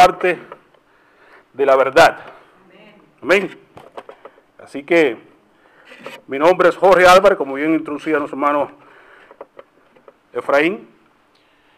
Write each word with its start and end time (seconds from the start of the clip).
parte 0.00 0.38
de 1.52 1.66
la 1.66 1.76
verdad. 1.76 2.20
Amén. 3.20 3.50
Así 4.58 4.82
que 4.82 5.18
mi 6.26 6.38
nombre 6.38 6.70
es 6.70 6.76
Jorge 6.78 7.06
Álvarez, 7.06 7.36
como 7.36 7.52
bien 7.52 7.74
introducía 7.74 8.16
nuestro 8.16 8.38
hermano 8.38 8.70
Efraín. 10.32 10.88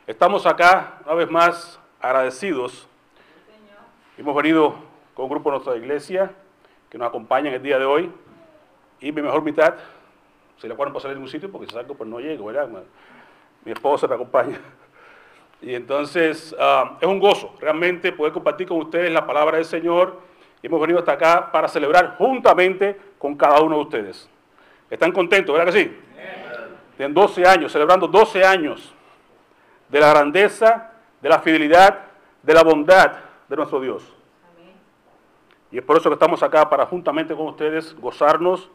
Estamos 0.06 0.46
acá 0.46 1.00
una 1.04 1.14
vez 1.14 1.28
más 1.32 1.80
agradecidos. 2.00 2.86
Hemos 4.16 4.36
venido 4.36 4.76
con 5.14 5.24
un 5.24 5.30
grupo 5.30 5.50
de 5.50 5.56
nuestra 5.56 5.76
iglesia 5.76 6.30
que 6.90 6.98
nos 6.98 7.08
acompaña 7.08 7.48
en 7.48 7.56
el 7.56 7.62
día 7.64 7.80
de 7.80 7.86
hoy. 7.86 8.08
Y 9.00 9.10
mi 9.10 9.20
mejor 9.20 9.42
mitad, 9.42 9.74
si 10.58 10.68
la 10.68 10.76
pueden 10.76 10.94
pasar 10.94 11.10
en 11.10 11.16
ningún 11.16 11.28
sitio, 11.28 11.50
porque 11.50 11.66
si 11.66 11.74
salgo 11.74 11.96
pues 11.96 12.08
no 12.08 12.20
llego, 12.20 12.46
¿verdad? 12.46 12.68
Mi 13.64 13.72
esposa 13.72 14.06
me 14.06 14.14
acompaña. 14.14 14.60
Y 15.62 15.76
entonces 15.76 16.54
ah, 16.58 16.98
es 17.00 17.06
un 17.06 17.20
gozo 17.20 17.54
realmente 17.60 18.10
poder 18.12 18.32
compartir 18.32 18.66
con 18.66 18.78
ustedes 18.78 19.10
la 19.12 19.24
palabra 19.24 19.56
del 19.56 19.64
Señor. 19.64 20.18
Y 20.60 20.66
hemos 20.66 20.80
venido 20.80 20.98
hasta 20.98 21.12
acá 21.12 21.50
para 21.50 21.68
celebrar 21.68 22.16
juntamente 22.18 23.00
con 23.18 23.36
cada 23.36 23.60
uno 23.60 23.76
de 23.76 23.82
ustedes. 23.82 24.28
¿Están 24.90 25.12
contentos, 25.12 25.56
verdad 25.56 25.72
que 25.72 25.78
sí? 25.84 25.96
Tienen 26.96 27.14
12 27.14 27.46
años, 27.46 27.72
celebrando 27.72 28.06
12 28.06 28.44
años 28.44 28.92
de 29.88 30.00
la 30.00 30.10
grandeza, 30.10 30.92
de 31.20 31.28
la 31.28 31.38
fidelidad, 31.38 32.00
de 32.42 32.54
la 32.54 32.62
bondad 32.62 33.12
de 33.48 33.56
nuestro 33.56 33.80
Dios. 33.80 34.02
Y 35.70 35.78
es 35.78 35.84
por 35.84 35.96
eso 35.96 36.10
que 36.10 36.14
estamos 36.14 36.42
acá 36.42 36.68
para 36.68 36.86
juntamente 36.86 37.34
con 37.34 37.46
ustedes 37.46 37.94
gozarnos, 37.98 38.68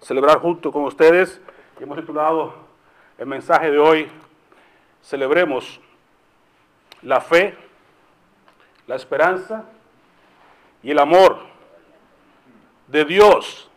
celebrar 0.00 0.38
junto 0.40 0.70
con 0.70 0.84
ustedes. 0.84 1.40
Y 1.80 1.84
hemos 1.84 1.98
titulado 1.98 2.54
el 3.16 3.26
mensaje 3.26 3.70
de 3.70 3.78
hoy, 3.78 4.08
celebremos 5.00 5.80
la 7.02 7.20
fe, 7.20 7.56
la 8.86 8.96
esperanza 8.96 9.64
y 10.82 10.90
el 10.90 10.98
amor 10.98 11.38
de 12.88 13.04
Dios 13.04 13.68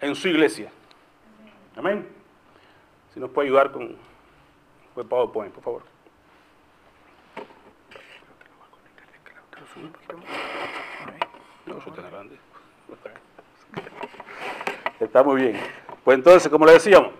en 0.00 0.14
su 0.14 0.28
iglesia. 0.28 0.70
Amén. 1.76 2.08
Si 3.12 3.20
nos 3.20 3.30
puede 3.30 3.48
ayudar 3.48 3.72
con 3.72 3.96
PowerPoint, 4.94 5.54
por 5.54 5.64
favor. 5.64 5.82
está 15.00 15.22
muy 15.22 15.40
bien. 15.40 15.60
Pues 16.04 16.18
entonces, 16.18 16.50
como 16.50 16.66
le 16.66 16.72
decíamos, 16.72 17.12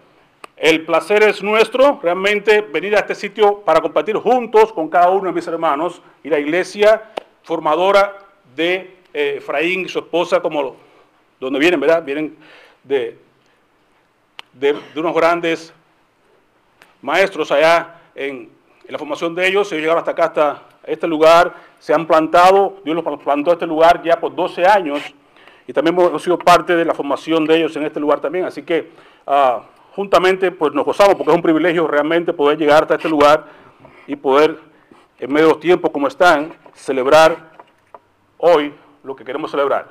el 0.60 0.84
placer 0.84 1.22
es 1.22 1.42
nuestro, 1.42 2.00
realmente 2.02 2.60
venir 2.60 2.94
a 2.94 2.98
este 2.98 3.14
sitio 3.14 3.60
para 3.60 3.80
compartir 3.80 4.14
juntos 4.16 4.74
con 4.74 4.90
cada 4.90 5.08
uno 5.08 5.28
de 5.28 5.32
mis 5.32 5.46
hermanos 5.46 6.02
y 6.22 6.28
la 6.28 6.38
iglesia 6.38 7.02
formadora 7.42 8.18
de 8.54 8.98
eh, 9.14 9.36
Efraín 9.38 9.86
y 9.86 9.88
su 9.88 10.00
esposa, 10.00 10.40
como 10.40 10.76
donde 11.40 11.58
vienen, 11.58 11.80
¿verdad? 11.80 12.04
Vienen 12.04 12.36
de, 12.84 13.16
de, 14.52 14.76
unos 14.96 15.14
grandes 15.14 15.72
maestros 17.00 17.50
allá 17.50 17.98
en, 18.14 18.50
la 18.86 18.98
formación 18.98 19.34
de 19.34 19.46
ellos, 19.46 19.72
ellos 19.72 19.80
llegaron 19.80 20.00
hasta 20.00 20.10
acá, 20.10 20.24
hasta 20.24 20.62
este 20.84 21.06
lugar, 21.06 21.54
se 21.78 21.94
han 21.94 22.06
plantado, 22.06 22.82
Dios 22.84 23.02
los 23.02 23.18
plantó 23.22 23.50
a 23.50 23.54
este 23.54 23.66
lugar 23.66 24.02
ya 24.02 24.20
por 24.20 24.34
12 24.34 24.66
años 24.66 25.00
y 25.66 25.72
también 25.72 25.98
hemos 25.98 26.22
sido 26.22 26.38
parte 26.38 26.76
de 26.76 26.84
la 26.84 26.92
formación 26.92 27.46
de 27.46 27.56
ellos 27.56 27.74
en 27.76 27.84
este 27.84 27.98
lugar 27.98 28.20
también, 28.20 28.44
así 28.44 28.62
que... 28.62 28.90
Uh, 29.26 29.79
juntamente 29.94 30.50
pues 30.50 30.72
nos 30.72 30.84
gozamos 30.84 31.14
porque 31.14 31.30
es 31.30 31.36
un 31.36 31.42
privilegio 31.42 31.86
realmente 31.86 32.32
poder 32.32 32.58
llegar 32.58 32.82
hasta 32.82 32.94
este 32.94 33.08
lugar 33.08 33.46
y 34.06 34.16
poder 34.16 34.58
en 35.18 35.32
medio 35.32 35.48
de 35.48 35.52
los 35.54 35.60
tiempos 35.60 35.90
como 35.90 36.08
están 36.08 36.52
celebrar 36.74 37.50
hoy 38.38 38.74
lo 39.02 39.14
que 39.16 39.24
queremos 39.24 39.50
celebrar, 39.50 39.88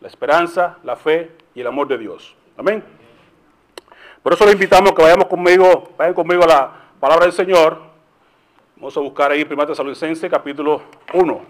la 0.00 0.08
esperanza, 0.08 0.78
la 0.82 0.96
fe 0.96 1.30
y 1.54 1.60
el 1.60 1.66
amor 1.66 1.88
de 1.88 1.98
Dios. 1.98 2.36
Amén. 2.56 2.82
Por 4.22 4.32
eso 4.34 4.44
les 4.44 4.54
invitamos 4.54 4.92
que 4.92 5.02
vayamos 5.02 5.26
conmigo, 5.26 5.90
vayan 5.96 6.14
conmigo 6.14 6.44
a 6.44 6.46
la 6.46 6.72
palabra 7.00 7.24
del 7.24 7.32
Señor. 7.32 7.78
Vamos 8.76 8.96
a 8.96 9.00
buscar 9.00 9.30
ahí 9.30 9.46
1 9.48 9.66
Tesalonicense 9.66 10.28
capítulo 10.28 10.82
1. 11.14 11.40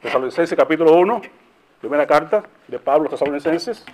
Tesalonicense 0.00 0.56
capítulo 0.56 0.94
1, 0.94 1.20
primera 1.80 2.06
carta 2.06 2.42
de 2.66 2.78
Pablo 2.78 3.08
a 3.08 3.10
Tesalonicenses. 3.10 3.84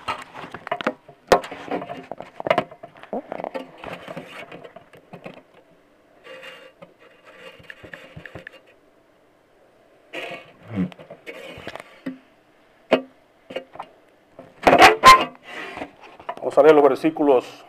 Vamos 16.38 16.58
a 16.58 16.62
leer 16.62 16.74
los 16.74 16.84
versículos 16.84 17.64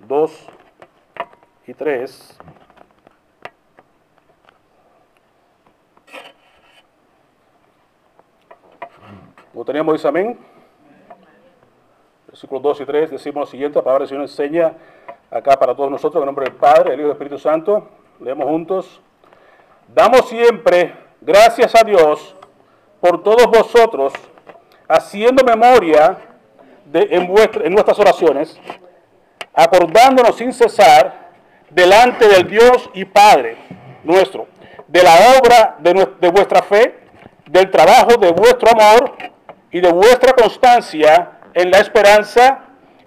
2 0.00 0.46
y 1.66 1.74
3. 1.74 2.38
¿Lo 9.54 9.64
teníamos? 9.64 9.94
Dice 9.94 10.08
amén. 10.08 10.51
Versículos 12.32 12.62
2 12.62 12.80
y 12.80 12.86
3 12.86 13.10
decimos 13.10 13.40
lo 13.42 13.46
siguiente, 13.46 13.78
la 13.78 13.84
palabra 13.84 14.04
del 14.04 14.08
Señor 14.08 14.22
enseña 14.22 14.72
acá 15.30 15.58
para 15.58 15.74
todos 15.74 15.90
nosotros, 15.90 16.22
en 16.22 16.24
nombre 16.24 16.46
del 16.46 16.54
Padre, 16.54 16.94
el 16.94 17.00
Hijo 17.00 17.00
y 17.00 17.02
del 17.02 17.12
Espíritu 17.12 17.38
Santo. 17.38 17.90
Leemos 18.20 18.46
juntos. 18.46 19.02
Damos 19.94 20.30
siempre 20.30 20.94
gracias 21.20 21.74
a 21.74 21.84
Dios 21.84 22.34
por 23.02 23.22
todos 23.22 23.46
vosotros 23.48 24.14
haciendo 24.88 25.44
memoria 25.44 26.16
de, 26.86 27.06
en, 27.10 27.30
en 27.66 27.72
nuestras 27.74 27.98
oraciones, 27.98 28.58
acordándonos 29.52 30.34
sin 30.34 30.54
cesar 30.54 31.32
delante 31.68 32.26
del 32.28 32.48
Dios 32.48 32.88
y 32.94 33.04
Padre 33.04 33.58
nuestro, 34.04 34.46
de 34.88 35.02
la 35.02 35.14
obra 35.38 35.76
de, 35.80 36.08
de 36.18 36.30
vuestra 36.30 36.62
fe, 36.62 36.98
del 37.44 37.70
trabajo 37.70 38.16
de 38.16 38.32
vuestro 38.32 38.70
amor 38.70 39.12
y 39.70 39.80
de 39.82 39.92
vuestra 39.92 40.32
constancia 40.32 41.41
en 41.54 41.70
la 41.70 41.78
esperanza 41.78 42.60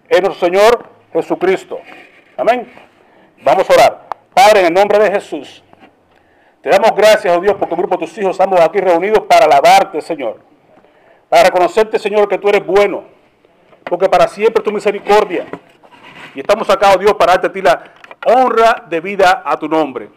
en 0.09 0.23
nuestro 0.23 0.47
Señor 0.47 0.85
Jesucristo. 1.13 1.79
Amén. 2.37 2.71
Vamos 3.43 3.69
a 3.69 3.73
orar. 3.73 4.05
Padre, 4.33 4.61
en 4.61 4.65
el 4.67 4.73
nombre 4.73 4.99
de 4.99 5.11
Jesús, 5.11 5.63
te 6.61 6.69
damos 6.69 6.91
gracias, 6.95 7.35
oh 7.35 7.39
Dios, 7.39 7.55
por 7.55 7.69
tu 7.69 7.75
grupo 7.75 7.97
de 7.97 8.05
tus 8.05 8.17
hijos 8.17 8.31
estamos 8.31 8.59
aquí 8.59 8.79
reunidos 8.79 9.23
para 9.27 9.45
alabarte, 9.45 10.01
Señor 10.01 10.45
para 11.29 11.49
reconocerte, 11.49 11.99
Señor, 11.99 12.27
que 12.27 12.37
tú 12.37 12.49
eres 12.49 12.65
bueno, 12.65 13.03
porque 13.83 14.07
para 14.07 14.27
siempre 14.27 14.63
tu 14.63 14.71
misericordia. 14.71 15.45
Y 16.33 16.39
estamos 16.39 16.69
acá, 16.69 16.93
oh 16.93 16.97
Dios, 16.97 17.13
para 17.15 17.33
darte 17.33 17.47
a 17.47 17.51
ti 17.51 17.61
la 17.61 17.83
honra 18.25 18.85
de 18.87 18.99
vida 18.99 19.43
a 19.45 19.57
tu 19.57 19.67
nombre. 19.67 20.09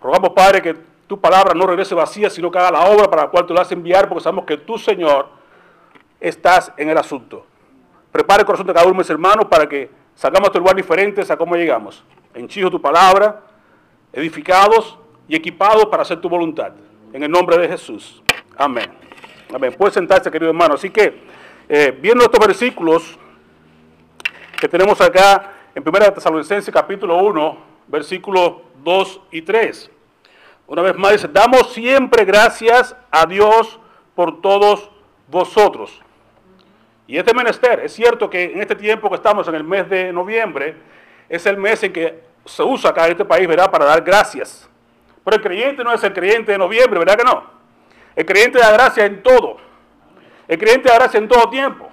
Rogamos, 0.00 0.30
Padre, 0.30 0.62
que 0.62 0.76
tu 1.06 1.20
palabra 1.20 1.54
no 1.54 1.66
regrese 1.66 1.94
vacía, 1.94 2.30
sino 2.30 2.50
que 2.50 2.58
haga 2.58 2.70
la 2.70 2.86
obra 2.86 3.08
para 3.08 3.22
la 3.22 3.28
cual 3.28 3.46
tú 3.46 3.54
la 3.54 3.60
vas 3.60 3.70
a 3.70 3.74
enviar, 3.74 4.08
porque 4.08 4.24
sabemos 4.24 4.44
que 4.44 4.56
tú, 4.56 4.78
Señor, 4.78 5.28
estás 6.20 6.72
en 6.76 6.88
el 6.88 6.98
asunto. 6.98 7.46
Prepara 8.12 8.40
el 8.40 8.46
corazón 8.46 8.66
de 8.66 8.72
cada 8.72 8.86
uno 8.86 8.94
de 8.94 8.98
mis 8.98 9.10
hermanos 9.10 9.46
para 9.46 9.68
que 9.68 9.90
salgamos 10.14 10.48
a 10.48 10.50
este 10.50 10.58
lugar 10.58 10.74
diferentes 10.74 11.30
a 11.30 11.36
cómo 11.36 11.54
llegamos. 11.56 12.04
Enchijo 12.34 12.70
tu 12.70 12.80
palabra, 12.80 13.42
edificados 14.12 14.98
y 15.28 15.36
equipados 15.36 15.86
para 15.86 16.02
hacer 16.02 16.20
tu 16.20 16.28
voluntad. 16.28 16.72
En 17.12 17.22
el 17.22 17.30
nombre 17.30 17.58
de 17.58 17.68
Jesús. 17.68 18.22
Amén. 18.56 18.90
Amén. 19.54 19.74
Puede 19.76 19.92
sentarse, 19.92 20.30
querido 20.30 20.50
hermano. 20.50 20.74
Así 20.74 20.90
que, 20.90 21.22
eh, 21.68 21.96
viendo 22.00 22.24
estos 22.24 22.44
versículos 22.44 23.18
que 24.60 24.68
tenemos 24.68 25.00
acá 25.00 25.52
en 25.74 25.82
1 25.86 26.12
Tesalonicenses 26.12 26.72
capítulo 26.72 27.18
1, 27.18 27.58
versículos 27.86 28.54
2 28.82 29.20
y 29.30 29.42
3. 29.42 29.90
Una 30.66 30.82
vez 30.82 30.96
más 30.96 31.12
dice, 31.12 31.28
damos 31.28 31.72
siempre 31.72 32.24
gracias 32.24 32.96
a 33.10 33.26
Dios 33.26 33.78
por 34.14 34.40
todos 34.40 34.90
vosotros. 35.28 36.02
Y 37.06 37.18
este 37.18 37.32
menester, 37.34 37.80
es 37.80 37.92
cierto 37.92 38.28
que 38.28 38.44
en 38.44 38.60
este 38.60 38.74
tiempo 38.74 39.08
que 39.08 39.16
estamos 39.16 39.46
en 39.48 39.54
el 39.54 39.64
mes 39.64 39.88
de 39.88 40.12
noviembre, 40.12 40.74
es 41.28 41.46
el 41.46 41.56
mes 41.56 41.82
en 41.82 41.92
que 41.92 42.20
se 42.44 42.62
usa 42.62 42.90
acá 42.90 43.06
en 43.06 43.12
este 43.12 43.24
país, 43.24 43.46
¿verdad?, 43.46 43.70
para 43.70 43.84
dar 43.84 44.02
gracias. 44.02 44.68
Pero 45.24 45.36
el 45.36 45.42
creyente 45.42 45.82
no 45.84 45.92
es 45.92 46.02
el 46.04 46.12
creyente 46.12 46.52
de 46.52 46.58
noviembre, 46.58 46.98
¿verdad 46.98 47.16
que 47.16 47.24
no? 47.24 47.44
El 48.14 48.24
creyente 48.24 48.58
da 48.58 48.72
gracia 48.72 49.04
en 49.04 49.22
todo. 49.22 49.58
El 50.48 50.58
creyente 50.58 50.88
da 50.88 50.96
gracia 50.96 51.18
en 51.18 51.28
todo 51.28 51.48
tiempo. 51.50 51.88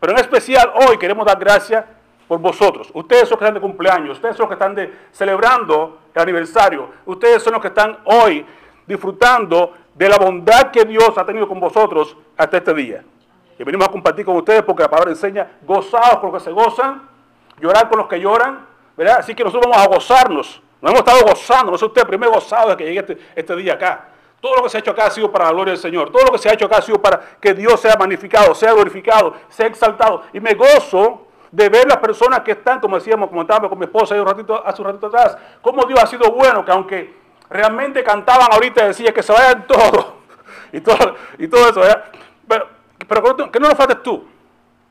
Pero 0.00 0.12
en 0.12 0.18
especial 0.18 0.72
hoy 0.74 0.98
queremos 0.98 1.24
dar 1.24 1.38
gracias 1.38 1.84
por 2.28 2.38
vosotros. 2.38 2.90
Ustedes 2.92 3.28
son 3.28 3.30
los 3.30 3.38
que 3.38 3.44
están 3.44 3.54
de 3.54 3.60
cumpleaños, 3.60 4.10
ustedes 4.16 4.36
son 4.36 4.48
los 4.48 4.56
que 4.56 4.64
están 4.64 4.92
celebrando 5.12 6.00
el 6.14 6.22
aniversario, 6.22 6.90
ustedes 7.06 7.42
son 7.42 7.54
los 7.54 7.62
que 7.62 7.68
están 7.68 7.98
hoy 8.04 8.44
disfrutando 8.86 9.74
de 9.94 10.08
la 10.08 10.18
bondad 10.18 10.70
que 10.70 10.84
Dios 10.84 11.16
ha 11.16 11.24
tenido 11.24 11.48
con 11.48 11.60
vosotros 11.60 12.16
hasta 12.36 12.58
este 12.58 12.74
día. 12.74 13.04
Y 13.58 13.64
venimos 13.64 13.88
a 13.88 13.90
compartir 13.90 14.24
con 14.24 14.36
ustedes 14.36 14.62
porque 14.62 14.82
la 14.82 14.90
palabra 14.90 15.10
enseña, 15.10 15.58
gozados 15.62 16.18
con 16.18 16.32
los 16.32 16.42
que 16.42 16.48
se 16.48 16.52
gozan, 16.52 17.08
llorar 17.60 17.88
con 17.88 17.98
los 17.98 18.06
que 18.06 18.20
lloran, 18.20 18.66
¿verdad? 18.96 19.18
Así 19.20 19.34
que 19.34 19.44
nosotros 19.44 19.70
vamos 19.70 19.86
a 19.86 19.88
gozarnos 19.88 20.62
Nos 20.80 20.90
hemos 20.90 21.00
estado 21.00 21.24
gozando, 21.26 21.72
no 21.72 21.78
sé 21.78 21.84
usted, 21.84 22.06
primero 22.06 22.32
gozado 22.32 22.70
de 22.70 22.76
que 22.76 22.84
llegue 22.84 23.00
este, 23.00 23.18
este 23.34 23.56
día 23.56 23.74
acá. 23.74 24.08
Todo 24.40 24.56
lo 24.56 24.62
que 24.62 24.68
se 24.68 24.76
ha 24.76 24.80
hecho 24.80 24.90
acá 24.90 25.06
ha 25.06 25.10
sido 25.10 25.32
para 25.32 25.46
la 25.46 25.52
gloria 25.52 25.72
del 25.72 25.80
Señor. 25.80 26.10
Todo 26.10 26.24
lo 26.24 26.32
que 26.32 26.38
se 26.38 26.48
ha 26.48 26.52
hecho 26.52 26.66
acá 26.66 26.78
ha 26.78 26.82
sido 26.82 27.00
para 27.00 27.18
que 27.40 27.54
Dios 27.54 27.80
sea 27.80 27.96
magnificado, 27.98 28.54
sea 28.54 28.72
glorificado, 28.72 29.34
sea 29.48 29.66
exaltado. 29.66 30.24
Y 30.32 30.40
me 30.40 30.54
gozo 30.54 31.26
de 31.50 31.68
ver 31.68 31.86
las 31.88 31.96
personas 31.98 32.40
que 32.40 32.52
están, 32.52 32.80
como 32.80 32.96
decíamos, 32.96 33.30
comentábamos 33.30 33.70
con 33.70 33.78
mi 33.78 33.86
esposa 33.86 34.14
hace 34.14 34.20
un 34.20 34.26
ratito, 34.26 34.62
hace 34.64 34.82
un 34.82 34.88
ratito 34.88 35.06
atrás, 35.06 35.38
cómo 35.62 35.86
Dios 35.86 35.98
ha 36.02 36.06
sido 36.06 36.30
bueno, 36.30 36.64
que 36.64 36.70
aunque 36.70 37.14
realmente 37.48 38.04
cantaban 38.04 38.48
ahorita 38.52 38.84
y 38.84 38.88
decían 38.88 39.14
que 39.14 39.22
se 39.22 39.32
vayan 39.32 39.66
todos 39.66 40.06
y 40.72 40.80
todo, 40.80 41.14
y 41.38 41.48
todo 41.48 41.70
eso, 41.70 41.80
pero, 42.46 42.68
pero 43.08 43.50
que 43.50 43.60
no 43.60 43.68
nos 43.68 43.76
faltes 43.76 44.02
tú, 44.02 44.24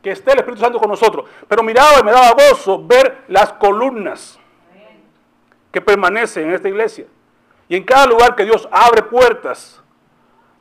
que 0.01 0.11
esté 0.11 0.31
el 0.33 0.39
Espíritu 0.39 0.61
Santo 0.61 0.79
con 0.79 0.89
nosotros. 0.89 1.25
Pero 1.47 1.63
miraba 1.63 1.99
y 1.99 2.03
me 2.03 2.11
daba 2.11 2.31
gozo 2.31 2.85
ver 2.85 3.23
las 3.27 3.53
columnas 3.53 4.39
que 5.71 5.81
permanecen 5.81 6.47
en 6.47 6.53
esta 6.53 6.69
iglesia. 6.69 7.05
Y 7.67 7.75
en 7.75 7.83
cada 7.83 8.05
lugar 8.05 8.35
que 8.35 8.45
Dios 8.45 8.67
abre 8.71 9.01
puertas, 9.01 9.81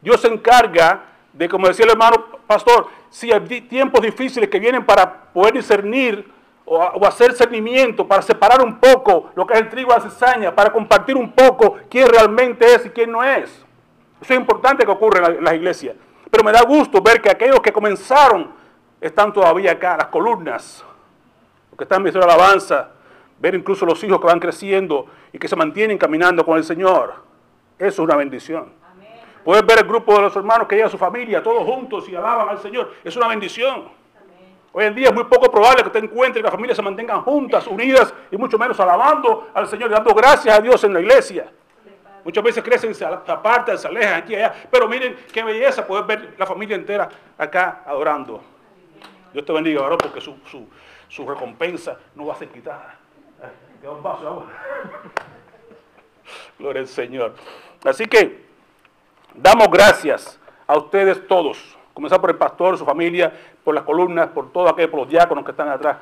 Dios 0.00 0.20
se 0.20 0.28
encarga 0.28 1.04
de, 1.32 1.48
como 1.48 1.68
decía 1.68 1.84
el 1.84 1.92
hermano 1.92 2.24
pastor, 2.46 2.88
si 3.10 3.32
hay 3.32 3.40
tiempos 3.62 4.00
difíciles 4.00 4.48
que 4.48 4.58
vienen 4.58 4.84
para 4.84 5.24
poder 5.32 5.54
discernir 5.54 6.32
o, 6.64 7.06
hacer 7.06 7.34
cernimiento, 7.34 8.06
para 8.06 8.22
separar 8.22 8.62
un 8.62 8.78
poco 8.78 9.30
lo 9.34 9.46
que 9.46 9.54
es 9.54 9.60
el 9.60 9.68
trigo 9.68 9.92
de 9.92 9.98
la 9.98 10.10
cizaña, 10.10 10.54
para 10.54 10.72
compartir 10.72 11.16
un 11.16 11.30
poco 11.32 11.76
quién 11.90 12.08
realmente 12.08 12.64
es 12.74 12.86
y 12.86 12.90
quién 12.90 13.12
no 13.12 13.22
es. 13.22 13.50
Eso 14.20 14.32
es 14.32 14.40
importante 14.40 14.84
que 14.84 14.90
ocurra 14.90 15.26
en, 15.26 15.44
las 15.44 15.54
iglesias. 15.54 15.96
Pero 16.34 16.42
me 16.42 16.50
da 16.50 16.64
gusto 16.64 17.00
ver 17.00 17.22
que 17.22 17.30
aquellos 17.30 17.60
que 17.60 17.72
comenzaron 17.72 18.50
están 19.00 19.32
todavía 19.32 19.70
acá, 19.70 19.96
las 19.96 20.08
columnas, 20.08 20.84
los 21.70 21.78
que 21.78 21.84
están 21.84 22.04
en 22.04 22.12
de 22.12 22.18
alabanza, 22.18 22.90
ver 23.38 23.54
incluso 23.54 23.86
los 23.86 24.02
hijos 24.02 24.18
que 24.18 24.26
van 24.26 24.40
creciendo 24.40 25.06
y 25.32 25.38
que 25.38 25.46
se 25.46 25.54
mantienen 25.54 25.96
caminando 25.96 26.44
con 26.44 26.58
el 26.58 26.64
Señor. 26.64 27.14
Eso 27.78 27.88
es 27.88 27.98
una 28.00 28.16
bendición. 28.16 28.72
Puedes 29.44 29.64
ver 29.64 29.78
el 29.78 29.84
grupo 29.84 30.16
de 30.16 30.22
los 30.22 30.34
hermanos 30.34 30.66
que 30.66 30.74
llegan 30.74 30.88
a 30.88 30.90
su 30.90 30.98
familia, 30.98 31.40
todos 31.40 31.62
juntos 31.62 32.08
y 32.08 32.16
alaban 32.16 32.48
al 32.48 32.58
Señor. 32.58 32.92
Es 33.04 33.16
una 33.16 33.28
bendición. 33.28 33.84
Hoy 34.72 34.86
en 34.86 34.94
día 34.96 35.10
es 35.10 35.14
muy 35.14 35.26
poco 35.26 35.52
probable 35.52 35.84
que 35.84 35.90
te 35.90 36.00
encuentres 36.00 36.42
que 36.42 36.46
las 36.46 36.52
familias 36.52 36.74
se 36.74 36.82
mantengan 36.82 37.22
juntas, 37.22 37.64
unidas 37.68 38.12
y 38.32 38.36
mucho 38.36 38.58
menos 38.58 38.80
alabando 38.80 39.50
al 39.54 39.68
Señor 39.68 39.88
y 39.88 39.94
dando 39.94 40.12
gracias 40.12 40.58
a 40.58 40.60
Dios 40.60 40.82
en 40.82 40.94
la 40.94 41.00
iglesia. 41.00 41.48
Muchas 42.24 42.42
veces 42.42 42.64
crecen, 42.64 42.94
se 42.94 43.04
apartan, 43.04 43.78
se 43.78 43.86
alejan 43.86 44.14
aquí 44.14 44.32
y 44.32 44.36
allá. 44.36 44.54
Pero 44.70 44.88
miren 44.88 45.16
qué 45.32 45.42
belleza 45.42 45.86
poder 45.86 46.04
ver 46.04 46.34
la 46.38 46.46
familia 46.46 46.76
entera 46.76 47.08
acá 47.36 47.82
adorando. 47.86 48.42
Dios 49.32 49.44
te 49.44 49.52
bendiga, 49.52 49.82
varón, 49.82 49.98
porque 49.98 50.20
su, 50.20 50.36
su 51.08 51.28
recompensa 51.28 51.98
no 52.14 52.26
va 52.26 52.34
a 52.34 52.36
ser 52.36 52.48
quitada. 52.48 52.98
Gloria 56.58 56.80
al 56.80 56.88
Señor. 56.88 57.34
Así 57.84 58.06
que 58.06 58.46
damos 59.34 59.68
gracias 59.70 60.40
a 60.66 60.78
ustedes 60.78 61.28
todos, 61.28 61.76
comenzar 61.92 62.18
por 62.20 62.30
el 62.30 62.36
pastor, 62.36 62.78
su 62.78 62.86
familia, 62.86 63.32
por 63.62 63.74
las 63.74 63.84
columnas, 63.84 64.28
por 64.28 64.50
todo 64.52 64.68
aquello, 64.68 64.90
por 64.90 65.00
los 65.00 65.08
diáconos 65.08 65.44
que 65.44 65.50
están 65.50 65.68
atrás. 65.68 65.98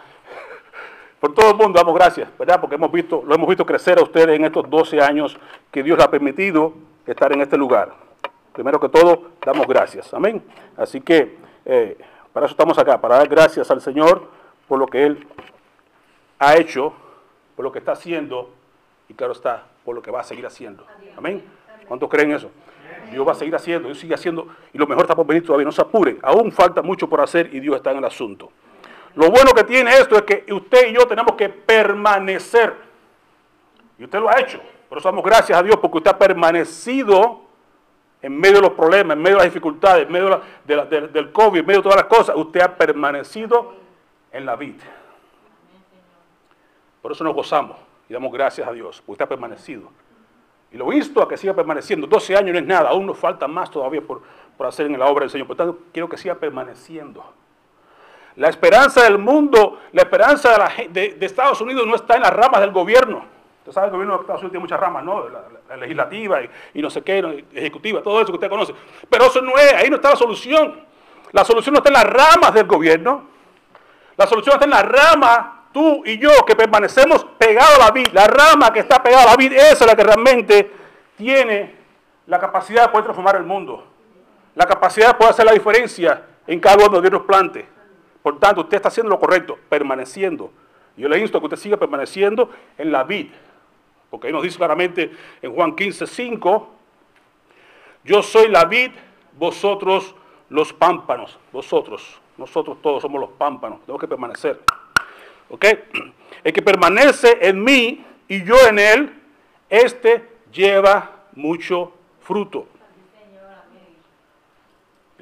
Por 1.22 1.32
todo 1.34 1.52
el 1.52 1.56
mundo 1.56 1.78
damos 1.78 1.94
gracias, 1.94 2.28
¿verdad? 2.36 2.60
Porque 2.60 2.74
hemos 2.74 2.90
visto, 2.90 3.22
lo 3.24 3.32
hemos 3.36 3.46
visto 3.46 3.64
crecer 3.64 3.96
a 3.96 4.02
ustedes 4.02 4.34
en 4.34 4.44
estos 4.44 4.69
12 4.69 5.00
años 5.00 5.38
que 5.70 5.84
Dios 5.84 5.96
les 5.96 6.04
ha 6.04 6.10
permitido 6.10 6.74
estar 7.06 7.32
en 7.32 7.40
este 7.40 7.56
lugar. 7.56 7.94
Primero 8.52 8.80
que 8.80 8.88
todo, 8.88 9.30
damos 9.40 9.69
gracias. 9.69 10.12
Amén. 10.12 10.42
Así 10.76 11.00
que 11.00 11.38
eh, 11.64 11.96
para 12.32 12.46
eso 12.46 12.54
estamos 12.54 12.76
acá, 12.76 13.00
para 13.00 13.19
dar 13.19 13.28
gracias 13.28 13.70
al 13.70 13.80
Señor 13.80 14.26
por 14.66 14.80
lo 14.80 14.88
que 14.88 15.06
Él 15.06 15.24
ha 16.40 16.56
hecho 16.56 16.92
por 17.54 17.64
lo 17.64 17.70
que 17.70 17.78
está 17.78 17.92
haciendo 17.92 18.50
y 19.08 19.14
claro 19.14 19.32
está, 19.32 19.68
por 19.84 19.94
lo 19.94 20.02
que 20.02 20.10
va 20.10 20.22
a 20.22 20.25
seguir 20.25 20.44
haciendo. 20.44 20.84
Amén. 21.16 21.44
¿Cuántos 21.86 22.08
creen 22.08 22.32
eso? 22.32 22.50
Dios 23.12 23.25
va 23.25 23.30
a 23.30 23.36
seguir 23.36 23.54
haciendo, 23.54 23.86
Dios 23.86 24.00
sigue 24.00 24.14
haciendo 24.14 24.48
y 24.72 24.78
lo 24.78 24.88
mejor 24.88 25.04
está 25.04 25.14
por 25.14 25.25
venir 25.25 25.46
todavía. 25.46 25.66
No 25.66 25.70
se 25.70 25.82
apure, 25.82 26.18
aún 26.20 26.50
falta 26.50 26.82
mucho 26.82 27.08
por 27.08 27.20
hacer 27.20 27.54
y 27.54 27.60
Dios 27.60 27.76
está 27.76 27.92
en 27.92 27.98
el 27.98 28.04
asunto. 28.06 28.50
Lo 29.14 29.31
bueno 29.31 29.53
que 29.53 29.64
tiene 29.64 29.93
esto 29.93 30.17
es 30.17 30.23
que 30.23 30.53
usted 30.53 30.88
y 30.88 30.94
yo 30.94 31.06
tenemos 31.06 31.35
que 31.37 31.49
permanecer. 31.49 32.75
Y 33.99 34.05
usted 34.05 34.19
lo 34.19 34.29
ha 34.29 34.41
hecho. 34.41 34.61
Por 34.88 34.99
eso 34.99 35.09
damos 35.09 35.25
gracias 35.25 35.59
a 35.59 35.62
Dios 35.62 35.76
porque 35.81 35.99
usted 35.99 36.11
ha 36.11 36.19
permanecido 36.19 37.43
en 38.20 38.38
medio 38.38 38.56
de 38.56 38.62
los 38.62 38.73
problemas, 38.73 39.17
en 39.17 39.23
medio 39.23 39.37
de 39.37 39.44
las 39.44 39.53
dificultades, 39.53 40.06
en 40.06 40.12
medio 40.12 40.41
del 40.64 41.32
COVID, 41.32 41.61
en 41.61 41.67
medio 41.67 41.81
de 41.81 41.82
todas 41.82 41.97
las 41.97 42.06
cosas. 42.06 42.37
Usted 42.37 42.61
ha 42.61 42.76
permanecido 42.76 43.75
en 44.31 44.47
la 44.47 44.56
vida. 44.56 44.85
Por 47.03 47.12
eso 47.12 47.25
nos 47.25 47.35
gozamos 47.35 47.76
y 48.09 48.12
damos 48.12 48.32
gracias 48.32 48.67
a 48.67 48.73
Dios, 48.73 49.03
porque 49.05 49.23
está 49.23 49.29
permanecido. 49.29 49.91
Y 50.70 50.79
lo 50.79 50.87
visto 50.87 51.20
a 51.20 51.29
que 51.29 51.37
siga 51.37 51.53
permaneciendo. 51.53 52.06
12 52.06 52.37
años 52.37 52.53
no 52.53 52.59
es 52.59 52.67
nada, 52.67 52.88
aún 52.91 53.06
nos 53.06 53.19
falta 53.19 53.47
más 53.47 53.70
todavía 53.70 54.00
por, 54.00 54.23
hacer 54.67 54.87
en 54.87 54.99
la 54.99 55.06
obra 55.06 55.23
del 55.23 55.31
Señor. 55.31 55.49
Por 55.49 55.56
tanto, 55.56 55.81
quiero 55.93 56.09
que 56.09 56.17
siga 56.17 56.37
permaneciendo. 56.37 57.25
La 58.37 58.49
esperanza 58.49 59.02
del 59.02 59.19
mundo, 59.19 59.81
la 59.93 60.02
esperanza 60.02 60.70
de, 60.88 61.17
Estados 61.20 61.61
Unidos 61.61 61.87
no 61.87 61.94
está 61.94 62.17
en 62.17 62.23
las 62.23 62.32
ramas 62.32 62.61
del 62.61 62.73
gobierno. 62.73 63.25
Usted 63.61 63.73
sabe 63.73 63.87
que 63.87 63.90
el 63.90 63.96
gobierno 63.96 64.17
de 64.17 64.20
Estados 64.23 64.40
Unidos 64.40 64.52
tiene 64.52 64.62
muchas 64.62 64.81
ramas, 64.81 65.05
¿no? 65.05 65.29
La, 65.29 65.76
legislativa 65.76 66.38
y, 66.75 66.82
no 66.82 66.90
sé 66.90 67.00
qué, 67.00 67.44
ejecutiva, 67.55 68.02
todo 68.02 68.20
eso 68.20 68.26
que 68.26 68.34
usted 68.34 68.50
conoce. 68.50 68.75
Pero 69.08 69.25
eso 69.25 69.40
no 69.40 69.56
es, 69.56 69.73
ahí 69.73 69.88
no 69.88 69.96
está 69.96 70.11
la 70.11 70.17
solución. 70.17 70.84
La 71.32 71.44
solución 71.44 71.73
no 71.73 71.79
está 71.79 71.88
en 71.88 71.94
las 71.94 72.05
ramas 72.05 72.52
del 72.52 72.67
gobierno. 72.67 73.23
La 74.17 74.26
solución 74.26 74.55
está 74.55 74.67
en 74.67 74.70
las 74.70 74.85
ramas 74.85 75.46
tú 75.73 76.02
y 76.05 76.19
yo 76.19 76.31
que 76.46 76.55
permanecemos 76.55 77.25
pegados 77.38 77.76
a 77.76 77.87
la 77.87 77.90
vid, 77.90 78.08
la 78.12 78.26
rama 78.26 78.73
que 78.73 78.81
está 78.81 79.02
pegada 79.02 79.25
a 79.25 79.26
la 79.26 79.37
vid, 79.37 79.52
esa 79.52 79.85
es 79.85 79.87
la 79.87 79.96
que 79.96 80.05
realmente 80.05 80.70
tiene 81.17 81.75
la 82.26 82.38
capacidad 82.38 82.82
de 82.82 82.88
poder 82.90 83.05
transformar 83.05 83.37
el 83.37 83.44
mundo. 83.44 83.87
La 84.55 84.67
capacidad 84.67 85.08
de 85.08 85.14
poder 85.14 85.31
hacer 85.31 85.46
la 85.46 85.52
diferencia 85.52 86.23
en 86.46 86.61
cada 86.61 86.76
uno 86.87 86.96
de 86.96 87.00
Dios 87.00 87.12
nos 87.12 87.23
plante. 87.23 87.67
Por 88.22 88.38
tanto, 88.38 88.62
usted 88.62 88.76
está 88.76 88.88
haciendo 88.88 89.10
lo 89.10 89.19
correcto, 89.19 89.58
permaneciendo. 89.69 90.52
Yo 90.96 91.08
le 91.08 91.19
insto 91.19 91.38
a 91.38 91.40
que 91.40 91.46
usted 91.46 91.56
siga 91.58 91.76
permaneciendo 91.76 92.50
en 92.78 92.92
la 92.92 93.04
vid. 93.04 93.28
Porque 94.10 94.26
ahí 94.26 94.32
nos 94.32 94.42
dice 94.42 94.58
claramente 94.58 95.10
en 95.40 95.54
Juan 95.54 95.74
15, 95.74 96.06
5, 96.06 96.69
yo 98.04 98.22
soy 98.22 98.48
la 98.48 98.64
vid, 98.66 98.90
vosotros 99.38 100.14
los 100.50 100.72
pámpanos. 100.72 101.38
Vosotros, 101.50 102.20
nosotros 102.36 102.78
todos 102.82 103.02
somos 103.02 103.20
los 103.20 103.30
pámpanos. 103.30 103.80
Tenemos 103.80 104.00
que 104.00 104.08
permanecer. 104.08 104.60
¿Ok? 105.48 105.64
El 106.44 106.52
que 106.52 106.62
permanece 106.62 107.38
en 107.40 107.62
mí 107.62 108.04
y 108.28 108.44
yo 108.44 108.54
en 108.68 108.78
él, 108.78 109.22
este 109.68 110.28
lleva 110.52 111.25
mucho 111.34 111.92
fruto. 112.20 112.66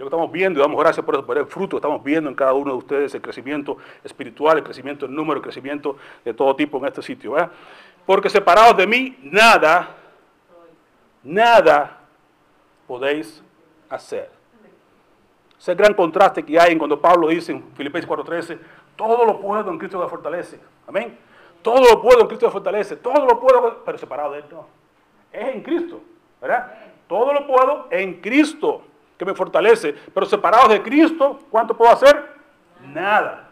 Lo 0.01 0.07
que 0.07 0.17
estamos 0.17 0.33
viendo, 0.33 0.59
y 0.59 0.63
damos 0.63 0.81
gracias 0.81 1.05
por, 1.05 1.37
el 1.37 1.45
fruto, 1.45 1.77
estamos 1.77 2.03
viendo 2.03 2.31
en 2.31 2.35
cada 2.35 2.55
uno 2.55 2.73
de 2.73 2.79
ustedes 2.79 3.15
el 3.15 3.21
crecimiento 3.21 3.77
espiritual, 4.03 4.57
el 4.57 4.65
crecimiento 4.65 5.05
en 5.05 5.15
número, 5.15 5.37
el 5.37 5.43
crecimiento 5.43 5.99
de 6.25 6.33
todo 6.33 6.57
tipo 6.57 6.79
en 6.79 6.87
este 6.87 7.03
sitio. 7.03 7.35
Porque 8.07 8.31
separados 8.31 8.79
de 8.79 8.87
mí, 8.87 9.19
nada, 9.23 9.95
nada 11.23 11.99
podéis 12.87 13.43
hacer. 13.91 14.31
Ese 15.59 15.75
gran 15.75 15.93
contraste 15.93 16.43
que 16.47 16.59
hay 16.59 16.73
en 16.73 16.79
cuando 16.79 16.99
Pablo 16.99 17.29
dice 17.29 17.53
en 17.53 17.63
Filipenses 17.75 18.09
4:13, 18.09 18.59
todo 18.97 19.27
lo 19.27 19.39
puedo 19.39 19.71
en 19.71 19.77
Cristo 19.77 20.01
que 20.01 20.09
fortalece. 20.09 20.59
Amén. 20.87 21.19
Todo 21.61 21.91
lo 21.91 22.01
puedo 22.01 22.23
en 22.23 22.27
Cristo 22.27 22.47
que 22.47 22.53
fortalece. 22.53 22.97
Todo 22.97 23.27
lo 23.27 23.39
puedo, 23.39 23.85
pero 23.85 23.99
separado 23.99 24.33
de 24.33 24.39
Él 24.39 24.45
no. 24.51 24.67
Es 25.31 25.55
en 25.55 25.63
Cristo. 25.63 26.01
¿Verdad? 26.41 26.73
Todo 27.07 27.35
lo 27.35 27.47
puedo 27.47 27.89
en 27.91 28.23
Cristo 28.23 28.85
que 29.21 29.27
me 29.27 29.35
fortalece. 29.35 29.95
Pero 30.15 30.25
separado 30.25 30.67
de 30.69 30.81
Cristo, 30.81 31.41
¿cuánto 31.51 31.77
puedo 31.77 31.93
hacer? 31.93 32.25
Nada. 32.91 33.51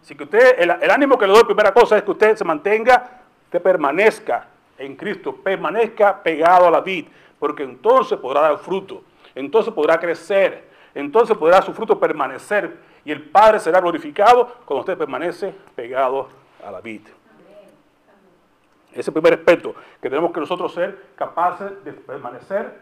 Así 0.00 0.14
que 0.14 0.24
usted, 0.24 0.58
el, 0.58 0.90
ánimo 0.90 1.18
que 1.18 1.26
le 1.26 1.34
doy, 1.34 1.44
primera 1.44 1.74
cosa, 1.74 1.98
es 1.98 2.02
que 2.02 2.10
usted 2.10 2.36
se 2.36 2.44
mantenga, 2.44 3.20
que 3.50 3.60
permanezca 3.60 4.46
en 4.78 4.96
Cristo, 4.96 5.36
permanezca 5.36 6.22
pegado 6.22 6.68
a 6.68 6.70
la 6.70 6.80
vid, 6.80 7.08
porque 7.38 7.64
entonces 7.64 8.18
podrá 8.18 8.40
dar 8.40 8.56
fruto, 8.56 9.02
entonces 9.34 9.74
podrá 9.74 10.00
crecer, 10.00 10.70
entonces 10.94 11.36
podrá 11.36 11.60
su 11.60 11.74
fruto 11.74 12.00
permanecer 12.00 12.74
y 13.04 13.12
el 13.12 13.28
Padre 13.28 13.58
será 13.60 13.80
glorificado 13.80 14.46
cuando 14.64 14.80
usted 14.80 14.96
permanece 14.96 15.54
pegado 15.74 16.30
a 16.66 16.70
la 16.70 16.80
vida. 16.80 17.10
Ese 18.90 19.12
primer 19.12 19.34
aspecto, 19.34 19.74
que 20.00 20.08
tenemos 20.08 20.32
que 20.32 20.40
nosotros 20.40 20.72
ser 20.72 21.08
capaces 21.14 21.84
de 21.84 21.92
permanecer 21.92 22.78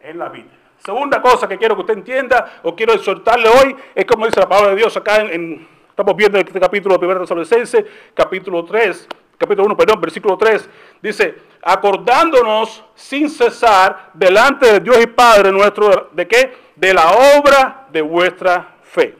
en 0.00 0.18
la 0.18 0.28
vida. 0.30 0.59
Segunda 0.80 1.20
cosa 1.20 1.46
que 1.46 1.58
quiero 1.58 1.74
que 1.74 1.82
usted 1.82 1.94
entienda 1.94 2.60
o 2.62 2.74
quiero 2.74 2.94
exhortarle 2.94 3.48
hoy 3.48 3.76
es 3.94 4.04
como 4.06 4.24
dice 4.24 4.40
la 4.40 4.48
palabra 4.48 4.70
de 4.70 4.76
Dios 4.76 4.96
acá 4.96 5.20
en, 5.20 5.68
estamos 5.88 6.16
viendo 6.16 6.38
en 6.38 6.46
este 6.46 6.58
capítulo 6.58 6.96
de 6.96 7.06
1 7.06 7.20
Tesalonicenses, 7.20 7.84
capítulo 8.14 8.64
3, 8.64 9.06
capítulo 9.36 9.66
1, 9.66 9.76
perdón, 9.76 10.00
versículo 10.00 10.38
3, 10.38 10.70
dice, 11.02 11.34
acordándonos 11.62 12.82
sin 12.94 13.28
cesar 13.28 14.10
delante 14.14 14.72
de 14.72 14.80
Dios 14.80 15.02
y 15.02 15.06
Padre 15.06 15.52
nuestro, 15.52 16.08
¿de 16.12 16.26
qué? 16.26 16.56
De 16.76 16.94
la 16.94 17.12
obra 17.38 17.86
de 17.90 18.00
vuestra 18.00 18.76
fe. 18.82 19.16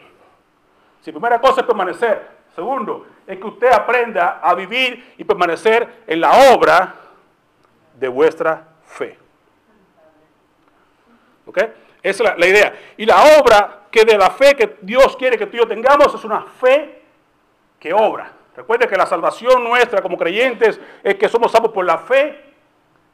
Si 1.03 1.13
primera 1.13 1.39
cosa 1.39 1.61
es 1.61 1.67
permanecer. 1.67 2.41
Segundo, 2.55 3.07
es 3.27 3.39
que 3.39 3.47
usted 3.47 3.71
aprenda 3.71 4.41
a 4.43 4.55
vivir 4.55 5.15
y 5.19 5.25
permanecer 5.25 6.05
en 6.07 6.21
la 6.23 6.55
obra 6.55 6.95
de 7.99 8.09
vuestra 8.09 8.67
fe. 8.83 9.20
¿Ok? 11.51 11.59
Esa 12.01 12.23
es 12.25 12.39
la, 12.39 12.47
idea. 12.47 12.73
Y 12.97 13.05
la 13.05 13.39
obra 13.39 13.81
que 13.91 14.05
de 14.05 14.17
la 14.17 14.31
fe 14.31 14.55
que 14.55 14.79
Dios 14.83 15.17
quiere 15.17 15.37
que 15.37 15.47
tú 15.47 15.57
y 15.57 15.59
yo 15.59 15.67
tengamos 15.67 16.15
es 16.15 16.25
una 16.25 16.43
fe 16.43 17.03
que 17.81 17.93
obra. 17.93 18.33
Recuerde 18.57 18.87
que 18.87 18.97
la 18.97 19.05
salvación 19.05 19.65
nuestra 19.65 20.01
como 20.01 20.17
creyentes 20.17 20.81
es 21.03 21.17
que 21.17 21.29
somos 21.29 21.51
salvos 21.51 21.73
por 21.73 21.85
la 21.85 21.99
fe, 21.99 22.41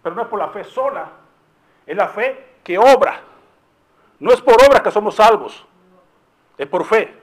pero 0.03 0.15
no 0.15 0.23
es 0.23 0.29
por 0.29 0.39
la 0.39 0.49
fe 0.49 0.65
sola. 0.65 1.09
Es 1.87 1.97
la 1.97 2.09
fe 2.09 2.59
que 2.63 2.77
obra. 2.77 3.21
No 4.19 4.33
es 4.33 4.41
por 4.43 4.55
obras 4.55 4.83
que 4.83 4.91
somos 4.91 5.15
salvos, 5.15 5.65
es 6.59 6.67
por 6.67 6.85
fe. 6.85 7.15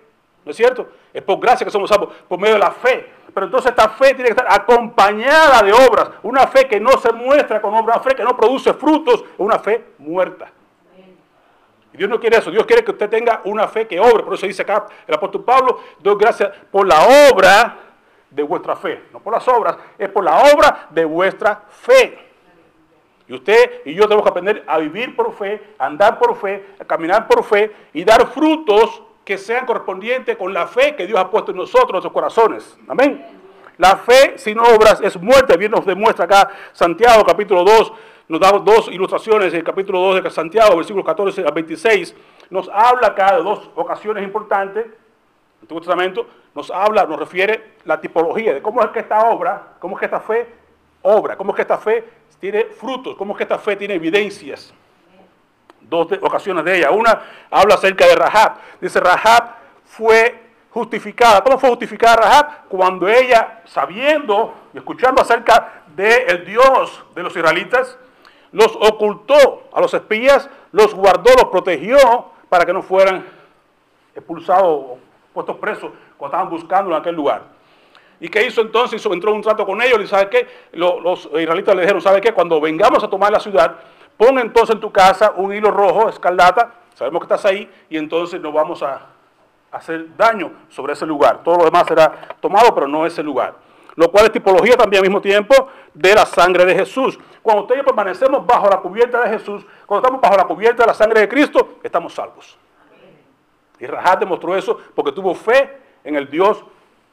¿No 0.44 0.52
es 0.52 0.58
cierto? 0.58 0.90
Es 1.14 1.22
por 1.22 1.40
gracia 1.40 1.64
que 1.64 1.72
somos 1.72 1.90
salvos, 1.90 2.14
por 2.28 2.40
medio 2.40 2.56
de 2.56 2.60
la 2.60 2.72
fe. 2.72 3.08
Pero 3.34 3.46
entonces 3.46 3.70
esta 3.70 3.90
fe 3.90 4.14
tiene 4.14 4.26
que 4.26 4.32
estar 4.32 4.48
acompañada 4.50 5.62
de 5.62 5.72
obras. 5.72 6.10
Una 6.24 6.48
fe 6.48 6.68
que 6.68 6.80
no 6.80 6.92
se 6.98 7.14
muestra 7.14 7.62
con 7.62 7.74
obras, 7.74 7.98
una 7.98 8.04
fe 8.04 8.16
que 8.16 8.24
no 8.24 8.36
produce 8.36 8.74
frutos, 8.74 9.24
una 9.38 9.60
fe 9.60 9.86
muerta. 10.00 10.52
Y 11.94 11.98
Dios 11.98 12.10
no 12.10 12.20
quiere 12.20 12.38
eso. 12.38 12.50
Dios 12.50 12.66
quiere 12.66 12.84
que 12.84 12.92
usted 12.92 13.10
tenga 13.10 13.42
una 13.46 13.68
fe 13.68 13.88
que 13.88 14.00
obre. 14.00 14.24
Por 14.24 14.34
eso 14.34 14.48
dice 14.48 14.64
acá 14.64 14.88
el 15.08 15.14
apóstol 15.14 15.44
Pablo, 15.44 15.80
doy 16.00 16.16
gracias 16.20 16.52
por 16.72 16.88
la 16.88 17.30
obra 17.32 17.78
de 18.30 18.44
vuestra 18.44 18.76
fe. 18.76 19.04
No 19.14 19.20
por 19.20 19.34
las 19.34 19.48
obras, 19.48 19.78
es 19.98 20.10
por 20.10 20.24
la 20.24 20.38
obra 20.54 20.88
de 20.90 21.06
vuestra 21.06 21.64
fe. 21.70 22.18
Y 23.28 23.34
usted 23.34 23.82
y 23.86 23.94
yo 23.94 24.04
tenemos 24.04 24.24
que 24.24 24.30
aprender 24.30 24.64
a 24.68 24.80
vivir 24.80 25.16
por 25.16 25.34
fe, 25.34 25.76
a 25.78 25.86
andar 25.86 26.20
por 26.20 26.36
fe, 26.36 26.66
a 26.80 26.86
caminar 26.86 27.28
por 27.28 27.44
fe 27.44 27.72
y 27.94 28.04
dar 28.04 28.28
frutos 28.28 29.04
que 29.24 29.38
sean 29.38 29.66
correspondientes 29.66 30.36
con 30.36 30.54
la 30.54 30.68
fe 30.68 30.96
que 30.96 31.08
Dios 31.08 31.20
ha 31.20 31.30
puesto 31.30 31.52
en 31.52 31.58
nosotros, 31.58 31.90
en 31.90 31.94
nuestros 31.94 32.14
corazones. 32.14 32.78
Amén. 32.88 33.26
La 33.78 33.98
fe 33.98 34.38
sin 34.38 34.60
obras 34.60 35.00
es 35.02 35.16
muerte. 35.20 35.58
Bien 35.58 35.72
nos 35.72 35.86
demuestra 35.86 36.26
acá 36.26 36.50
Santiago 36.74 37.24
capítulo 37.24 37.64
2. 37.64 37.94
Nos 38.28 38.40
da 38.40 38.52
dos 38.52 38.88
ilustraciones 38.88 39.54
en 39.54 39.60
el 39.60 39.64
capítulo 39.64 40.00
2 40.00 40.24
de 40.24 40.30
Santiago, 40.30 40.76
versículos 40.78 41.06
14 41.06 41.46
a 41.46 41.52
26. 41.52 42.16
Nos 42.50 42.70
habla 42.70 43.08
acá 43.08 43.36
de 43.36 43.44
dos 43.44 43.70
ocasiones 43.76 44.24
importantes. 44.24 44.86
El 44.86 45.62
Antiguo 45.62 45.82
Testamento 45.82 46.26
nos 46.56 46.72
habla, 46.72 47.06
nos 47.06 47.20
refiere 47.20 47.74
la 47.86 48.00
tipología 48.00 48.54
de 48.54 48.62
cómo 48.62 48.82
es 48.82 48.90
que 48.92 49.00
esta 49.00 49.30
obra, 49.30 49.76
cómo 49.80 49.96
es 49.96 50.00
que 50.00 50.06
esta 50.06 50.20
fe 50.20 50.48
obra, 51.02 51.36
cómo 51.36 51.52
es 51.52 51.56
que 51.58 51.62
esta 51.64 51.78
fe 51.78 52.04
tiene 52.40 52.66
frutos, 52.66 53.16
cómo 53.16 53.34
es 53.34 53.38
que 53.38 53.44
esta 53.44 53.58
fe 53.58 53.76
tiene 53.76 53.96
evidencias 53.96 54.74
dos 55.90 56.08
ocasiones 56.22 56.64
de 56.66 56.78
ella. 56.78 56.92
Una 56.92 57.22
habla 57.50 57.76
acerca 57.76 58.06
de 58.08 58.16
Rahab. 58.16 58.56
Dice, 58.82 59.00
Rahab 59.00 59.56
fue 59.86 60.40
justificada. 60.70 61.44
¿Cómo 61.44 61.58
fue 61.58 61.70
justificada 61.70 62.16
Rahab? 62.16 62.68
Cuando 62.68 63.08
ella, 63.08 63.62
sabiendo 63.66 64.54
y 64.74 64.78
escuchando 64.78 65.22
acerca 65.22 65.84
del 65.96 66.46
Dios 66.46 67.04
de 67.16 67.24
los 67.24 67.36
israelitas, 67.36 67.98
los 68.54 68.76
ocultó 68.78 69.64
a 69.74 69.82
los 69.82 69.94
espías, 69.94 70.50
los 70.72 70.94
guardó, 70.96 71.32
los 71.36 71.46
protegió 71.46 71.98
para 72.48 72.66
que 72.66 72.72
no 72.72 72.82
fueran 72.82 73.26
expulsados 74.16 74.66
o 74.66 74.98
puestos 75.34 75.58
presos 75.58 75.92
cuando 76.18 76.38
estaban 76.38 76.50
buscando 76.50 76.92
en 76.92 77.02
aquel 77.02 77.16
lugar. 77.16 77.42
¿Y 78.20 78.30
qué 78.30 78.46
hizo 78.46 78.62
entonces? 78.62 79.02
Hizo, 79.02 79.12
entró 79.12 79.32
en 79.32 79.38
un 79.38 79.42
trato 79.42 79.66
con 79.66 79.82
ellos 79.82 80.00
y 80.02 80.08
¿sabe 80.08 80.30
qué? 80.30 80.48
Los, 80.72 81.02
los 81.02 81.26
israelitas 81.26 81.76
le 81.76 81.82
dijeron, 81.82 82.02
¿sabe 82.02 82.22
qué? 82.22 82.32
Cuando 82.32 82.62
vengamos 82.62 83.04
a 83.04 83.10
tomar 83.10 83.32
la 83.32 83.40
ciudad, 83.40 83.76
Pon 84.18 84.38
entonces 84.38 84.76
en 84.76 84.82
tu 84.82 84.92
casa 84.92 85.34
un 85.36 85.54
hilo 85.54 85.72
rojo, 85.72 86.10
escarlata, 86.10 86.72
sabemos 86.94 87.22
que 87.22 87.34
estás 87.34 87.46
ahí, 87.46 87.70
y 87.90 87.98
entonces 87.98 88.40
no 88.40 88.52
vamos 88.52 88.84
a 88.84 89.08
hacer 89.72 90.16
daño 90.16 90.52
sobre 90.70 90.94
ese 90.94 91.06
lugar. 91.06 91.42
Todo 91.44 91.58
lo 91.58 91.66
demás 91.66 91.86
será 91.88 92.12
tomado, 92.40 92.74
pero 92.76 92.88
no 92.88 93.06
ese 93.06 93.24
lugar. 93.24 93.56
Lo 93.96 94.12
cual 94.12 94.26
es 94.26 94.32
tipología 94.32 94.76
también 94.76 95.04
al 95.04 95.10
mismo 95.10 95.22
tiempo 95.22 95.70
de 95.94 96.14
la 96.14 96.26
sangre 96.26 96.66
de 96.66 96.76
Jesús. 96.76 97.18
Cuando 97.44 97.64
ustedes 97.64 97.84
permanecemos 97.84 98.46
bajo 98.48 98.68
la 98.68 98.78
cubierta 98.78 99.22
de 99.22 99.38
Jesús, 99.38 99.64
cuando 99.86 100.08
estamos 100.08 100.22
bajo 100.22 100.36
la 100.36 100.46
cubierta 100.46 100.84
de 100.84 100.88
la 100.88 100.94
sangre 100.96 101.20
de 101.20 101.30
Cristo, 101.30 101.76
estamos 101.84 102.14
salvos. 102.14 102.58
Y 103.80 103.86
Rahab 103.86 104.20
demostró 104.20 104.56
eso 104.56 104.80
porque 104.96 105.12
tuvo 105.12 105.36
fe 105.36 105.78
en 106.04 106.16
el 106.16 106.28
Dios 106.30 106.64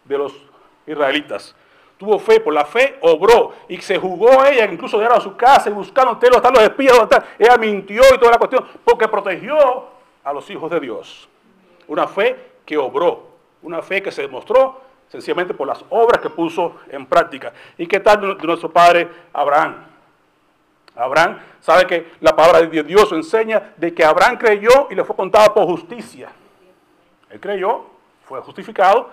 de 0.04 0.16
los 0.16 0.32
israelitas 0.86 1.54
tuvo 2.00 2.18
fe, 2.18 2.40
por 2.40 2.54
la 2.54 2.64
fe 2.64 2.96
obró 3.02 3.52
y 3.68 3.76
se 3.82 3.98
jugó 3.98 4.42
ella, 4.46 4.64
incluso 4.64 4.98
de 4.98 5.04
a 5.04 5.20
su 5.20 5.36
casa 5.36 5.68
y 5.68 5.72
buscando 5.74 6.12
usted 6.12 6.32
están 6.34 6.54
los 6.54 6.62
espías, 6.62 6.98
ella 7.38 7.58
mintió 7.58 8.00
y 8.14 8.18
toda 8.18 8.32
la 8.32 8.38
cuestión, 8.38 8.66
porque 8.82 9.06
protegió 9.06 9.84
a 10.24 10.32
los 10.32 10.48
hijos 10.48 10.70
de 10.70 10.80
Dios. 10.80 11.28
Una 11.86 12.08
fe 12.08 12.52
que 12.64 12.78
obró, 12.78 13.26
una 13.60 13.82
fe 13.82 14.02
que 14.02 14.10
se 14.10 14.22
demostró 14.22 14.80
sencillamente 15.08 15.52
por 15.52 15.68
las 15.68 15.84
obras 15.90 16.22
que 16.22 16.30
puso 16.30 16.76
en 16.88 17.04
práctica. 17.04 17.52
¿Y 17.76 17.86
qué 17.86 18.00
tal 18.00 18.38
de 18.38 18.46
nuestro 18.46 18.70
padre 18.70 19.06
Abraham? 19.34 19.89
Abraham 21.00 21.38
sabe 21.60 21.86
que 21.86 22.12
la 22.20 22.34
palabra 22.34 22.62
de 22.62 22.82
Dios 22.82 23.10
enseña 23.12 23.74
de 23.76 23.94
que 23.94 24.04
Abraham 24.04 24.38
creyó 24.38 24.88
y 24.90 24.94
le 24.94 25.04
fue 25.04 25.16
contado 25.16 25.54
por 25.54 25.64
justicia. 25.64 26.30
Él 27.30 27.40
creyó, 27.40 27.86
fue 28.24 28.40
justificado, 28.40 29.10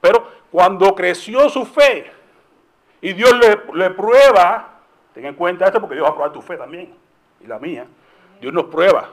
pero 0.00 0.26
cuando 0.50 0.94
creció 0.94 1.48
su 1.48 1.66
fe, 1.66 2.10
y 3.00 3.12
Dios 3.12 3.32
le, 3.74 3.90
prueba, 3.90 4.80
ten 5.14 5.26
en 5.26 5.34
cuenta 5.34 5.66
esto 5.66 5.80
porque 5.80 5.94
Dios 5.94 6.04
va 6.04 6.10
a 6.10 6.14
probar 6.14 6.32
tu 6.32 6.42
fe 6.42 6.56
también 6.56 6.92
y 7.40 7.46
la 7.46 7.58
mía. 7.58 7.86
Dios 8.40 8.52
nos 8.52 8.64
prueba. 8.64 9.08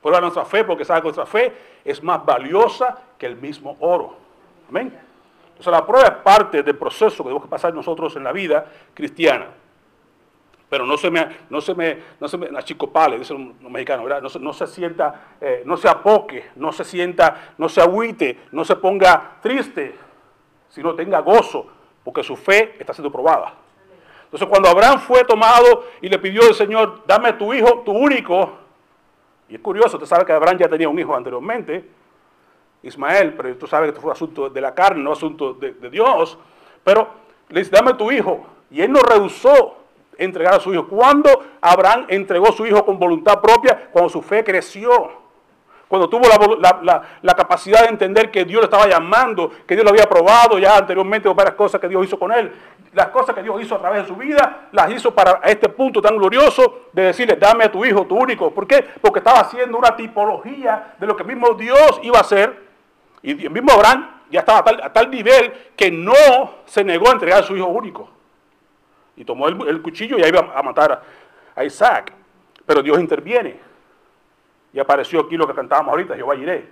Prueba 0.00 0.20
nuestra 0.20 0.44
fe 0.44 0.64
porque 0.64 0.84
sabe 0.84 1.00
que 1.00 1.04
nuestra 1.04 1.26
fe 1.26 1.52
es 1.84 2.02
más 2.02 2.24
valiosa 2.24 2.98
que 3.16 3.26
el 3.26 3.36
mismo 3.36 3.76
oro. 3.80 4.16
Amén. 4.68 4.92
Entonces 5.48 5.72
la 5.72 5.86
prueba 5.86 6.08
es 6.08 6.14
parte 6.16 6.62
del 6.62 6.76
proceso 6.76 7.22
que 7.22 7.28
debemos 7.28 7.48
pasar 7.48 7.72
nosotros 7.72 8.14
en 8.16 8.24
la 8.24 8.32
vida 8.32 8.66
cristiana. 8.94 9.46
Pero 10.72 10.86
no 10.86 10.96
se 10.96 11.10
me, 11.10 11.28
no 11.50 11.60
se 11.60 11.74
me, 11.74 11.98
no 12.18 12.26
se 12.26 12.38
me 12.38 12.48
achicopale, 12.58 13.18
dicen 13.18 13.56
los 13.60 13.70
mexicanos, 13.70 14.06
¿verdad? 14.06 14.22
No 14.40 14.54
se, 14.54 14.66
sienta, 14.66 15.34
eh, 15.38 15.64
no 15.66 15.76
se 15.76 15.86
apoque, 15.86 16.46
no 16.56 16.72
se 16.72 16.82
sienta, 16.82 17.52
no 17.58 17.68
se 17.68 17.82
agüite, 17.82 18.38
no 18.52 18.64
se 18.64 18.76
ponga 18.76 19.36
triste, 19.42 19.94
sino 20.70 20.94
tenga 20.94 21.18
gozo, 21.18 21.66
porque 22.02 22.22
su 22.22 22.36
fe 22.36 22.74
está 22.78 22.94
siendo 22.94 23.12
probada. 23.12 23.52
Entonces 24.24 24.48
cuando 24.48 24.70
Abraham 24.70 24.98
fue 25.00 25.22
tomado 25.24 25.84
y 26.00 26.08
le 26.08 26.18
pidió 26.18 26.40
al 26.40 26.54
Señor, 26.54 27.02
dame 27.06 27.34
tu 27.34 27.52
hijo, 27.52 27.82
tu 27.84 27.92
único, 27.92 28.52
y 29.50 29.56
es 29.56 29.60
curioso, 29.60 29.98
usted 29.98 30.08
sabe 30.08 30.24
que 30.24 30.32
Abraham 30.32 30.56
ya 30.56 30.68
tenía 30.70 30.88
un 30.88 30.98
hijo 30.98 31.14
anteriormente, 31.14 31.86
Ismael, 32.82 33.34
pero 33.34 33.54
tú 33.58 33.66
sabes 33.66 33.88
que 33.88 33.90
esto 33.90 34.00
fue 34.00 34.12
asunto 34.12 34.48
de 34.48 34.60
la 34.62 34.74
carne, 34.74 35.02
no 35.02 35.12
asunto 35.12 35.52
de, 35.52 35.74
de 35.74 35.90
Dios, 35.90 36.38
pero 36.82 37.08
le 37.50 37.60
dice, 37.60 37.70
dame 37.70 37.92
tu 37.92 38.10
hijo, 38.10 38.46
y 38.70 38.80
él 38.80 38.90
no 38.90 39.00
rehusó 39.00 39.81
entregar 40.24 40.54
a 40.54 40.60
su 40.60 40.72
hijo. 40.72 40.86
Cuando 40.88 41.28
Abraham 41.60 42.06
entregó 42.08 42.48
a 42.48 42.52
su 42.52 42.66
hijo 42.66 42.84
con 42.84 42.98
voluntad 42.98 43.40
propia, 43.40 43.88
cuando 43.90 44.08
su 44.08 44.22
fe 44.22 44.42
creció 44.42 45.22
cuando 45.92 46.08
tuvo 46.08 46.22
la, 47.22 47.36
capacidad 47.36 47.82
de 47.82 47.88
entender 47.88 48.30
que 48.30 48.46
Dios 48.46 48.62
le 48.62 48.64
estaba 48.64 48.88
llamando, 48.88 49.50
que 49.66 49.74
Dios 49.74 49.84
lo 49.84 49.90
había 49.90 50.08
probado 50.08 50.58
ya 50.58 50.78
anteriormente 50.78 51.28
varias 51.28 51.54
cosas 51.54 51.78
que 51.82 51.86
Dios 51.86 52.06
hizo 52.06 52.18
con 52.18 52.32
él. 52.32 52.50
Las 52.94 53.08
cosas 53.08 53.34
que 53.34 53.42
Dios 53.42 53.60
hizo 53.60 53.74
a 53.74 53.78
través 53.78 54.04
de 54.04 54.08
su 54.08 54.16
vida, 54.16 54.68
las 54.72 54.90
hizo 54.90 55.14
para 55.14 55.42
este 55.44 55.68
punto 55.68 56.00
tan 56.00 56.16
glorioso 56.16 56.84
de 56.94 57.02
decirle, 57.02 57.36
dame 57.36 57.64
a 57.64 57.70
tu 57.70 57.84
hijo, 57.84 58.06
tu 58.06 58.16
único. 58.16 58.50
¿Por 58.52 58.66
qué? 58.66 58.82
Porque 59.02 59.18
estaba 59.18 59.40
haciendo 59.40 59.76
una 59.76 59.94
tipología 59.94 60.94
de 60.98 61.06
lo 61.06 61.14
que 61.14 61.24
mismo 61.24 61.52
Dios 61.52 62.00
iba 62.02 62.16
a 62.16 62.22
hacer. 62.22 62.58
Y 63.20 63.44
el 63.44 63.50
mismo 63.50 63.72
Abraham 63.72 64.22
ya 64.30 64.40
estaba 64.40 64.60
a 64.60 64.90
tal, 64.94 65.10
nivel 65.10 65.52
que 65.76 65.90
no 65.90 66.14
se 66.64 66.84
negó 66.84 67.10
a 67.10 67.12
entregar 67.12 67.40
a 67.40 67.42
su 67.42 67.54
hijo 67.54 67.66
único. 67.66 68.08
Y 69.16 69.24
tomó 69.24 69.48
el, 69.48 69.82
cuchillo 69.82 70.18
y 70.18 70.22
iba 70.22 70.52
a 70.54 70.62
matar 70.62 71.02
a 71.54 71.64
Isaac. 71.64 72.12
Pero 72.64 72.82
Dios 72.82 72.98
interviene. 72.98 73.56
Y 74.72 74.78
apareció 74.78 75.20
aquí 75.20 75.36
lo 75.36 75.46
que 75.46 75.54
cantábamos 75.54 75.90
ahorita, 75.90 76.14
Jehová 76.14 76.34
iré. 76.36 76.68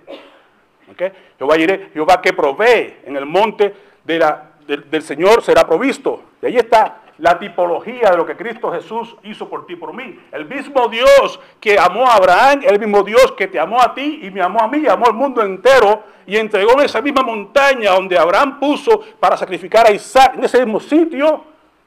Jehová 1.37 1.57
iré, 1.57 1.89
Jehová 1.93 2.21
que 2.21 2.33
provee 2.33 2.97
en 3.05 3.15
el 3.15 3.25
monte 3.25 3.73
del 4.03 5.01
Señor 5.01 5.41
será 5.41 5.65
provisto. 5.65 6.23
Y 6.41 6.47
ahí 6.47 6.57
está 6.57 7.01
la 7.21 7.37
tipología 7.37 8.09
de 8.09 8.17
lo 8.17 8.25
que 8.25 8.35
Cristo 8.35 8.71
Jesús 8.71 9.15
hizo 9.23 9.47
por 9.47 9.67
ti, 9.67 9.75
por 9.75 9.93
mí. 9.93 10.19
El 10.31 10.45
mismo 10.45 10.87
Dios 10.87 11.39
que 11.59 11.77
amó 11.77 12.07
a 12.07 12.15
Abraham, 12.15 12.61
el 12.63 12.79
mismo 12.79 13.03
Dios 13.03 13.33
que 13.33 13.47
te 13.47 13.59
amó 13.59 13.79
a 13.79 13.93
ti 13.93 14.21
y 14.23 14.31
me 14.31 14.41
amó 14.41 14.59
a 14.59 14.67
mí, 14.67 14.87
amó 14.87 15.05
al 15.05 15.13
mundo 15.13 15.43
entero 15.43 16.03
y 16.25 16.37
entregó 16.37 16.73
en 16.79 16.85
esa 16.85 16.99
misma 16.99 17.21
montaña 17.21 17.91
donde 17.91 18.17
Abraham 18.17 18.59
puso 18.59 19.01
para 19.19 19.37
sacrificar 19.37 19.85
a 19.85 19.91
Isaac, 19.91 20.33
en 20.35 20.43
ese 20.43 20.65
mismo 20.65 20.79
sitio, 20.79 21.45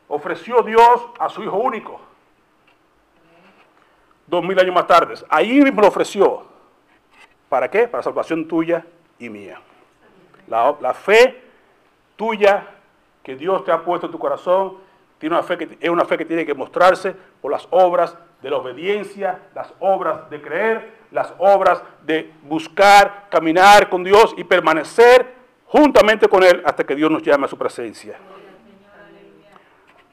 ofreció 0.08 0.62
Dios 0.62 1.06
a 1.18 1.28
su 1.28 1.42
Hijo 1.42 1.56
único 1.56 2.00
dos 4.26 4.42
mil 4.42 4.58
años 4.58 4.74
más 4.74 4.86
tarde. 4.86 5.14
Ahí 5.28 5.60
mismo 5.60 5.82
lo 5.82 5.88
ofreció. 5.88 6.42
¿Para 7.48 7.70
qué? 7.70 7.86
Para 7.86 8.02
salvación 8.02 8.46
tuya 8.48 8.84
y 9.18 9.28
mía. 9.28 9.60
La, 10.48 10.74
la, 10.80 10.92
fe 10.92 11.42
tuya 12.16 12.66
que 13.22 13.36
Dios 13.36 13.64
te 13.64 13.72
ha 13.72 13.82
puesto 13.82 14.06
en 14.06 14.12
tu 14.12 14.18
corazón 14.18 14.78
tiene 15.18 15.36
una 15.36 15.44
fe 15.44 15.56
que, 15.56 15.78
es 15.80 15.88
una 15.88 16.04
fe 16.04 16.18
que 16.18 16.24
tiene 16.24 16.44
que 16.44 16.52
mostrarse 16.52 17.14
por 17.40 17.50
las 17.50 17.66
obras 17.70 18.16
de 18.42 18.50
la 18.50 18.56
obediencia, 18.56 19.40
las 19.54 19.72
obras 19.78 20.28
de 20.28 20.42
creer, 20.42 20.92
las 21.10 21.32
obras 21.38 21.82
de 22.02 22.30
buscar, 22.42 23.28
caminar 23.30 23.88
con 23.88 24.04
Dios 24.04 24.34
y 24.36 24.44
permanecer 24.44 25.32
juntamente 25.66 26.28
con 26.28 26.42
Él 26.42 26.62
hasta 26.66 26.84
que 26.84 26.94
Dios 26.94 27.10
nos 27.10 27.22
llame 27.22 27.46
a 27.46 27.48
su 27.48 27.56
presencia. 27.56 28.18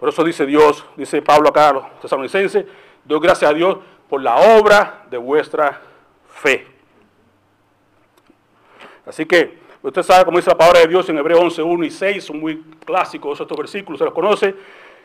Por 0.01 0.09
eso 0.09 0.23
dice 0.23 0.47
Dios, 0.47 0.83
dice 0.97 1.21
Pablo 1.21 1.49
acá 1.49 1.69
a 1.69 1.73
los 1.73 1.99
tesalonicenses, 1.99 2.65
doy 3.05 3.19
gracias 3.19 3.51
a 3.51 3.53
Dios 3.53 3.77
por 4.09 4.19
la 4.19 4.35
obra 4.57 5.05
de 5.11 5.17
vuestra 5.17 5.79
fe. 6.27 6.65
Así 9.05 9.27
que 9.27 9.59
usted 9.79 10.01
sabe, 10.01 10.25
como 10.25 10.39
dice 10.39 10.49
la 10.49 10.57
palabra 10.57 10.79
de 10.79 10.87
Dios 10.87 11.07
en 11.07 11.19
Hebreo 11.19 11.41
11, 11.41 11.61
1 11.61 11.85
y 11.85 11.91
6, 11.91 12.23
son 12.23 12.39
muy 12.39 12.63
clásicos 12.83 13.39
estos 13.39 13.55
versículos, 13.55 13.99
se 13.99 14.05
los 14.05 14.13
conoce. 14.15 14.55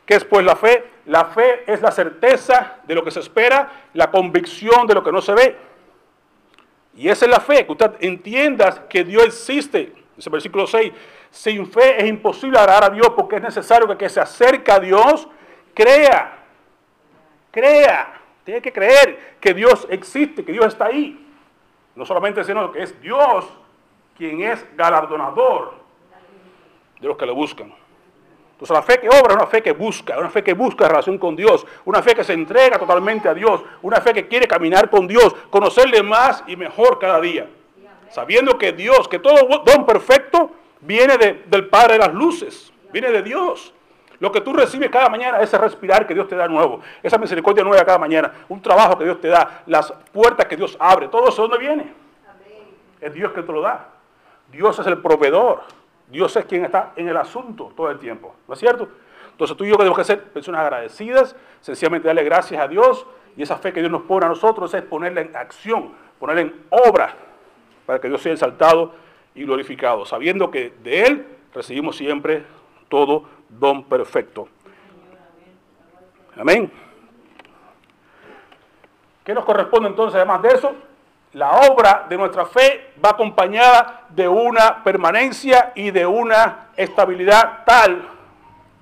¿Qué 0.06 0.14
es 0.14 0.24
pues 0.24 0.46
la 0.46 0.56
fe? 0.56 0.84
La 1.04 1.26
fe 1.26 1.70
es 1.70 1.82
la 1.82 1.90
certeza 1.90 2.76
de 2.86 2.94
lo 2.94 3.04
que 3.04 3.10
se 3.10 3.20
espera, 3.20 3.70
la 3.92 4.10
convicción 4.10 4.86
de 4.86 4.94
lo 4.94 5.04
que 5.04 5.12
no 5.12 5.20
se 5.20 5.34
ve. 5.34 5.56
Y 6.96 7.10
esa 7.10 7.26
es 7.26 7.30
la 7.30 7.40
fe, 7.40 7.66
que 7.66 7.72
usted 7.72 7.96
entienda 8.00 8.88
que 8.88 9.04
Dios 9.04 9.26
existe. 9.26 9.92
Dice 10.16 10.30
el 10.30 10.32
versículo 10.32 10.66
6, 10.66 10.90
sin 11.36 11.66
fe 11.66 12.00
es 12.00 12.08
imposible 12.08 12.58
agradar 12.58 12.84
a 12.84 12.90
Dios 12.90 13.10
porque 13.14 13.36
es 13.36 13.42
necesario 13.42 13.86
que 13.98 14.08
se 14.08 14.18
acerca 14.18 14.76
a 14.76 14.80
Dios 14.80 15.28
crea. 15.74 16.44
Crea. 17.50 18.20
Tiene 18.42 18.62
que 18.62 18.72
creer 18.72 19.36
que 19.38 19.52
Dios 19.52 19.86
existe, 19.90 20.42
que 20.42 20.52
Dios 20.52 20.64
está 20.64 20.86
ahí. 20.86 21.28
No 21.94 22.06
solamente 22.06 22.42
sino 22.42 22.72
que 22.72 22.82
es 22.82 23.00
Dios 23.02 23.46
quien 24.16 24.40
es 24.40 24.64
galardonador 24.76 25.74
de 26.98 27.06
los 27.06 27.18
que 27.18 27.26
le 27.26 27.32
buscan. 27.32 27.70
Entonces 28.52 28.74
la 28.74 28.82
fe 28.82 28.98
que 28.98 29.08
obra 29.08 29.28
es 29.28 29.34
una 29.34 29.46
fe 29.46 29.62
que 29.62 29.72
busca, 29.72 30.18
una 30.18 30.30
fe 30.30 30.42
que 30.42 30.54
busca 30.54 30.88
relación 30.88 31.18
con 31.18 31.36
Dios, 31.36 31.66
una 31.84 32.02
fe 32.02 32.14
que 32.14 32.24
se 32.24 32.32
entrega 32.32 32.78
totalmente 32.78 33.28
a 33.28 33.34
Dios, 33.34 33.62
una 33.82 34.00
fe 34.00 34.14
que 34.14 34.26
quiere 34.26 34.48
caminar 34.48 34.88
con 34.88 35.06
Dios, 35.06 35.34
conocerle 35.50 36.02
más 36.02 36.42
y 36.46 36.56
mejor 36.56 36.98
cada 36.98 37.20
día. 37.20 37.46
Sabiendo 38.08 38.56
que 38.56 38.72
Dios, 38.72 39.06
que 39.06 39.18
todo 39.18 39.62
don 39.66 39.84
perfecto 39.84 40.50
viene 40.80 41.16
del 41.16 41.68
Padre 41.68 41.94
de 41.94 41.98
las 42.00 42.14
luces, 42.14 42.72
viene 42.92 43.10
de 43.10 43.22
Dios. 43.22 43.72
Lo 44.18 44.32
que 44.32 44.40
tú 44.40 44.54
recibes 44.54 44.90
cada 44.90 45.08
mañana, 45.08 45.40
ese 45.40 45.58
respirar 45.58 46.06
que 46.06 46.14
Dios 46.14 46.26
te 46.26 46.36
da 46.36 46.48
nuevo, 46.48 46.80
esa 47.02 47.18
misericordia 47.18 47.62
nueva 47.62 47.84
cada 47.84 47.98
mañana, 47.98 48.32
un 48.48 48.62
trabajo 48.62 48.96
que 48.96 49.04
Dios 49.04 49.20
te 49.20 49.28
da, 49.28 49.62
las 49.66 49.92
puertas 50.12 50.46
que 50.46 50.56
Dios 50.56 50.76
abre, 50.80 51.08
todo 51.08 51.28
eso, 51.28 51.42
¿de 51.42 51.48
dónde 51.48 51.66
viene? 51.66 51.92
Es 53.00 53.12
Dios 53.12 53.32
que 53.32 53.42
te 53.42 53.52
lo 53.52 53.60
da. 53.60 53.88
Dios 54.50 54.78
es 54.78 54.86
el 54.86 54.98
proveedor. 55.02 55.62
Dios 56.08 56.34
es 56.36 56.44
quien 56.44 56.64
está 56.64 56.92
en 56.96 57.08
el 57.08 57.16
asunto 57.16 57.72
todo 57.76 57.90
el 57.90 57.98
tiempo. 57.98 58.34
¿No 58.46 58.54
es 58.54 58.60
cierto? 58.60 58.88
Entonces 59.32 59.56
tú 59.56 59.64
y 59.64 59.68
yo 59.68 59.76
tenemos 59.76 59.98
que 59.98 60.04
ser 60.04 60.22
personas 60.22 60.62
agradecidas, 60.62 61.36
sencillamente 61.60 62.06
darle 62.06 62.24
gracias 62.24 62.60
a 62.60 62.68
Dios 62.68 63.06
y 63.36 63.42
esa 63.42 63.56
fe 63.56 63.72
que 63.72 63.80
Dios 63.80 63.92
nos 63.92 64.02
pone 64.02 64.24
a 64.24 64.28
nosotros 64.30 64.72
es 64.72 64.82
ponerla 64.82 65.20
en 65.20 65.36
acción, 65.36 65.92
ponerla 66.18 66.42
en 66.42 66.64
obra 66.70 67.14
para 67.84 68.00
que 68.00 68.08
Dios 68.08 68.22
sea 68.22 68.32
exaltado 68.32 68.94
y 69.36 69.44
glorificado, 69.44 70.04
sabiendo 70.04 70.50
que 70.50 70.72
de 70.82 71.02
Él 71.02 71.26
recibimos 71.54 71.96
siempre 71.96 72.44
todo 72.88 73.24
don 73.48 73.84
perfecto. 73.84 74.48
Amén. 76.36 76.70
¿Qué 79.24 79.32
nos 79.32 79.44
corresponde 79.44 79.88
entonces 79.88 80.16
además 80.16 80.42
de 80.42 80.48
eso? 80.48 80.74
la 81.36 81.50
obra 81.50 82.06
de 82.08 82.16
nuestra 82.16 82.46
fe 82.46 82.94
va 83.04 83.10
acompañada 83.10 84.06
de 84.08 84.26
una 84.26 84.82
permanencia 84.82 85.72
y 85.74 85.90
de 85.90 86.06
una 86.06 86.68
estabilidad 86.74 87.62
tal 87.66 88.08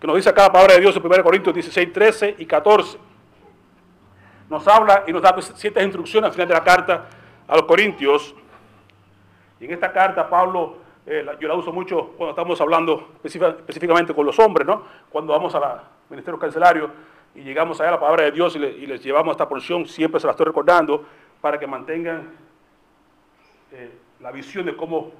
que 0.00 0.06
nos 0.06 0.14
dice 0.14 0.28
acá 0.28 0.42
la 0.42 0.52
palabra 0.52 0.74
de 0.74 0.80
Dios 0.80 0.94
en 0.94 1.04
1 1.04 1.24
Corintios 1.24 1.52
16, 1.52 1.92
13 1.92 2.36
y 2.38 2.46
14. 2.46 2.96
Nos 4.48 4.68
habla 4.68 5.02
y 5.06 5.12
nos 5.12 5.20
da 5.20 5.34
ciertas 5.40 5.82
instrucciones 5.82 6.28
al 6.28 6.32
final 6.32 6.46
de 6.46 6.54
la 6.54 6.62
carta 6.62 7.06
a 7.48 7.56
los 7.56 7.64
Corintios. 7.64 8.36
En 9.64 9.72
esta 9.72 9.90
carta 9.92 10.28
Pablo, 10.28 10.76
eh, 11.06 11.24
yo 11.40 11.48
la 11.48 11.54
uso 11.54 11.72
mucho 11.72 12.12
cuando 12.18 12.30
estamos 12.30 12.60
hablando 12.60 13.12
específicamente 13.22 14.12
con 14.14 14.26
los 14.26 14.38
hombres, 14.38 14.66
¿no? 14.66 14.82
Cuando 15.08 15.32
vamos 15.32 15.54
al 15.54 15.80
ministerio 16.10 16.38
cancelario 16.38 16.90
y 17.34 17.42
llegamos 17.42 17.80
allá 17.80 17.88
a 17.88 17.92
la 17.92 18.00
palabra 18.00 18.24
de 18.24 18.32
Dios 18.32 18.54
y, 18.56 18.58
les 18.58 19.02
llevamos 19.02 19.32
esta 19.32 19.48
porción, 19.48 19.86
siempre 19.86 20.20
se 20.20 20.26
la 20.26 20.32
estoy 20.32 20.44
recordando 20.44 21.06
para 21.40 21.58
que 21.58 21.66
mantengan 21.66 22.30
eh, 23.72 23.90
la 24.20 24.30
visión 24.32 24.66
de 24.66 24.76
cómo 24.76 25.12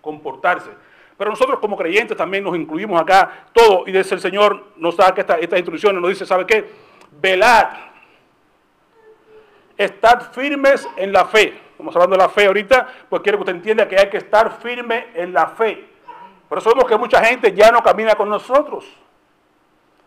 comportarse. 0.00 0.70
Pero 1.18 1.28
nosotros 1.28 1.58
como 1.60 1.76
creyentes 1.76 2.16
también 2.16 2.44
nos 2.44 2.56
incluimos 2.56 2.98
acá 2.98 3.44
todo 3.52 3.84
y 3.86 3.92
desde 3.92 4.14
el 4.14 4.22
Señor 4.22 4.68
nos 4.76 4.96
da 4.96 5.12
esta, 5.14 5.34
estas 5.34 5.58
instrucciones, 5.58 6.00
nos 6.00 6.10
dice, 6.10 6.24
¿sabe 6.24 6.46
qué? 6.46 6.64
Velad, 7.20 7.68
estad 9.76 10.32
firmes 10.32 10.88
en 10.96 11.12
la 11.12 11.26
fe. 11.26 11.61
Estamos 11.82 11.96
hablando 11.96 12.16
de 12.16 12.22
la 12.22 12.28
fe 12.28 12.46
ahorita, 12.46 12.86
pues 13.08 13.22
quiero 13.22 13.38
que 13.38 13.42
usted 13.42 13.56
entienda 13.56 13.88
que 13.88 13.98
hay 13.98 14.08
que 14.08 14.18
estar 14.18 14.60
firme 14.60 15.08
en 15.14 15.32
la 15.32 15.48
fe. 15.48 15.84
Por 16.48 16.58
eso 16.58 16.70
vemos 16.70 16.84
que 16.84 16.96
mucha 16.96 17.24
gente 17.24 17.52
ya 17.52 17.72
no 17.72 17.82
camina 17.82 18.14
con 18.14 18.28
nosotros. 18.28 18.84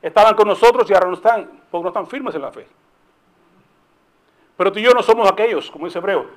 Estaban 0.02 0.36
con 0.36 0.48
nosotros 0.48 0.90
y 0.90 0.94
ahora 0.94 1.08
no 1.08 1.16
están, 1.16 1.52
porque 1.70 1.84
no 1.84 1.90
están 1.90 2.08
firmes 2.08 2.34
en 2.34 2.44
la 2.44 2.52
fe. 2.54 2.66
Pero 4.56 4.72
tú 4.72 4.80
y 4.80 4.84
yo 4.84 4.94
no 4.94 5.04
somos 5.04 5.30
aquellos, 5.30 5.70
como 5.70 5.86
dice 5.86 6.00
Hebreo, 6.00 6.28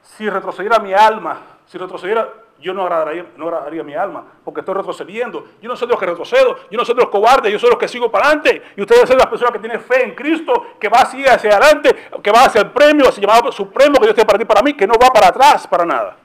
si 0.00 0.30
retrocediera 0.30 0.78
mi 0.78 0.94
alma, 0.94 1.42
si 1.66 1.76
retrocediera, 1.76 2.32
yo 2.60 2.72
no 2.72 2.82
agradaría, 2.82 3.26
no 3.36 3.48
agradaría 3.48 3.82
mi 3.82 3.94
alma, 3.94 4.24
porque 4.44 4.60
estoy 4.60 4.74
retrocediendo. 4.74 5.46
Yo 5.60 5.68
no 5.68 5.76
soy 5.76 5.86
de 5.86 5.92
los 5.92 6.00
que 6.00 6.06
retrocedo, 6.06 6.56
yo 6.70 6.78
no 6.78 6.84
soy 6.84 6.94
de 6.94 7.02
los 7.02 7.10
cobardes, 7.10 7.52
yo 7.52 7.58
soy 7.58 7.68
de 7.68 7.72
los 7.72 7.78
que 7.78 7.88
sigo 7.88 8.10
para 8.10 8.26
adelante. 8.26 8.62
Y 8.76 8.80
ustedes 8.80 9.08
son 9.08 9.18
las 9.18 9.26
personas 9.26 9.52
que 9.52 9.58
tienen 9.58 9.80
fe 9.80 10.04
en 10.04 10.14
Cristo, 10.14 10.74
que 10.80 10.88
va 10.88 11.00
así 11.00 11.24
hacia 11.24 11.56
adelante, 11.56 12.10
que 12.22 12.30
va 12.30 12.44
hacia 12.44 12.62
el 12.62 12.70
premio, 12.70 13.08
hacia 13.08 13.20
el 13.20 13.26
llamado 13.26 13.52
supremo 13.52 13.94
que 13.98 14.06
Dios 14.06 14.14
tiene 14.14 14.26
para 14.26 14.38
ti, 14.38 14.44
para 14.44 14.62
mí, 14.62 14.74
que 14.74 14.86
no 14.86 14.94
va 14.94 15.08
para 15.08 15.28
atrás, 15.28 15.66
para 15.66 15.84
nada. 15.84 16.16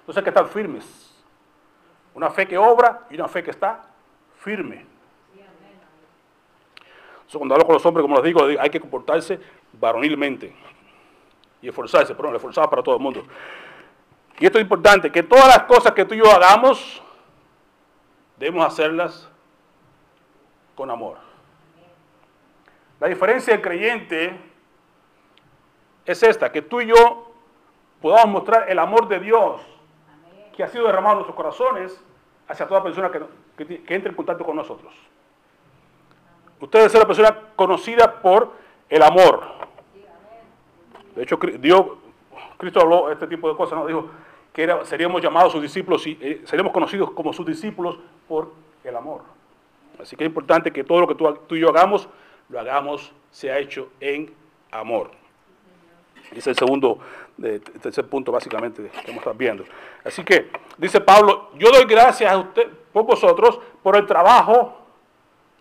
Entonces 0.00 0.16
hay 0.16 0.24
que 0.24 0.30
estar 0.30 0.46
firmes. 0.48 1.14
Una 2.14 2.30
fe 2.30 2.46
que 2.46 2.58
obra 2.58 3.06
y 3.10 3.14
una 3.14 3.28
fe 3.28 3.42
que 3.42 3.50
está 3.50 3.84
firme. 4.38 4.86
Entonces, 7.30 7.38
cuando 7.38 7.54
hablo 7.54 7.64
con 7.64 7.74
los 7.74 7.86
hombres, 7.86 8.02
como 8.02 8.16
les 8.16 8.24
digo, 8.24 8.42
hay 8.58 8.70
que 8.70 8.80
comportarse 8.80 9.38
varonilmente 9.72 10.52
y 11.62 11.68
esforzarse, 11.68 12.12
perdón, 12.12 12.34
esforzar 12.34 12.68
para 12.68 12.82
todo 12.82 12.96
el 12.96 13.00
mundo. 13.00 13.22
Y 14.40 14.46
esto 14.46 14.56
es 14.56 14.62
importante, 14.62 15.12
que 15.12 15.22
todas 15.22 15.48
las 15.48 15.64
cosas 15.64 15.92
que 15.92 16.06
tú 16.06 16.14
y 16.14 16.18
yo 16.18 16.32
hagamos, 16.32 17.02
debemos 18.38 18.66
hacerlas 18.66 19.28
con 20.74 20.90
amor. 20.90 21.18
La 22.98 23.08
diferencia 23.08 23.52
del 23.52 23.62
creyente 23.62 24.40
es 26.06 26.22
esta, 26.22 26.50
que 26.50 26.62
tú 26.62 26.80
y 26.80 26.86
yo 26.86 27.32
podamos 28.00 28.28
mostrar 28.28 28.70
el 28.70 28.78
amor 28.78 29.08
de 29.08 29.20
Dios 29.20 29.60
que 30.56 30.64
ha 30.64 30.68
sido 30.68 30.86
derramado 30.86 31.12
en 31.12 31.18
nuestros 31.18 31.36
corazones 31.36 32.02
hacia 32.48 32.66
toda 32.66 32.82
persona 32.82 33.10
que, 33.10 33.82
que, 33.84 33.94
entre 33.94 34.08
en 34.08 34.16
contacto 34.16 34.42
con 34.42 34.56
nosotros. 34.56 34.94
Usted 36.60 36.78
debe 36.78 36.88
ser 36.88 37.00
una 37.00 37.06
persona 37.06 37.38
conocida 37.56 38.22
por 38.22 38.52
el 38.88 39.02
amor. 39.02 39.42
De 41.14 41.24
hecho, 41.24 41.38
Dios, 41.58 41.86
Cristo 42.56 42.80
habló 42.80 43.12
este 43.12 43.26
tipo 43.26 43.50
de 43.50 43.56
cosas, 43.56 43.78
¿no? 43.78 43.86
Dijo 43.86 44.10
que 44.52 44.68
seríamos 44.84 45.22
llamados 45.22 45.52
sus 45.52 45.62
discípulos 45.62 46.06
y 46.06 46.18
eh, 46.20 46.42
seríamos 46.44 46.72
conocidos 46.72 47.10
como 47.12 47.32
sus 47.32 47.46
discípulos 47.46 47.98
por 48.28 48.52
el 48.84 48.96
amor. 48.96 49.22
Así 50.00 50.16
que 50.16 50.24
es 50.24 50.28
importante 50.28 50.72
que 50.72 50.82
todo 50.82 51.00
lo 51.00 51.08
que 51.08 51.14
tú, 51.14 51.54
y 51.54 51.60
yo 51.60 51.68
hagamos, 51.68 52.08
lo 52.48 52.58
hagamos, 52.58 53.12
sea 53.30 53.58
hecho 53.58 53.90
en 54.00 54.32
amor. 54.70 55.10
Es 56.32 56.46
el 56.46 56.56
segundo, 56.56 56.98
tercer 57.80 58.06
punto 58.08 58.32
básicamente 58.32 58.90
que 59.04 59.10
estar 59.12 59.36
viendo. 59.36 59.64
Así 60.04 60.24
que 60.24 60.50
dice 60.78 61.00
Pablo, 61.00 61.50
yo 61.54 61.70
doy 61.70 61.84
gracias 61.84 62.32
a 62.32 62.38
usted, 62.38 62.68
por 62.92 63.04
vosotros, 63.04 63.60
por 63.82 63.96
el 63.96 64.06
trabajo, 64.06 64.78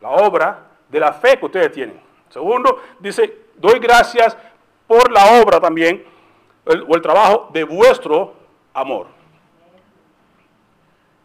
la 0.01 0.09
obra 0.09 0.67
de 0.87 0.99
la 0.99 1.13
fe 1.13 1.37
que 1.37 1.45
ustedes 1.45 1.71
tienen. 1.71 1.99
Segundo, 2.29 2.81
dice, 2.99 3.37
doy 3.57 3.79
gracias 3.79 4.37
por 4.87 5.11
la 5.11 5.41
obra 5.41 5.59
también, 5.59 6.05
o 6.65 6.95
el 6.95 7.01
trabajo 7.01 7.49
de 7.51 7.63
vuestro 7.63 8.38
amor. 8.81 9.07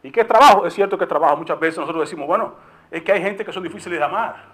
¿Y 0.02 0.10
qué 0.10 0.24
trabajo? 0.24 0.66
Es 0.66 0.74
cierto 0.74 0.98
que 0.98 1.04
es 1.04 1.08
trabajo. 1.08 1.36
Muchas 1.36 1.58
veces 1.58 1.78
nosotros 1.78 2.08
decimos, 2.08 2.26
bueno, 2.26 2.54
es 2.90 3.02
que 3.02 3.12
hay 3.12 3.22
gente 3.22 3.44
que 3.44 3.52
son 3.52 3.62
difíciles 3.62 3.98
de 3.98 4.04
amar. 4.04 4.52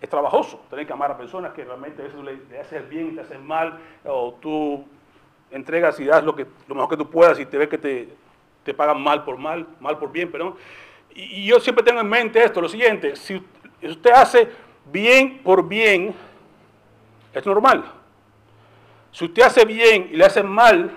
Es 0.00 0.08
trabajoso 0.08 0.60
tener 0.70 0.86
que 0.86 0.92
amar 0.92 1.10
a 1.10 1.16
personas 1.16 1.52
que 1.52 1.64
realmente 1.64 2.04
eso 2.04 2.22
le, 2.22 2.36
le 2.50 2.60
haces 2.60 2.88
bien, 2.88 3.14
te 3.14 3.20
hacen 3.20 3.44
mal, 3.46 3.78
o 4.04 4.34
tú 4.40 4.84
entregas 5.50 5.98
y 6.00 6.04
das 6.04 6.24
lo, 6.24 6.34
que, 6.34 6.46
lo 6.66 6.74
mejor 6.74 6.90
que 6.90 6.96
tú 6.96 7.10
puedas 7.10 7.38
y 7.40 7.46
te 7.46 7.58
ves 7.58 7.68
que 7.68 7.78
te, 7.78 8.08
te 8.64 8.74
pagan 8.74 9.02
mal 9.02 9.24
por 9.24 9.38
mal, 9.38 9.66
mal 9.80 9.98
por 9.98 10.12
bien, 10.12 10.30
perdón. 10.30 10.54
Y, 11.14 11.22
y 11.22 11.46
yo 11.46 11.58
siempre 11.60 11.84
tengo 11.84 12.00
en 12.00 12.08
mente 12.08 12.42
esto, 12.42 12.60
lo 12.60 12.68
siguiente, 12.68 13.16
si 13.16 13.42
usted 13.82 14.10
hace 14.10 14.48
bien 14.92 15.40
por 15.42 15.66
bien, 15.66 16.14
es 17.32 17.46
normal. 17.46 17.97
Si 19.12 19.24
usted 19.24 19.42
hace 19.42 19.64
bien 19.64 20.08
y 20.12 20.16
le 20.16 20.24
hace 20.24 20.42
mal, 20.42 20.90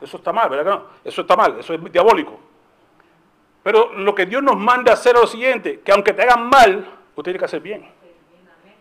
eso 0.00 0.16
está 0.16 0.32
mal, 0.32 0.48
¿verdad 0.48 0.64
que 0.64 0.70
no? 0.70 0.86
Eso 1.04 1.20
está 1.22 1.36
mal, 1.36 1.58
eso 1.58 1.74
es 1.74 1.92
diabólico. 1.92 2.38
Pero 3.62 3.92
lo 3.94 4.14
que 4.14 4.26
Dios 4.26 4.42
nos 4.42 4.56
manda 4.56 4.92
a 4.92 4.94
hacer 4.94 5.14
es 5.14 5.20
lo 5.20 5.26
siguiente, 5.26 5.80
que 5.80 5.92
aunque 5.92 6.12
te 6.12 6.22
hagan 6.22 6.48
mal, 6.48 6.78
usted 7.10 7.22
tiene 7.22 7.38
que 7.38 7.44
hacer 7.44 7.60
bien. 7.60 7.88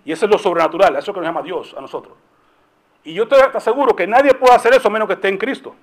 Y 0.04 0.12
eso 0.12 0.26
es 0.26 0.32
lo 0.32 0.40
sobrenatural, 0.40 0.96
eso 0.96 1.14
que 1.14 1.20
nos 1.20 1.28
llama 1.28 1.44
Dios 1.44 1.76
a 1.78 1.82
nosotros. 1.82 2.16
Y 3.04 3.14
yo 3.14 3.28
te 3.28 3.36
aseguro 3.36 3.96
que 3.96 4.08
nadie 4.08 4.34
puede 4.34 4.56
hacer 4.56 4.74
eso 4.74 4.90
menos 4.90 5.08
que 5.08 5.14
esté 5.14 5.28
en 5.28 5.38
Cristo. 5.38 5.76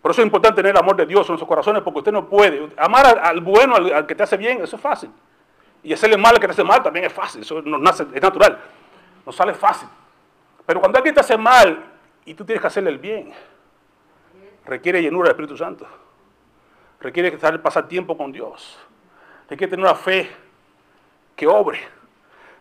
Por 0.00 0.12
eso 0.12 0.20
es 0.20 0.26
importante 0.26 0.56
tener 0.62 0.70
el 0.70 0.78
amor 0.78 0.96
de 0.96 1.04
Dios 1.04 1.26
en 1.26 1.32
nuestros 1.32 1.48
corazones, 1.48 1.82
porque 1.82 1.98
usted 1.98 2.12
no 2.12 2.28
puede. 2.28 2.68
Amar 2.76 3.18
al, 3.18 3.40
bueno, 3.40 3.74
al, 3.74 4.06
que 4.06 4.14
te 4.14 4.22
hace 4.22 4.36
bien, 4.36 4.62
eso 4.62 4.76
es 4.76 4.82
fácil. 4.82 5.10
Y 5.82 5.92
hacerle 5.92 6.16
mal 6.16 6.34
al 6.34 6.40
que 6.40 6.46
te 6.46 6.52
hace 6.52 6.64
mal 6.64 6.82
también 6.82 7.06
es 7.06 7.12
fácil, 7.12 7.42
eso 7.42 7.58
es 7.58 7.64
natural. 7.66 8.58
Nos 9.24 9.34
sale 9.34 9.52
fácil. 9.52 9.88
Pero 10.66 10.80
cuando 10.80 10.98
alguien 10.98 11.14
te 11.14 11.20
hace 11.20 11.38
mal 11.38 11.84
y 12.24 12.34
tú 12.34 12.44
tienes 12.44 12.60
que 12.60 12.66
hacerle 12.66 12.90
el 12.90 12.98
bien, 12.98 13.32
requiere 14.64 15.00
llenura 15.00 15.28
del 15.28 15.32
Espíritu 15.32 15.56
Santo. 15.56 15.86
Requiere 17.00 17.30
pasar 17.58 17.86
tiempo 17.86 18.16
con 18.16 18.32
Dios. 18.32 18.78
Requiere 19.48 19.70
tener 19.70 19.84
una 19.84 19.94
fe 19.94 20.28
que 21.36 21.46
obre. 21.46 21.78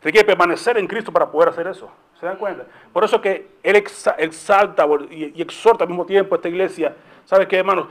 Requiere 0.03 0.25
permanecer 0.25 0.77
en 0.77 0.85
Cristo 0.85 1.11
para 1.11 1.31
poder 1.31 1.49
hacer 1.49 1.65
eso. 1.65 1.89
¿Se 2.19 2.25
dan 2.27 2.37
cuenta? 2.37 2.65
Por 2.93 3.03
eso 3.03 3.19
que 3.19 3.55
Él 3.63 3.75
exalta 3.75 4.87
y 5.09 5.41
exhorta 5.41 5.83
al 5.83 5.89
mismo 5.89 6.05
tiempo 6.05 6.35
a 6.35 6.37
esta 6.37 6.47
iglesia. 6.47 6.95
¿Sabe 7.25 7.47
qué, 7.47 7.57
hermanos? 7.57 7.87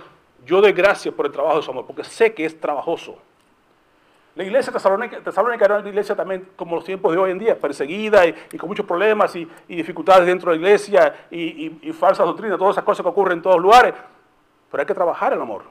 Yo 0.47 0.61
doy 0.61 0.73
gracias 0.73 1.13
por 1.13 1.27
el 1.27 1.33
trabajo 1.33 1.57
de 1.57 1.63
su 1.63 1.71
amor, 1.71 1.87
porque 1.87 2.05
sé 2.05 2.33
que 2.33 2.45
es 2.45 2.61
trabajoso. 2.61 3.19
La 4.35 4.43
iglesia 4.43 4.73
tesalónica, 4.73 5.65
era 5.65 5.79
una 5.79 5.89
iglesia 5.89 6.17
también 6.17 6.49
como 6.57 6.77
los 6.77 6.85
tiempos 6.85 7.13
de 7.13 7.19
hoy 7.19 7.31
en 7.31 7.39
día, 7.39 7.57
perseguida 7.57 8.27
y, 8.27 8.59
con 8.59 8.69
muchos 8.69 8.85
problemas 8.85 9.35
y, 9.37 9.49
dificultades 9.69 10.27
dentro 10.27 10.51
de 10.51 10.59
la 10.59 10.67
iglesia 10.67 11.27
y, 11.31 11.89
y 11.89 11.93
falsas 11.93 12.27
doctrinas, 12.27 12.59
todas 12.59 12.75
esas 12.75 12.85
cosas 12.85 13.05
que 13.05 13.09
ocurren 13.09 13.39
en 13.39 13.43
todos 13.43 13.61
lugares. 13.61 13.95
Pero 14.71 14.81
hay 14.81 14.87
que 14.87 14.95
trabajar 14.95 15.33
el 15.33 15.41
amor. 15.41 15.63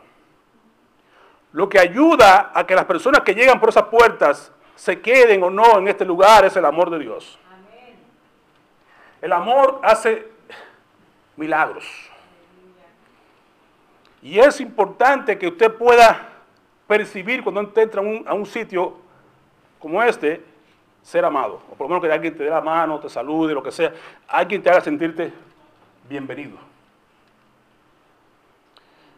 Lo 1.52 1.68
que 1.68 1.78
ayuda 1.78 2.52
a 2.54 2.66
que 2.66 2.74
las 2.74 2.86
personas 2.86 3.22
que 3.22 3.36
llegan 3.36 3.60
por 3.60 3.70
esas 3.70 3.84
puertas 3.84 4.52
se 4.76 5.02
queden 5.02 5.44
o 5.44 5.50
no 5.50 5.78
en 5.78 5.88
este 5.88 6.06
lugar 6.06 6.46
es 6.46 6.56
el 6.56 6.66
amor 6.66 6.90
de 6.90 7.00
Dios. 7.00 7.38
El 9.22 9.32
amor 9.34 9.80
hace 9.84 10.28
milagros. 11.36 11.86
Y 14.22 14.40
es 14.40 14.62
importante 14.62 15.38
que 15.38 15.48
usted 15.48 15.74
pueda 15.74 16.33
percibir 16.98 17.44
cuando 17.44 17.62
usted 17.62 17.82
entra 17.82 18.02
a 18.28 18.34
un, 18.36 18.46
sitio 18.46 18.94
como 19.80 20.04
este, 20.04 20.44
ser 21.02 21.26
amado. 21.26 21.60
O 21.72 21.74
por 21.74 21.86
lo 21.86 21.90
menos 21.90 22.04
que 22.04 22.12
alguien 22.12 22.38
te 22.38 22.44
dé 22.44 22.52
la 22.52 22.62
mano, 22.62 23.00
te 23.00 23.10
salude, 23.10 23.52
lo 23.56 23.64
que 23.64 23.72
sea. 23.72 23.92
Alguien 24.28 24.62
te 24.62 24.70
haga 24.70 24.80
sentirte 24.80 25.34
bienvenido. 26.08 26.56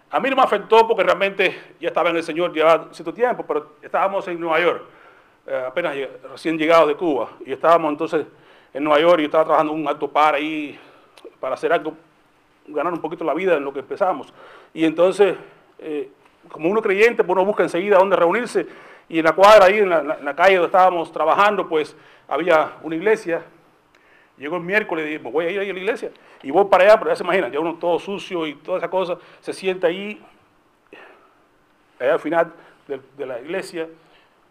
A 0.09 0.21
mí 0.21 0.29
no 0.29 0.38
me 0.38 0.43
afectó 0.43 0.88
porque 0.88 1.03
realmente 1.03 1.75
ya 1.77 1.89
estaba 1.89 2.11
en 2.11 2.15
el 2.15 2.23
Señor 2.23 2.53
ya 2.53 2.88
cierto 2.93 3.13
tiempo, 3.13 3.43
pero 3.45 3.73
estábamos 3.81 4.25
en 4.29 4.39
Nueva 4.39 4.61
York, 4.61 4.83
eh, 5.45 5.63
apenas 5.67 5.97
recién 6.31 6.57
llegados 6.57 6.88
de 6.88 6.95
Cuba, 6.95 7.31
y 7.45 7.51
estábamos 7.51 7.91
entonces 7.91 8.25
en 8.73 8.85
Nueva 8.85 9.01
York 9.01 9.19
y 9.19 9.25
estaba 9.25 9.43
trabajando 9.43 9.73
un 9.73 9.85
alto 9.85 10.09
par 10.09 10.35
ahí 10.35 10.79
para 11.41 11.55
hacer 11.55 11.73
algo, 11.73 11.93
ganar 12.67 12.93
un 12.93 13.01
poquito 13.01 13.25
la 13.25 13.33
vida 13.33 13.57
en 13.57 13.65
lo 13.65 13.73
que 13.73 13.79
empezamos. 13.79 14.33
Y 14.73 14.85
entonces, 14.85 15.35
eh, 15.79 16.09
como 16.49 16.69
uno 16.69 16.81
creyente, 16.81 17.23
pues 17.23 17.36
uno 17.36 17.45
busca 17.45 17.63
enseguida 17.63 17.97
dónde 17.97 18.15
reunirse, 18.15 18.67
y 19.08 19.19
en 19.19 19.25
la 19.25 19.34
cuadra 19.34 19.65
ahí, 19.65 19.79
en 19.79 19.89
la, 19.89 20.36
calle 20.36 20.55
donde 20.55 20.67
estábamos 20.67 21.12
trabajando, 21.12 21.67
pues 21.67 21.95
había 22.27 22.73
una 22.81 22.95
iglesia, 22.95 23.43
Llegó 24.38 24.58
el 24.58 24.63
miércoles 24.63 25.05
y 25.05 25.10
dije, 25.12 25.21
voy 25.23 25.45
a 25.45 25.49
ir 25.49 25.60
ahí 25.62 25.69
a 25.69 25.73
la 25.73 25.79
iglesia. 25.79 26.12
Y 26.43 26.51
voy 26.51 26.65
para 26.65 26.84
allá, 26.84 26.97
pero 26.97 27.10
ya 27.10 27.15
se 27.15 27.23
imaginan, 27.23 27.51
ya 27.51 27.60
uno 27.60 27.75
todo 27.75 27.97
sucio 27.99 28.45
y 28.45 28.55
toda 28.55 28.79
esa 28.79 28.89
cosa, 28.89 29.17
se 29.39 29.53
sienta 29.53 29.88
ahí, 29.88 30.21
allá 31.99 32.13
al 32.13 32.19
final 32.19 32.53
de, 32.88 33.25
la 33.25 33.39
iglesia, 33.39 33.88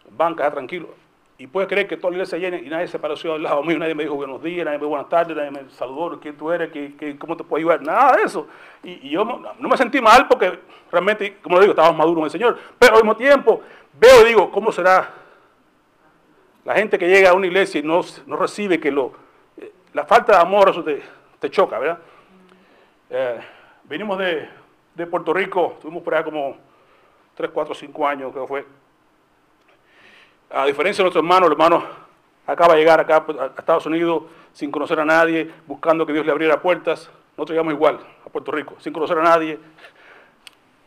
banca, 0.09 0.49
tranquilo. 0.49 0.89
Y 1.37 1.47
puede 1.47 1.67
creer 1.67 1.87
que 1.87 1.97
toda 1.97 2.11
la 2.11 2.17
iglesia 2.17 2.37
llena 2.37 2.57
y 2.57 2.69
nadie 2.69 2.87
se 2.87 2.97
pareció 2.97 3.33
al 3.33 3.43
lado 3.43 3.61
mío, 3.63 3.77
nadie 3.77 3.93
me 3.93 4.03
dijo 4.03 4.15
buenos 4.15 4.41
días, 4.41 4.63
nadie 4.63 4.77
me 4.77 4.83
dijo 4.83 4.89
buenas 4.89 5.09
tardes, 5.09 5.35
nadie 5.35 5.51
me 5.51 5.69
saludó, 5.71 6.19
quién 6.19 6.37
tú 6.37 6.51
eres, 6.51 6.71
¿Qué, 6.71 7.17
cómo 7.19 7.35
te 7.35 7.43
puedo 7.43 7.59
ayudar, 7.59 7.81
nada 7.81 8.15
de 8.15 8.23
eso. 8.23 8.47
Y, 8.83 9.09
yo 9.09 9.25
no, 9.25 9.69
me 9.69 9.77
sentí 9.77 9.99
mal 9.99 10.27
porque 10.27 10.59
realmente, 10.91 11.37
como 11.41 11.55
lo 11.55 11.61
digo, 11.61 11.71
estábamos 11.71 11.97
maduros 11.97 12.19
en 12.19 12.25
el 12.25 12.31
Señor. 12.31 12.57
Pero 12.79 12.95
al 12.95 13.01
mismo 13.01 13.17
tiempo 13.17 13.61
veo 13.99 14.21
y 14.21 14.29
digo, 14.29 14.49
¿cómo 14.51 14.71
será 14.71 15.13
la 16.63 16.73
gente 16.73 16.97
que 16.97 17.07
llega 17.07 17.31
a 17.31 17.33
una 17.33 17.47
iglesia 17.47 17.79
y 17.79 17.83
no, 17.83 18.01
no 18.25 18.37
recibe 18.37 18.79
que 18.79 18.91
lo 18.91 19.25
la 19.95 20.05
falta 20.05 20.33
de 20.33 20.39
amor, 20.39 20.69
eso 20.69 20.83
te, 20.83 21.49
choca, 21.49 21.79
¿verdad? 21.79 21.99
Eh, 23.09 23.39
venimos 23.85 24.17
de, 24.17 25.07
Puerto 25.07 25.33
Rico, 25.33 25.73
estuvimos 25.75 26.03
por 26.03 26.13
allá 26.13 26.25
como 26.25 26.57
3, 27.35 27.49
4, 27.53 27.73
5 27.73 28.07
años, 28.07 28.31
creo 28.31 28.43
que 28.43 28.47
fue. 28.47 28.65
A 30.49 30.65
diferencia 30.65 31.01
de 31.01 31.05
nuestro 31.05 31.21
hermano, 31.21 31.47
el 31.47 31.51
hermano 31.53 31.83
acaba 32.45 32.75
de 32.75 32.79
llegar 32.79 32.99
acá 32.99 33.25
a 33.27 33.45
Estados 33.57 33.85
Unidos 33.85 34.23
sin 34.53 34.71
conocer 34.71 34.99
a 34.99 35.05
nadie, 35.05 35.51
buscando 35.67 36.05
que 36.05 36.13
Dios 36.13 36.25
le 36.25 36.31
abriera 36.31 36.61
puertas. 36.61 37.09
Nosotros 37.35 37.55
llegamos 37.55 37.73
igual 37.73 37.99
a 38.25 38.29
Puerto 38.29 38.51
Rico, 38.51 38.75
sin 38.79 38.93
conocer 38.93 39.17
a 39.17 39.23
nadie. 39.23 39.59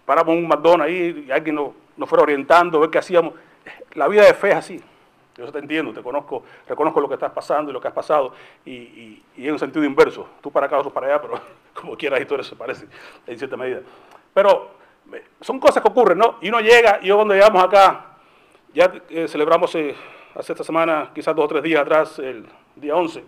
Paramos 0.06 0.34
un 0.34 0.48
McDonald's 0.48 0.86
ahí 0.86 1.24
y 1.28 1.30
alguien 1.30 1.56
nos, 1.56 1.72
nos 1.96 2.08
fuera 2.08 2.22
orientando, 2.22 2.80
ver 2.80 2.88
qué 2.88 2.98
hacíamos. 2.98 3.34
La 3.92 4.08
vida 4.08 4.24
de 4.24 4.32
fe 4.32 4.50
es 4.50 4.56
así. 4.56 4.82
Yo 5.36 5.52
te 5.52 5.58
entiendo, 5.58 5.92
te 5.92 6.02
conozco, 6.02 6.42
reconozco 6.66 7.00
lo 7.00 7.08
que 7.08 7.14
estás 7.14 7.30
pasando 7.30 7.70
y 7.70 7.74
lo 7.74 7.80
que 7.80 7.86
has 7.86 7.94
pasado, 7.94 8.32
y, 8.64 9.22
en 9.36 9.52
un 9.52 9.58
sentido 9.58 9.84
inverso. 9.84 10.28
Tú 10.40 10.50
para 10.50 10.66
acá, 10.66 10.78
otros 10.78 10.92
para 10.92 11.06
allá, 11.06 11.22
pero 11.22 11.40
como 11.74 11.96
quieras, 11.96 12.20
historias 12.20 12.48
se 12.48 12.56
parecen 12.56 12.88
en 13.24 13.38
cierta 13.38 13.56
medida. 13.56 13.80
Pero 14.34 14.70
eh, 15.12 15.24
son 15.40 15.60
cosas 15.60 15.80
que 15.80 15.88
ocurren, 15.88 16.18
¿no? 16.18 16.38
Y 16.40 16.48
uno 16.48 16.58
llega, 16.60 16.98
y 17.02 17.06
yo 17.06 17.16
cuando 17.16 17.34
llegamos 17.34 17.62
acá, 17.62 18.07
ya 18.74 18.92
eh, 19.10 19.28
celebramos 19.28 19.74
eh, 19.74 19.94
hace 20.34 20.52
esta 20.52 20.64
semana, 20.64 21.10
quizás 21.14 21.34
dos 21.34 21.44
o 21.44 21.48
tres 21.48 21.62
días 21.62 21.82
atrás, 21.82 22.18
el 22.18 22.46
día 22.76 22.94
11, 22.94 23.24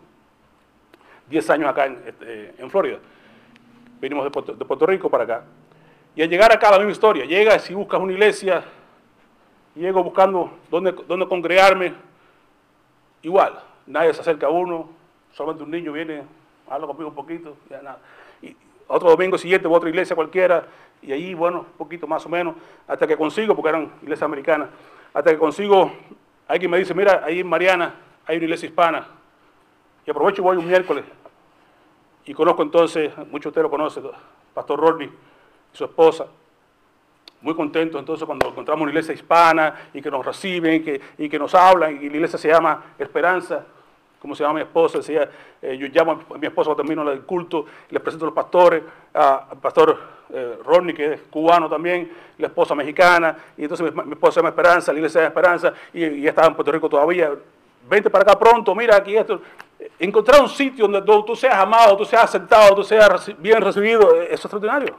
10 1.28 1.50
años 1.50 1.68
acá 1.68 1.86
en, 1.86 2.02
este, 2.06 2.54
en 2.58 2.70
Florida. 2.70 2.98
Venimos 4.00 4.24
de 4.24 4.30
Puerto, 4.30 4.86
Rico 4.86 5.10
para 5.10 5.24
acá. 5.24 5.44
Y 6.14 6.22
al 6.22 6.28
llegar 6.28 6.52
acá, 6.52 6.70
la 6.70 6.78
misma 6.78 6.92
historia. 6.92 7.24
Llegas 7.24 7.70
y 7.70 7.74
buscas 7.74 8.00
una 8.00 8.12
iglesia 8.12 8.64
llego 9.74 10.02
buscando 10.02 10.50
dónde, 10.70 10.92
dónde 11.06 11.26
congregarme, 11.26 11.94
igual, 13.22 13.60
nadie 13.86 14.12
se 14.14 14.20
acerca 14.20 14.46
a 14.46 14.50
uno, 14.50 14.88
solamente 15.32 15.64
un 15.64 15.70
niño 15.70 15.92
viene, 15.92 16.24
habla 16.68 16.86
conmigo 16.86 17.08
un 17.08 17.14
poquito, 17.14 17.56
ya 17.68 17.80
nada. 17.82 17.98
Y 18.42 18.56
otro 18.88 19.10
domingo 19.10 19.38
siguiente 19.38 19.68
voy 19.68 19.76
a 19.76 19.78
otra 19.78 19.90
iglesia 19.90 20.16
cualquiera, 20.16 20.66
y 21.02 21.12
ahí, 21.12 21.34
bueno, 21.34 21.60
un 21.60 21.78
poquito 21.78 22.06
más 22.06 22.24
o 22.26 22.28
menos, 22.28 22.56
hasta 22.86 23.06
que 23.06 23.16
consigo, 23.16 23.54
porque 23.54 23.70
eran 23.70 23.92
iglesias 24.02 24.24
americanas, 24.24 24.68
hasta 25.12 25.30
que 25.30 25.38
consigo, 25.38 25.92
alguien 26.46 26.70
me 26.70 26.78
dice, 26.78 26.94
mira, 26.94 27.22
ahí 27.24 27.40
en 27.40 27.46
Mariana 27.46 27.94
hay 28.26 28.36
una 28.36 28.44
iglesia 28.44 28.68
hispana, 28.68 29.06
y 30.06 30.10
aprovecho 30.10 30.42
y 30.42 30.44
voy 30.44 30.56
un 30.56 30.66
miércoles, 30.66 31.04
y 32.24 32.34
conozco 32.34 32.62
entonces, 32.62 33.16
muchos 33.30 33.44
de 33.44 33.48
ustedes 33.48 33.62
lo 33.64 33.70
conocen, 33.70 34.04
Pastor 34.54 34.78
Rodney 34.80 35.10
y 35.72 35.76
su 35.76 35.84
esposa, 35.84 36.26
muy 37.40 37.54
contentos 37.54 37.98
entonces 37.98 38.26
cuando 38.26 38.48
encontramos 38.48 38.82
una 38.82 38.90
iglesia 38.90 39.14
hispana 39.14 39.74
y 39.94 40.02
que 40.02 40.10
nos 40.10 40.24
reciben 40.24 40.84
que, 40.84 41.00
y 41.16 41.28
que 41.28 41.38
nos 41.38 41.54
hablan 41.54 41.96
y 41.96 42.08
la 42.08 42.16
iglesia 42.16 42.38
se 42.38 42.48
llama 42.48 42.94
Esperanza, 42.98 43.64
como 44.20 44.34
se 44.34 44.42
llama 44.42 44.56
mi 44.56 44.60
esposa, 44.60 44.98
decía, 44.98 45.28
eh, 45.62 45.76
yo 45.78 45.86
llamo 45.88 46.20
a 46.34 46.38
mi 46.38 46.46
esposa 46.46 46.74
termino 46.76 47.10
el 47.10 47.22
culto, 47.22 47.64
les 47.88 48.02
presento 48.02 48.26
a 48.26 48.28
los 48.28 48.34
pastores, 48.34 48.82
al 49.14 49.58
pastor 49.60 49.98
eh, 50.32 50.58
Rodney, 50.64 50.94
que 50.94 51.14
es 51.14 51.20
cubano 51.30 51.68
también, 51.68 52.10
la 52.36 52.48
esposa 52.48 52.74
mexicana, 52.74 53.36
y 53.56 53.62
entonces 53.62 53.92
mi, 53.94 54.12
esposa 54.12 54.34
se 54.34 54.40
llama 54.40 54.50
Esperanza, 54.50 54.92
la 54.92 54.98
iglesia 54.98 55.20
se 55.20 55.24
llama 55.24 55.28
Esperanza, 55.28 55.72
y, 55.94 56.26
estaba 56.26 56.48
en 56.48 56.54
Puerto 56.54 56.70
Rico 56.70 56.88
todavía, 56.88 57.32
vente 57.88 58.10
para 58.10 58.22
acá 58.22 58.38
pronto, 58.38 58.74
mira 58.74 58.96
aquí 58.96 59.16
esto. 59.16 59.40
Encontrar 59.98 60.42
un 60.42 60.48
sitio 60.48 60.86
donde 60.86 61.00
tú 61.00 61.34
seas 61.34 61.54
amado, 61.54 61.96
tú 61.96 62.04
seas 62.04 62.24
aceptado, 62.24 62.74
tú 62.74 62.84
seas 62.84 63.34
bien 63.38 63.62
recibido, 63.62 64.20
es 64.20 64.32
extraordinario. 64.32 64.94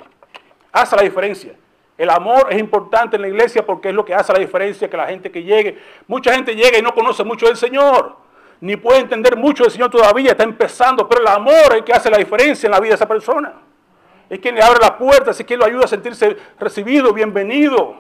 Hace 0.72 0.96
la 0.96 1.04
diferencia. 1.04 1.54
El 1.96 2.10
amor 2.10 2.48
es 2.50 2.60
importante 2.60 3.16
en 3.16 3.22
la 3.22 3.28
iglesia 3.28 3.64
porque 3.64 3.90
es 3.90 3.96
lo 3.96 4.04
que 4.04 4.16
hace 4.16 4.34
la 4.34 4.40
diferencia 4.40 4.90
que 4.90 4.98
la 4.98 5.06
gente 5.06 5.30
que 5.30 5.44
llegue. 5.44 5.78
Mucha 6.08 6.34
gente 6.34 6.56
llega 6.56 6.80
y 6.80 6.82
no 6.82 6.96
conoce 6.96 7.24
mucho 7.24 7.46
del 7.46 7.58
Señor, 7.58 8.16
ni 8.62 8.78
puede 8.78 9.00
entender 9.00 9.36
mucho 9.36 9.64
del 9.64 9.72
Señor 9.72 9.90
todavía, 9.90 10.32
está 10.32 10.44
empezando, 10.44 11.10
pero 11.10 11.22
el 11.22 11.28
amor 11.28 11.54
es 11.72 11.78
el 11.78 11.84
que 11.84 11.94
hace 11.94 12.10
la 12.12 12.18
diferencia 12.18 12.68
en 12.68 12.72
la 12.72 12.80
vida 12.80 12.90
de 12.90 12.96
esa 12.96 13.08
persona. 13.08 13.54
Es 14.30 14.40
quien 14.40 14.56
le 14.56 14.62
abre 14.62 14.80
la 14.80 14.98
puerta, 14.98 15.32
es 15.32 15.44
quien 15.44 15.60
lo 15.60 15.66
ayuda 15.66 15.86
a 15.86 15.88
sentirse 15.88 16.38
recibido, 16.60 17.12
bienvenido. 17.12 17.96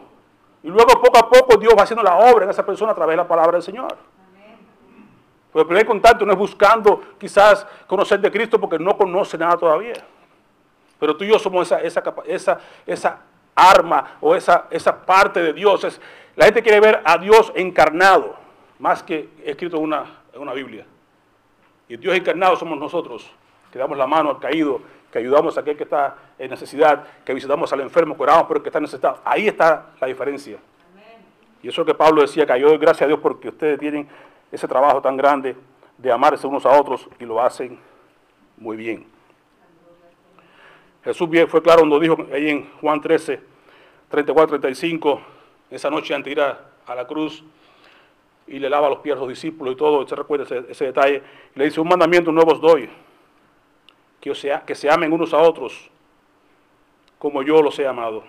Y 0.63 0.67
luego 0.67 1.02
poco 1.02 1.17
a 1.17 1.28
poco 1.28 1.58
Dios 1.58 1.74
va 1.78 1.84
haciendo 1.84 2.04
la 2.04 2.15
obra 2.15 2.45
en 2.45 2.52
esa 2.52 2.63
persona 2.63 2.91
a 2.91 2.95
través 2.95 3.13
de 3.13 3.17
la 3.17 3.28
palabra 3.28 3.54
del 3.54 3.63
Señor. 3.63 3.97
Pero 5.52 5.62
el 5.62 5.67
primer 5.67 5.86
contacto 5.86 6.26
no 6.26 6.32
es 6.32 6.38
buscando 6.38 7.02
quizás 7.17 7.65
conocer 7.88 8.19
de 8.21 8.32
Cristo 8.32 8.62
porque 8.62 8.78
no 8.78 8.95
conoce 8.95 9.38
nada 9.39 9.58
todavía. 9.58 9.95
Pero 11.00 11.17
tú 11.17 11.24
y 11.24 11.30
yo 11.30 11.39
somos 11.39 11.71
esa, 11.71 11.82
esa, 11.82 12.04
esa, 12.28 12.60
esa 12.86 13.17
arma 13.56 14.17
o 14.21 14.36
esa, 14.36 14.67
esa 14.69 14.95
parte 14.95 15.41
de 15.41 15.54
Dios. 15.54 15.84
Es, 15.84 16.00
la 16.36 16.45
gente 16.45 16.62
quiere 16.62 16.80
ver 16.80 17.02
a 17.04 17.17
Dios 17.17 17.52
encarnado, 17.56 18.36
más 18.78 19.02
que 19.02 19.28
escrito 19.43 19.78
en 19.78 19.84
una, 19.84 20.21
en 20.34 20.41
una 20.41 20.54
Biblia. 20.54 20.86
Y 21.88 21.98
Dios 21.98 22.15
encarnado 22.15 22.56
somos 22.56 22.78
nosotros, 22.80 23.30
que 23.72 23.80
damos 23.80 23.98
la 23.98 24.08
mano 24.08 24.30
al 24.30 24.39
caído, 24.39 24.82
que 25.12 25.20
ayudamos 25.20 25.58
a 25.58 25.62
aquel 25.62 25.76
que 25.76 25.84
está 25.84 26.15
en 26.39 26.50
necesidad, 26.50 27.04
que 27.26 27.34
visitamos 27.34 27.72
al 27.74 27.82
enfermo, 27.82 28.15
que 28.15 28.24
oramos 28.24 28.46
por 28.46 28.58
el 28.58 28.63
que 28.63 28.70
está 28.70 28.80
necesitado. 28.80 29.20
Ahí 29.26 29.48
está 29.48 29.91
la 30.00 30.08
diferencia. 30.08 30.58
Y 31.62 31.67
eso 31.67 31.82
es 31.82 31.88
que 31.88 31.94
Pablo 31.94 32.22
decía, 32.22 32.46
que 32.46 32.60
yo 32.60 32.70
doy 32.70 32.78
gracias 32.78 33.04
a 33.04 33.08
Dios 33.08 33.20
porque 33.20 33.50
ustedes 33.50 33.78
tienen 33.80 34.08
ese 34.52 34.67
trabajo 34.67 35.02
tan 35.02 35.15
grande 35.15 35.56
de 35.98 36.12
amarse 36.12 36.48
unos 36.48 36.65
a 36.65 36.80
otros 36.80 37.08
y 37.20 37.26
lo 37.26 37.41
hacen 37.41 37.80
muy 38.58 38.78
bien. 38.78 39.06
Jesús 41.04 41.30
fue 41.48 41.62
claro 41.62 41.80
cuando 41.80 42.00
dijo 42.00 42.17
ahí 42.32 42.50
en 42.50 42.70
Juan 42.80 43.02
13, 43.02 43.39
34, 44.10 44.60
35, 44.60 45.22
esa 45.72 45.89
noche 45.89 46.13
antes 46.13 46.26
de 46.26 46.32
ir 46.32 46.41
a, 46.41 46.96
la 46.96 47.08
cruz, 47.08 47.44
y 48.52 48.60
le 48.60 48.70
lava 48.70 48.90
los 48.90 49.00
pies 49.00 49.16
a 49.16 49.20
los 49.20 49.30
discípulos 49.30 49.74
y 49.74 49.78
todo, 49.78 50.06
se 50.06 50.14
recuerda 50.14 50.44
ese, 50.70 50.86
detalle, 50.86 51.24
y 51.56 51.60
le 51.60 51.66
dice, 51.66 51.80
un 51.80 51.88
mandamiento 51.88 52.34
nuevo 52.34 52.52
os 52.52 52.60
doy, 52.60 52.90
que, 54.20 54.36
sea, 54.36 54.66
que 54.66 54.76
se 54.76 54.92
amen 54.92 55.12
unos 55.14 55.34
a 55.34 55.38
otros, 55.38 55.90
como 57.18 57.42
yo 57.44 57.62
los 57.62 57.80
he 57.80 57.88
amado. 57.88 58.24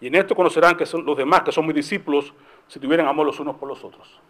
Y 0.00 0.08
en 0.08 0.16
esto 0.16 0.34
conocerán 0.34 0.76
que 0.76 0.84
son 0.84 1.06
los 1.06 1.16
demás, 1.16 1.42
que 1.42 1.52
son 1.52 1.66
mis 1.66 1.76
discípulos, 1.76 2.34
si 2.66 2.80
tuvieran 2.80 3.06
amor 3.06 3.26
los 3.26 3.38
unos 3.38 3.54
por 3.56 3.68
los 3.68 3.82
otros. 3.84 4.20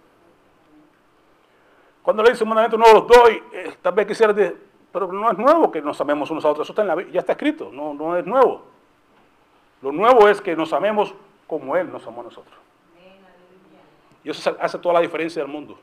Cuando 2.02 2.22
le 2.22 2.30
dice 2.30 2.44
un 2.44 2.50
mandamiento 2.50 2.76
nuevo 2.76 3.00
los 3.00 3.08
doy, 3.08 3.42
eh, 3.52 3.74
tal 3.80 3.94
vez 3.94 4.06
quisiera 4.06 4.32
decir, 4.34 4.62
pero 4.92 5.10
no 5.10 5.30
es 5.30 5.38
nuevo 5.38 5.72
que 5.72 5.80
nos 5.80 5.98
amemos 6.02 6.30
unos 6.30 6.44
a 6.44 6.50
otros, 6.50 6.66
eso 6.66 6.72
está 6.72 6.82
en 6.82 6.88
la, 6.88 7.10
ya 7.10 7.20
está 7.20 7.32
escrito, 7.32 7.70
no, 7.72 7.94
no 7.94 8.14
es 8.14 8.26
nuevo. 8.26 8.62
Lo 9.80 9.90
nuevo 9.90 10.28
es 10.28 10.42
que 10.42 10.54
nos 10.54 10.74
amemos 10.74 11.14
como 11.46 11.76
Él 11.76 11.90
nos 11.90 12.06
amó 12.06 12.20
a 12.20 12.24
nosotros. 12.24 12.65
Y 14.26 14.30
eso 14.30 14.56
hace 14.58 14.76
toda 14.80 14.94
la 14.94 15.00
diferencia 15.02 15.40
del 15.40 15.48
mundo. 15.48 15.78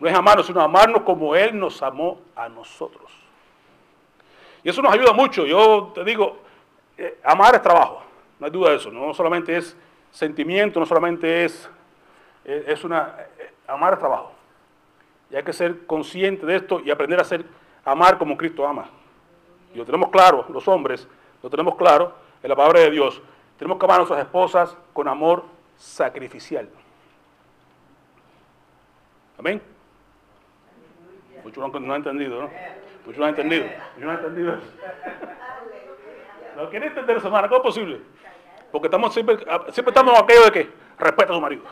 No 0.00 0.08
es 0.08 0.14
amarnos, 0.16 0.46
sino 0.46 0.60
amarnos 0.60 1.02
como 1.02 1.36
Él 1.36 1.56
nos 1.56 1.80
amó 1.80 2.20
a 2.34 2.48
nosotros. 2.48 3.08
Y 4.64 4.68
eso 4.68 4.82
nos 4.82 4.92
ayuda 4.92 5.12
mucho. 5.12 5.46
Yo 5.46 5.92
te 5.94 6.02
digo, 6.02 6.38
eh, 6.98 7.20
amar 7.22 7.54
es 7.54 7.62
trabajo, 7.62 8.02
no 8.40 8.46
hay 8.46 8.50
duda 8.50 8.70
de 8.70 8.76
eso. 8.78 8.90
No 8.90 9.14
solamente 9.14 9.56
es 9.56 9.76
sentimiento, 10.10 10.80
no 10.80 10.86
solamente 10.86 11.44
es, 11.44 11.70
eh, 12.44 12.64
es 12.66 12.82
una... 12.82 13.14
amar 13.68 13.92
es 13.92 14.00
trabajo. 14.00 14.32
Y 15.30 15.36
hay 15.36 15.44
que 15.44 15.52
ser 15.52 15.86
consciente 15.86 16.44
de 16.44 16.56
esto 16.56 16.80
y 16.80 16.90
aprender 16.90 17.20
a 17.20 17.24
ser, 17.24 17.44
amar 17.84 18.18
como 18.18 18.36
Cristo 18.36 18.66
ama. 18.66 18.90
Y 19.72 19.78
lo 19.78 19.84
tenemos 19.84 20.10
claro, 20.10 20.46
los 20.48 20.66
hombres, 20.66 21.06
lo 21.40 21.48
tenemos 21.48 21.76
claro 21.76 22.12
en 22.42 22.48
la 22.48 22.56
palabra 22.56 22.80
de 22.80 22.90
Dios. 22.90 23.22
Tenemos 23.56 23.78
que 23.78 23.84
amar 23.84 23.94
a 23.94 23.98
nuestras 23.98 24.18
esposas 24.18 24.76
con 24.92 25.06
amor 25.06 25.44
sacrificial. 25.76 26.68
Amén. 29.42 29.60
Muchos 31.42 31.58
no, 31.58 31.92
han 31.92 31.96
entendido, 31.96 32.42
¿no? 32.42 32.50
Muchos 33.04 33.18
no 33.18 33.24
han 33.24 33.30
entendido. 33.30 33.64
Muchos 33.64 34.04
no 34.04 34.10
han 34.12 34.18
entendido. 34.18 34.56
¿No 36.56 36.70
quieren 36.70 36.90
entender 36.90 37.16
eso, 37.16 37.26
hermano? 37.26 37.48
¿Cómo 37.48 37.58
es 37.58 37.64
posible? 37.64 38.00
Porque 38.70 38.86
estamos 38.86 39.12
siempre, 39.12 39.38
siempre 39.72 39.90
estamos 39.90 40.14
en 40.14 40.22
aquello 40.22 40.44
de 40.44 40.52
que 40.52 40.70
respeta 40.96 41.32
a 41.32 41.34
su 41.34 41.40
marido. 41.40 41.62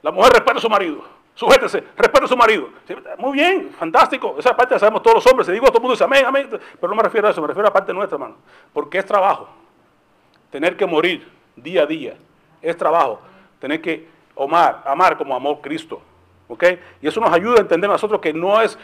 La 0.00 0.10
mujer 0.10 0.32
respeta 0.32 0.56
a 0.56 0.60
su 0.62 0.70
marido. 0.70 1.04
Sujétese, 1.34 1.84
respete 1.98 2.24
a 2.24 2.28
su 2.28 2.36
marido. 2.38 2.70
Muy 3.18 3.32
bien, 3.34 3.72
fantástico. 3.78 4.36
Esa 4.38 4.56
parte 4.56 4.72
la 4.72 4.78
sabemos 4.78 5.02
todos 5.02 5.16
los 5.16 5.26
hombres. 5.26 5.44
Se 5.48 5.52
digo 5.52 5.66
a 5.66 5.68
todo 5.68 5.80
el 5.80 5.82
mundo 5.82 5.92
dice 5.92 6.04
amén, 6.04 6.24
amén. 6.24 6.48
Pero 6.48 6.88
no 6.88 6.94
me 6.94 7.02
refiero 7.02 7.28
a 7.28 7.30
eso, 7.30 7.42
me 7.42 7.48
refiero 7.48 7.66
a 7.66 7.68
la 7.68 7.74
parte 7.74 7.92
nuestra, 7.92 8.16
hermano. 8.16 8.36
Porque 8.72 8.96
es 8.96 9.04
trabajo. 9.04 9.50
Tener 10.50 10.78
que 10.78 10.86
morir 10.86 11.30
día 11.56 11.82
a 11.82 11.86
día. 11.86 12.16
Es 12.62 12.74
trabajo. 12.74 13.20
Tener 13.58 13.82
que 13.82 14.08
amar, 14.34 14.82
amar 14.86 15.18
como 15.18 15.36
amó 15.36 15.60
Cristo. 15.60 16.00
¿Ok? 16.50 16.64
Y 17.00 17.06
eso 17.06 17.20
nos 17.20 17.32
ayuda 17.32 17.58
a 17.58 17.60
entender 17.60 17.88
nosotros 17.88 18.20
que 18.20 18.32
no 18.32 18.60
es. 18.60 18.76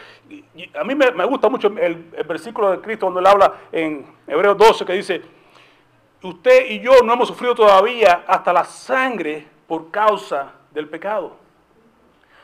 a 0.73 0.83
mí 0.85 0.95
me, 0.95 1.25
gusta 1.25 1.49
mucho 1.49 1.67
el, 1.67 1.95
versículo 2.25 2.71
de 2.71 2.79
Cristo 2.79 3.07
cuando 3.07 3.19
él 3.19 3.27
habla 3.27 3.53
en 3.73 4.05
Hebreos 4.25 4.57
12 4.57 4.85
que 4.85 4.93
dice: 4.93 5.21
Usted 6.23 6.65
y 6.69 6.79
yo 6.79 7.01
no 7.03 7.11
hemos 7.11 7.27
sufrido 7.27 7.53
todavía 7.53 8.23
hasta 8.25 8.53
la 8.53 8.63
sangre 8.63 9.45
por 9.67 9.91
causa 9.91 10.53
del 10.71 10.87
pecado. 10.87 11.35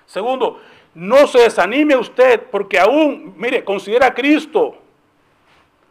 Segundo, 0.06 0.60
no 0.94 1.26
se 1.26 1.40
desanime 1.40 1.96
usted 1.96 2.42
porque 2.52 2.78
aún, 2.78 3.34
mire, 3.38 3.64
considera 3.64 4.08
a 4.08 4.14
Cristo 4.14 4.76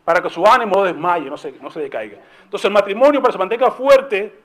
para 0.04 0.20
que 0.20 0.28
su 0.28 0.46
ánimo 0.46 0.84
desmaye, 0.84 1.30
no 1.30 1.38
se, 1.38 1.52
no 1.52 1.70
se 1.70 1.80
decaiga. 1.80 2.18
Entonces 2.44 2.66
el 2.66 2.72
matrimonio 2.72 3.22
para 3.22 3.30
que 3.30 3.32
se 3.32 3.38
mantenga 3.38 3.70
fuerte, 3.70 4.41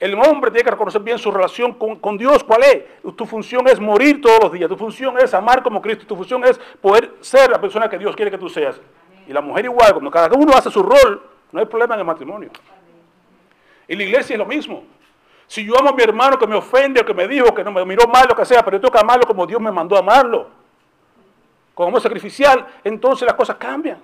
el 0.00 0.14
hombre 0.14 0.50
tiene 0.50 0.64
que 0.64 0.70
reconocer 0.70 1.02
bien 1.02 1.18
su 1.18 1.30
relación 1.30 1.74
con, 1.74 2.16
Dios. 2.16 2.42
¿Cuál 2.42 2.62
es? 2.64 3.16
Tu 3.16 3.26
función 3.26 3.68
es 3.68 3.78
morir 3.78 4.22
todos 4.22 4.40
los 4.44 4.52
días. 4.52 4.66
Tu 4.66 4.76
función 4.76 5.18
es 5.18 5.34
amar 5.34 5.62
como 5.62 5.82
Cristo. 5.82 6.06
Tu 6.06 6.16
función 6.16 6.42
es 6.44 6.58
poder 6.80 7.16
ser 7.20 7.50
la 7.50 7.60
persona 7.60 7.88
que 7.88 7.98
Dios 7.98 8.16
quiere 8.16 8.30
que 8.30 8.38
tú 8.38 8.48
seas. 8.48 8.80
Y 9.28 9.32
la 9.34 9.42
mujer 9.42 9.66
igual, 9.66 9.92
cuando 9.92 10.10
cada 10.10 10.34
uno 10.34 10.54
hace 10.54 10.70
su 10.70 10.82
rol, 10.82 11.22
no 11.52 11.60
hay 11.60 11.66
problema 11.66 11.94
en 11.94 12.00
el 12.00 12.06
matrimonio. 12.06 12.50
Y 13.86 13.94
la 13.94 14.02
iglesia 14.02 14.32
es 14.34 14.38
lo 14.38 14.46
mismo. 14.46 14.84
Si 15.46 15.66
yo 15.66 15.78
amo 15.78 15.90
a 15.90 15.92
mi 15.92 16.02
hermano 16.02 16.38
que 16.38 16.46
me 16.46 16.56
ofende 16.56 17.02
o 17.02 17.04
que 17.04 17.12
me 17.12 17.28
dijo 17.28 17.54
que 17.54 17.62
no 17.62 17.70
me 17.70 17.84
miró 17.84 18.08
mal, 18.08 18.26
lo 18.26 18.34
que 18.34 18.46
sea, 18.46 18.64
pero 18.64 18.78
yo 18.78 18.80
tengo 18.80 18.92
que 18.92 19.00
amarlo 19.00 19.26
como 19.26 19.46
Dios 19.46 19.60
me 19.60 19.70
mandó 19.70 19.96
a 19.96 19.98
amarlo, 19.98 20.48
con 21.74 21.88
amor 21.88 22.00
sacrificial, 22.00 22.66
entonces 22.84 23.26
las 23.26 23.34
cosas 23.34 23.56
cambian. 23.56 23.98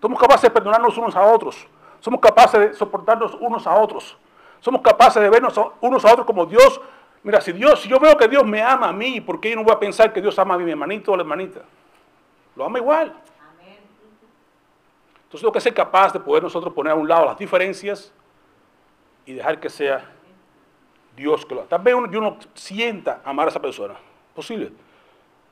Somos 0.00 0.18
capaces 0.18 0.42
de 0.42 0.50
perdonarnos 0.50 0.98
unos 0.98 1.14
a 1.14 1.22
otros. 1.22 1.64
Somos 2.00 2.20
capaces 2.20 2.58
de 2.60 2.74
soportarnos 2.74 3.36
unos 3.40 3.66
a 3.66 3.74
otros. 3.76 4.16
Somos 4.60 4.80
capaces 4.82 5.22
de 5.22 5.30
vernos 5.30 5.58
unos 5.80 6.04
a 6.04 6.12
otros 6.12 6.26
como 6.26 6.46
Dios. 6.46 6.80
Mira, 7.22 7.40
si 7.40 7.52
Dios, 7.52 7.80
si 7.80 7.88
yo 7.88 7.98
veo 7.98 8.16
que 8.16 8.28
Dios 8.28 8.44
me 8.44 8.62
ama 8.62 8.88
a 8.88 8.92
mí, 8.92 9.20
¿por 9.20 9.40
qué 9.40 9.50
yo 9.50 9.56
no 9.56 9.64
voy 9.64 9.72
a 9.72 9.78
pensar 9.78 10.12
que 10.12 10.20
Dios 10.20 10.38
ama 10.38 10.54
a 10.54 10.58
mi 10.58 10.70
hermanito 10.70 11.10
o 11.10 11.14
a 11.14 11.16
la 11.16 11.22
hermanita? 11.22 11.60
Lo 12.54 12.64
ama 12.64 12.78
igual. 12.78 13.14
Entonces 15.24 15.40
tengo 15.40 15.52
que 15.52 15.60
ser 15.60 15.74
capaz 15.74 16.12
de 16.12 16.20
poder 16.20 16.42
nosotros 16.42 16.72
poner 16.72 16.92
a 16.92 16.94
un 16.94 17.08
lado 17.08 17.26
las 17.26 17.36
diferencias 17.36 18.12
y 19.24 19.34
dejar 19.34 19.58
que 19.58 19.68
sea 19.68 20.12
Dios 21.16 21.44
que 21.44 21.54
lo 21.54 21.62
Tal 21.62 21.80
vez 21.80 21.94
uno, 21.94 22.10
yo 22.10 22.20
no 22.20 22.38
sienta 22.54 23.20
amar 23.24 23.46
a 23.46 23.50
esa 23.50 23.60
persona. 23.60 23.94
Posible. 24.34 24.70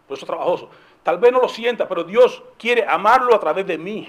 Por 0.06 0.16
eso 0.16 0.24
es 0.24 0.26
trabajoso. 0.26 0.70
Tal 1.02 1.18
vez 1.18 1.32
no 1.32 1.40
lo 1.40 1.48
sienta, 1.48 1.88
pero 1.88 2.04
Dios 2.04 2.42
quiere 2.58 2.86
amarlo 2.86 3.34
a 3.34 3.40
través 3.40 3.66
de 3.66 3.76
mí. 3.76 4.08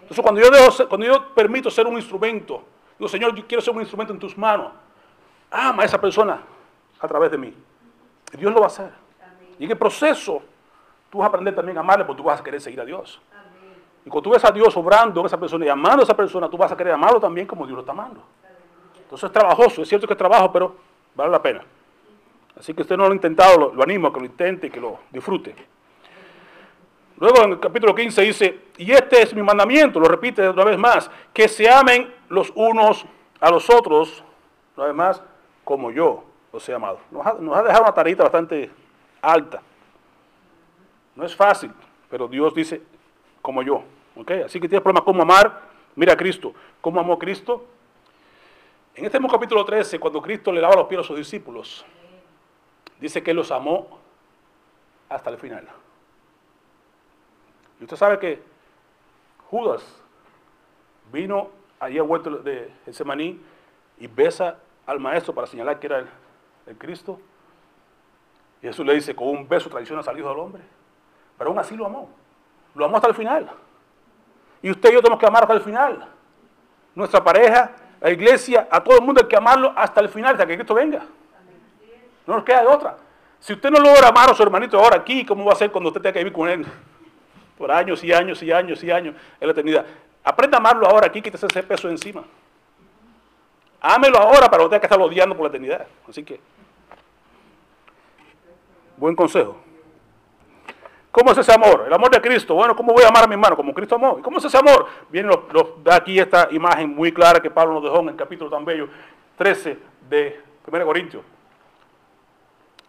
Entonces 0.00 0.22
cuando 0.22 0.40
yo, 0.40 0.50
dejo, 0.50 0.88
cuando 0.88 1.06
yo 1.06 1.34
permito 1.34 1.70
ser 1.70 1.86
un 1.86 1.96
instrumento, 1.96 2.64
digo, 3.00 3.08
Señor, 3.08 3.34
yo 3.34 3.46
quiero 3.46 3.62
ser 3.62 3.74
un 3.74 3.80
instrumento 3.80 4.12
en 4.12 4.18
tus 4.18 4.36
manos. 4.36 4.72
Ama 5.50 5.82
a 5.82 5.86
esa 5.86 5.98
persona 5.98 6.42
a 7.00 7.08
través 7.08 7.30
de 7.30 7.38
mí. 7.38 7.54
Y 8.34 8.36
Dios 8.36 8.52
lo 8.52 8.60
va 8.60 8.66
a 8.66 8.68
hacer. 8.68 8.92
Y 9.58 9.64
en 9.64 9.70
el 9.70 9.78
proceso, 9.78 10.42
tú 11.08 11.18
vas 11.18 11.24
a 11.24 11.28
aprender 11.28 11.54
también 11.54 11.78
a 11.78 11.80
amarle 11.80 12.04
porque 12.04 12.20
tú 12.20 12.28
vas 12.28 12.40
a 12.40 12.44
querer 12.44 12.60
seguir 12.60 12.78
a 12.78 12.84
Dios. 12.84 13.18
Y 14.04 14.10
cuando 14.10 14.22
tú 14.22 14.30
ves 14.30 14.44
a 14.44 14.50
Dios 14.50 14.76
obrando 14.76 15.20
en 15.20 15.26
esa 15.26 15.40
persona 15.40 15.64
y 15.64 15.68
amando 15.70 16.02
a 16.02 16.04
esa 16.04 16.14
persona, 16.14 16.50
tú 16.50 16.58
vas 16.58 16.70
a 16.70 16.76
querer 16.76 16.92
amarlo 16.92 17.18
también 17.18 17.46
como 17.46 17.64
Dios 17.64 17.76
lo 17.76 17.80
está 17.80 17.92
amando. 17.92 18.22
Entonces 18.98 19.26
es 19.26 19.32
trabajoso, 19.32 19.80
es 19.80 19.88
cierto 19.88 20.06
que 20.06 20.12
es 20.12 20.18
trabajo, 20.18 20.52
pero 20.52 20.76
vale 21.14 21.30
la 21.30 21.40
pena. 21.40 21.62
Así 22.58 22.74
que 22.74 22.82
usted 22.82 22.98
no 22.98 23.04
lo 23.04 23.12
ha 23.12 23.14
intentado, 23.14 23.72
lo, 23.72 23.82
animo 23.82 24.08
a 24.08 24.12
que 24.12 24.20
lo 24.20 24.26
intente 24.26 24.66
y 24.66 24.70
que 24.70 24.80
lo 24.80 24.98
disfrute. 25.10 25.54
Luego 27.20 27.44
en 27.44 27.50
el 27.52 27.60
capítulo 27.60 27.94
15 27.94 28.22
dice, 28.22 28.60
y 28.78 28.90
este 28.92 29.20
es 29.20 29.34
mi 29.34 29.42
mandamiento, 29.42 30.00
lo 30.00 30.08
repite 30.08 30.48
otra 30.48 30.64
vez 30.64 30.78
más, 30.78 31.10
que 31.34 31.48
se 31.48 31.70
amen 31.70 32.12
los 32.30 32.50
unos 32.54 33.04
a 33.38 33.50
los 33.50 33.68
otros, 33.68 34.24
una 34.74 34.86
vez 34.86 34.94
más, 34.94 35.22
como 35.62 35.90
yo 35.90 36.24
los 36.50 36.66
he 36.66 36.72
amado. 36.72 36.98
Nos 37.10 37.26
ha, 37.26 37.62
dejado 37.62 37.82
una 37.82 37.92
tarita 37.92 38.22
bastante 38.22 38.70
alta. 39.20 39.60
No 41.14 41.26
es 41.26 41.36
fácil, 41.36 41.70
pero 42.08 42.26
Dios 42.26 42.54
dice, 42.54 42.80
como 43.42 43.62
yo. 43.62 43.84
¿okay? 44.16 44.40
Así 44.40 44.58
que 44.58 44.66
tienes 44.66 44.82
problema 44.82 45.04
cómo 45.04 45.20
amar, 45.20 45.60
mira 45.96 46.14
a 46.14 46.16
Cristo. 46.16 46.54
¿Cómo 46.80 47.00
amó 47.00 47.18
Cristo? 47.18 47.66
En 48.94 49.04
este 49.04 49.18
mismo 49.20 49.30
capítulo 49.30 49.62
13, 49.62 49.98
cuando 49.98 50.22
Cristo 50.22 50.50
le 50.50 50.62
lava 50.62 50.74
los 50.74 50.86
pies 50.86 51.02
a 51.02 51.04
sus 51.04 51.18
discípulos, 51.18 51.84
dice 52.98 53.22
que 53.22 53.34
los 53.34 53.50
amó 53.50 53.98
hasta 55.10 55.28
el 55.28 55.36
final. 55.36 55.68
Y 57.80 57.84
usted 57.84 57.96
sabe 57.96 58.18
que 58.18 58.42
Judas 59.50 59.82
vino 61.12 61.48
allí 61.80 61.98
a 61.98 62.02
vuelto 62.02 62.30
de 62.30 62.70
Semaní 62.92 63.40
y 63.98 64.06
besa 64.06 64.58
al 64.86 65.00
maestro 65.00 65.34
para 65.34 65.46
señalar 65.46 65.78
que 65.80 65.86
era 65.86 66.04
el, 66.66 66.76
Cristo. 66.76 67.18
Y 68.62 68.66
Jesús 68.66 68.86
le 68.86 68.94
dice, 68.94 69.16
con 69.16 69.28
un 69.28 69.48
beso 69.48 69.68
tradicional 69.70 70.04
salido 70.04 70.28
del 70.28 70.38
hombre. 70.38 70.62
Pero 71.36 71.50
aún 71.50 71.58
así 71.58 71.74
lo 71.74 71.86
amó. 71.86 72.10
Lo 72.74 72.84
amó 72.84 72.96
hasta 72.96 73.08
el 73.08 73.14
final. 73.14 73.50
Y 74.62 74.70
usted 74.70 74.90
y 74.90 74.92
yo 74.92 75.00
tenemos 75.00 75.18
que 75.18 75.26
amar 75.26 75.42
hasta 75.42 75.54
el 75.54 75.62
final. 75.62 76.06
Nuestra 76.94 77.24
pareja 77.24 77.72
la 78.00 78.10
iglesia, 78.10 78.66
a 78.70 78.82
todo 78.82 78.96
el 78.98 79.04
mundo 79.04 79.20
hay 79.20 79.28
que 79.28 79.36
amarlo 79.36 79.72
hasta 79.76 80.00
el 80.00 80.08
final, 80.08 80.32
hasta 80.32 80.46
que 80.46 80.54
Cristo 80.54 80.74
venga. 80.74 81.02
No 82.26 82.34
nos 82.36 82.44
queda 82.44 82.62
de 82.62 82.68
otra. 82.68 82.96
Si 83.38 83.52
usted 83.52 83.70
no 83.70 83.78
logra 83.78 84.08
amar 84.08 84.30
a 84.30 84.34
su 84.34 84.42
hermanito 84.42 84.78
ahora 84.78 84.96
aquí, 84.96 85.24
¿cómo 85.24 85.44
va 85.44 85.52
a 85.52 85.56
ser 85.56 85.70
cuando 85.70 85.88
usted 85.88 86.00
tenga 86.00 86.14
que 86.14 86.18
vivir 86.20 86.32
con 86.32 86.48
él? 86.48 86.66
Por 87.60 87.70
años 87.70 88.02
y 88.02 88.10
años 88.10 88.42
y 88.42 88.50
años 88.50 88.82
y 88.82 88.90
años 88.90 89.14
en 89.38 89.46
la 89.46 89.52
eternidad. 89.52 89.84
Aprenda 90.24 90.56
a 90.56 90.60
amarlo 90.60 90.86
ahora 90.86 91.08
aquí, 91.08 91.20
quítese 91.20 91.44
ese 91.44 91.62
peso 91.62 91.90
encima. 91.90 92.24
Ámelo 93.82 94.16
ahora 94.16 94.48
para 94.48 94.62
no 94.62 94.70
tener 94.70 94.80
que 94.80 94.86
estarlo 94.86 95.04
odiando 95.04 95.36
por 95.36 95.44
la 95.44 95.48
eternidad. 95.50 95.86
Así 96.08 96.24
que, 96.24 96.40
buen 98.96 99.14
consejo. 99.14 99.58
¿Cómo 101.12 101.32
es 101.32 101.36
ese 101.36 101.52
amor? 101.52 101.84
El 101.86 101.92
amor 101.92 102.10
de 102.10 102.22
Cristo. 102.22 102.54
Bueno, 102.54 102.74
¿cómo 102.74 102.94
voy 102.94 103.04
a 103.04 103.08
amar 103.08 103.24
a 103.24 103.26
mi 103.26 103.34
hermano? 103.34 103.54
Como 103.54 103.74
Cristo 103.74 103.96
amó. 103.96 104.16
¿Y 104.18 104.22
cómo 104.22 104.38
es 104.38 104.44
ese 104.46 104.56
amor? 104.56 104.86
Viene 105.10 105.28
los, 105.28 105.84
da 105.84 105.96
aquí 105.96 106.18
esta 106.18 106.48
imagen 106.52 106.88
muy 106.88 107.12
clara 107.12 107.40
que 107.40 107.50
Pablo 107.50 107.74
nos 107.74 107.82
dejó 107.82 108.00
en 108.00 108.08
el 108.08 108.16
capítulo 108.16 108.48
tan 108.48 108.64
bello 108.64 108.88
13 109.36 109.76
de 110.08 110.40
1 110.66 110.86
Corintios. 110.86 111.22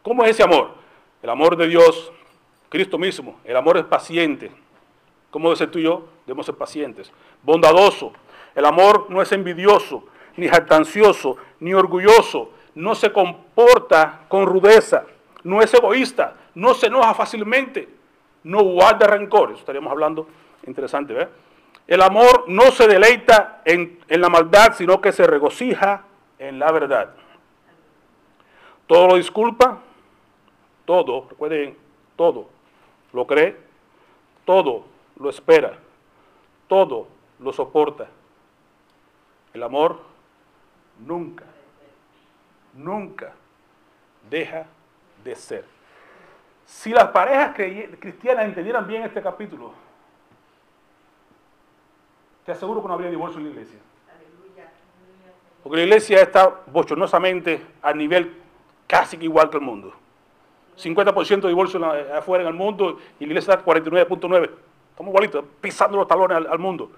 ¿Cómo 0.01 0.23
es 0.23 0.29
ese 0.29 0.43
amor? 0.43 0.69
El 1.21 1.29
amor 1.29 1.57
de 1.57 1.67
Dios, 1.67 2.13
Cristo 2.71 2.97
mismo. 2.97 3.37
El 3.43 3.57
amor 3.57 3.75
es 3.77 3.83
paciente. 3.83 4.49
como 5.29 5.49
de 5.49 5.57
ser 5.57 5.69
tú 5.69 5.77
y 5.79 5.83
yo, 5.83 6.07
debemos 6.25 6.45
ser 6.45 6.55
pacientes. 6.55 7.11
Bondadoso. 7.43 8.13
El 8.55 8.63
amor 8.63 9.07
no 9.09 9.21
es 9.21 9.31
envidioso, 9.33 10.05
ni 10.37 10.47
jactancioso, 10.47 11.35
ni 11.59 11.73
orgulloso. 11.73 12.51
No 12.73 12.95
se 12.95 13.11
comporta 13.11 14.21
con 14.29 14.45
rudeza. 14.45 15.03
No 15.43 15.61
es 15.61 15.73
egoísta. 15.73 16.35
No 16.55 16.73
se 16.73 16.87
enoja 16.87 17.13
fácilmente. 17.13 17.89
No 18.43 18.63
guarda 18.63 19.05
rencores. 19.05 19.59
Estaríamos 19.59 19.91
hablando 19.91 20.29
interesante, 20.65 21.13
¿verdad? 21.13 21.31
El 21.87 22.01
amor 22.01 22.45
no 22.47 22.71
se 22.71 22.87
deleita 22.87 23.63
en, 23.65 23.99
en 24.07 24.21
la 24.21 24.29
maldad, 24.29 24.75
sino 24.77 25.01
que 25.01 25.11
se 25.11 25.27
regocija 25.27 26.05
en 26.39 26.57
la 26.57 26.71
verdad. 26.71 27.15
Todo 28.87 29.07
lo 29.09 29.15
disculpa, 29.15 29.79
todo, 30.85 31.27
recuerden, 31.29 31.77
todo 32.15 32.60
lo 33.13 33.27
cree, 33.27 33.57
todo 34.45 34.85
lo 35.17 35.29
espera, 35.29 35.77
todo 36.67 37.07
lo 37.39 37.51
soporta. 37.53 38.07
El 39.53 39.63
amor 39.63 39.99
nunca, 41.05 41.45
nunca 42.73 43.33
deja 44.29 44.65
de 45.23 45.35
ser. 45.35 45.65
Si 46.65 46.91
las 46.91 47.09
parejas 47.09 47.55
cristianas 47.99 48.45
entendieran 48.45 48.87
bien 48.87 49.03
este 49.03 49.21
capítulo, 49.21 49.73
te 52.45 52.53
aseguro 52.53 52.81
que 52.81 52.87
no 52.87 52.93
habría 52.93 53.09
divorcio 53.09 53.39
en 53.39 53.45
la 53.45 53.51
iglesia. 53.51 53.79
Porque 55.61 55.77
la 55.77 55.83
iglesia 55.83 56.21
está 56.21 56.61
bochornosamente 56.67 57.61
a 57.81 57.93
nivel 57.93 58.35
casi 58.87 59.17
igual 59.17 59.49
que 59.49 59.57
el 59.57 59.63
mundo. 59.63 59.93
50% 60.81 61.41
de 61.41 61.47
divorcio 61.47 61.83
afuera 62.15 62.43
en 62.43 62.47
el 62.49 62.55
mundo 62.55 62.99
y 63.19 63.25
la 63.25 63.31
iglesia 63.31 63.53
está 63.53 63.65
49.9. 63.65 64.49
Estamos 64.89 65.09
igualitos, 65.09 65.45
pisando 65.59 65.97
los 65.97 66.07
talones 66.07 66.37
al, 66.49 66.59
mundo. 66.59 66.91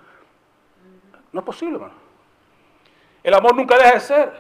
No 1.32 1.40
es 1.40 1.46
posible, 1.46 1.76
hermano. 1.76 1.94
El 3.24 3.34
amor 3.34 3.56
nunca 3.56 3.78
deja 3.78 3.94
de 3.94 4.00
ser. 4.00 4.34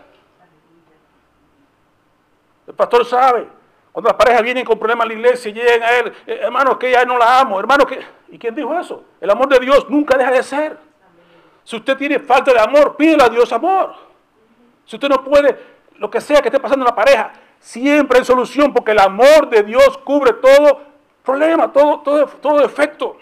El 2.67 2.73
pastor 2.73 3.05
sabe. 3.05 3.47
Cuando 3.91 4.09
las 4.09 4.17
parejas 4.17 4.41
vienen 4.41 4.65
con 4.65 4.79
problemas 4.79 5.05
a 5.05 5.07
la 5.07 5.13
iglesia 5.13 5.51
y 5.51 5.53
llegan 5.53 5.83
a 5.83 5.91
él, 5.99 6.13
eh, 6.25 6.39
hermano, 6.41 6.79
que 6.79 6.91
ya 6.91 7.05
no 7.05 7.17
la 7.17 7.39
amo, 7.39 7.59
hermano, 7.59 7.85
que... 7.85 7.99
¿Y 8.29 8.39
quién 8.39 8.55
dijo 8.55 8.77
eso? 8.79 9.03
El 9.21 9.29
amor 9.29 9.47
de 9.47 9.59
Dios 9.59 9.87
nunca 9.87 10.17
deja 10.17 10.31
de 10.31 10.41
ser. 10.41 10.77
Si 11.63 11.75
usted 11.75 11.95
tiene 11.95 12.17
falta 12.17 12.51
de 12.51 12.59
amor, 12.59 12.95
pídele 12.97 13.23
a 13.23 13.29
Dios 13.29 13.53
amor. 13.53 13.93
Si 14.85 14.95
usted 14.95 15.07
no 15.07 15.23
puede, 15.23 15.57
lo 15.97 16.09
que 16.09 16.19
sea 16.19 16.41
que 16.41 16.47
esté 16.47 16.59
pasando 16.59 16.83
en 16.83 16.89
la 16.89 16.95
pareja, 16.95 17.31
siempre 17.63 18.19
hay 18.19 18.25
solución 18.25 18.73
porque 18.73 18.91
el 18.91 18.99
amor 18.99 19.49
de 19.49 19.63
Dios 19.63 19.97
cubre 19.99 20.33
todo 20.33 20.81
problema, 21.23 21.71
todo, 21.71 22.01
todo, 22.01 22.27
todo 22.27 22.59
defecto. 22.59 23.17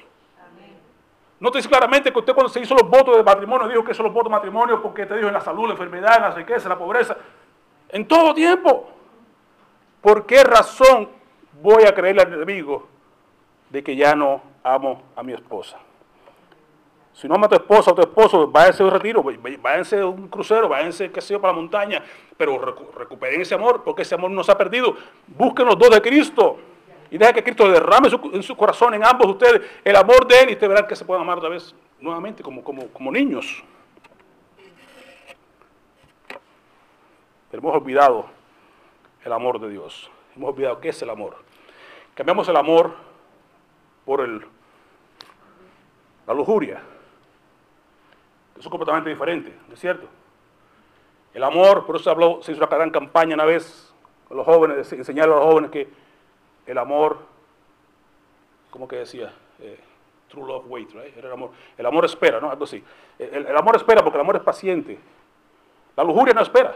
No 1.39 1.51
te 1.51 1.59
dice 1.59 1.69
claramente 1.69 2.11
que 2.11 2.19
usted 2.19 2.33
cuando 2.33 2.51
se 2.51 2.59
hizo 2.59 2.75
los 2.75 2.89
votos 2.89 3.17
de 3.17 3.23
matrimonio 3.23 3.67
dijo 3.67 3.83
que 3.83 3.93
son 3.93 4.05
los 4.05 4.13
votos 4.13 4.31
de 4.31 4.35
matrimonio 4.35 4.81
porque 4.81 5.05
te 5.05 5.15
dijo 5.15 5.27
en 5.27 5.33
la 5.33 5.41
salud, 5.41 5.65
la 5.67 5.73
enfermedad, 5.73 6.17
en 6.17 6.21
la 6.23 6.31
riqueza, 6.31 6.63
en 6.63 6.69
la 6.69 6.77
pobreza. 6.77 7.17
En 7.89 8.07
todo 8.07 8.33
tiempo. 8.33 8.89
¿Por 10.01 10.25
qué 10.25 10.43
razón 10.43 11.09
voy 11.61 11.83
a 11.83 11.93
creerle 11.93 12.23
al 12.23 12.33
enemigo 12.33 12.87
de 13.69 13.83
que 13.83 13.95
ya 13.95 14.15
no 14.15 14.41
amo 14.63 15.03
a 15.15 15.21
mi 15.21 15.33
esposa? 15.33 15.77
Si 17.13 17.27
no 17.27 17.35
ama 17.35 17.47
a 17.47 17.49
tu 17.49 17.55
esposa 17.55 17.91
o 17.91 17.95
tu 17.95 18.01
esposo, 18.01 18.47
váyanse 18.47 18.83
a 18.83 18.85
un 18.85 18.91
retiro, 18.91 19.23
váyanse 19.61 19.99
a 19.99 20.05
un 20.05 20.27
crucero, 20.27 20.69
váyanse, 20.69 21.11
qué 21.11 21.21
sé 21.21 21.33
yo, 21.33 21.41
para 21.41 21.53
la 21.53 21.59
montaña, 21.59 22.03
pero 22.37 22.57
recuperen 22.97 23.41
ese 23.41 23.53
amor, 23.53 23.83
porque 23.83 24.03
ese 24.03 24.15
amor 24.15 24.31
no 24.31 24.43
se 24.43 24.51
ha 24.51 24.57
perdido. 24.57 24.95
Busquen 25.27 25.65
los 25.65 25.77
dos 25.77 25.89
de 25.89 26.01
Cristo 26.01 26.57
y 27.09 27.17
deja 27.17 27.33
que 27.33 27.43
Cristo 27.43 27.69
derrame 27.69 28.09
en 28.33 28.43
su 28.43 28.55
corazón, 28.55 28.93
en 28.93 29.03
ambos 29.03 29.27
ustedes, 29.27 29.61
el 29.83 29.95
amor 29.95 30.25
de 30.25 30.39
Él 30.39 30.49
y 30.49 30.53
ustedes 30.53 30.69
verán 30.69 30.87
que 30.87 30.95
se 30.95 31.03
pueden 31.03 31.21
amar 31.21 31.37
otra 31.37 31.49
vez 31.49 31.75
nuevamente 31.99 32.41
como, 32.41 32.63
como, 32.63 32.87
como 32.87 33.11
niños. 33.11 33.63
Pero 37.51 37.61
hemos 37.61 37.75
olvidado 37.75 38.27
el 39.25 39.33
amor 39.33 39.59
de 39.59 39.69
Dios. 39.69 40.09
Hemos 40.37 40.51
olvidado 40.51 40.79
qué 40.79 40.89
es 40.89 41.01
el 41.01 41.09
amor. 41.09 41.35
Cambiamos 42.15 42.47
el 42.47 42.55
amor 42.55 42.93
por 44.05 44.21
el, 44.21 44.45
la 46.25 46.33
lujuria 46.33 46.81
es 48.67 48.71
completamente 48.71 49.09
diferente, 49.09 49.55
¿no 49.67 49.73
es 49.73 49.79
cierto? 49.79 50.07
El 51.33 51.43
amor, 51.43 51.85
por 51.85 51.95
eso 51.95 52.11
habló, 52.11 52.41
se 52.41 52.51
hizo 52.51 52.63
una 52.63 52.75
gran 52.75 52.89
campaña 52.89 53.35
una 53.35 53.45
vez 53.45 53.93
con 54.27 54.37
los 54.37 54.45
jóvenes, 54.45 54.91
enseñar 54.93 55.25
a 55.29 55.35
los 55.35 55.43
jóvenes 55.43 55.71
que 55.71 55.89
el 56.65 56.77
amor, 56.77 57.19
¿cómo 58.69 58.87
que 58.87 58.97
decía? 58.97 59.33
Eh, 59.59 59.79
true 60.29 60.45
love 60.45 60.65
wait, 60.67 60.91
right? 60.91 61.15
el 61.17 61.31
amor. 61.31 61.51
El 61.77 61.85
amor 61.85 62.05
espera, 62.05 62.39
¿no? 62.39 62.49
Algo 62.49 62.63
así. 62.63 62.83
El, 63.17 63.55
amor 63.55 63.75
espera 63.75 64.01
porque 64.01 64.17
el 64.17 64.21
amor 64.21 64.37
es 64.37 64.41
paciente. 64.41 64.97
La 65.95 66.03
lujuria 66.03 66.33
no 66.33 66.41
espera. 66.41 66.75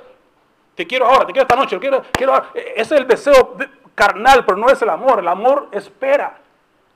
Te 0.75 0.85
quiero 0.85 1.05
ahora, 1.05 1.25
te 1.25 1.31
quiero 1.31 1.43
esta 1.43 1.55
noche, 1.55 1.79
quiero, 1.79 2.01
quiero 2.11 2.33
ahora. 2.33 2.49
E, 2.53 2.73
ese 2.75 2.95
es 2.95 3.01
el 3.01 3.07
deseo 3.07 3.55
carnal, 3.93 4.45
pero 4.45 4.57
no 4.57 4.69
es 4.69 4.81
el 4.81 4.89
amor. 4.89 5.19
El 5.19 5.27
amor 5.27 5.69
espera. 5.71 6.37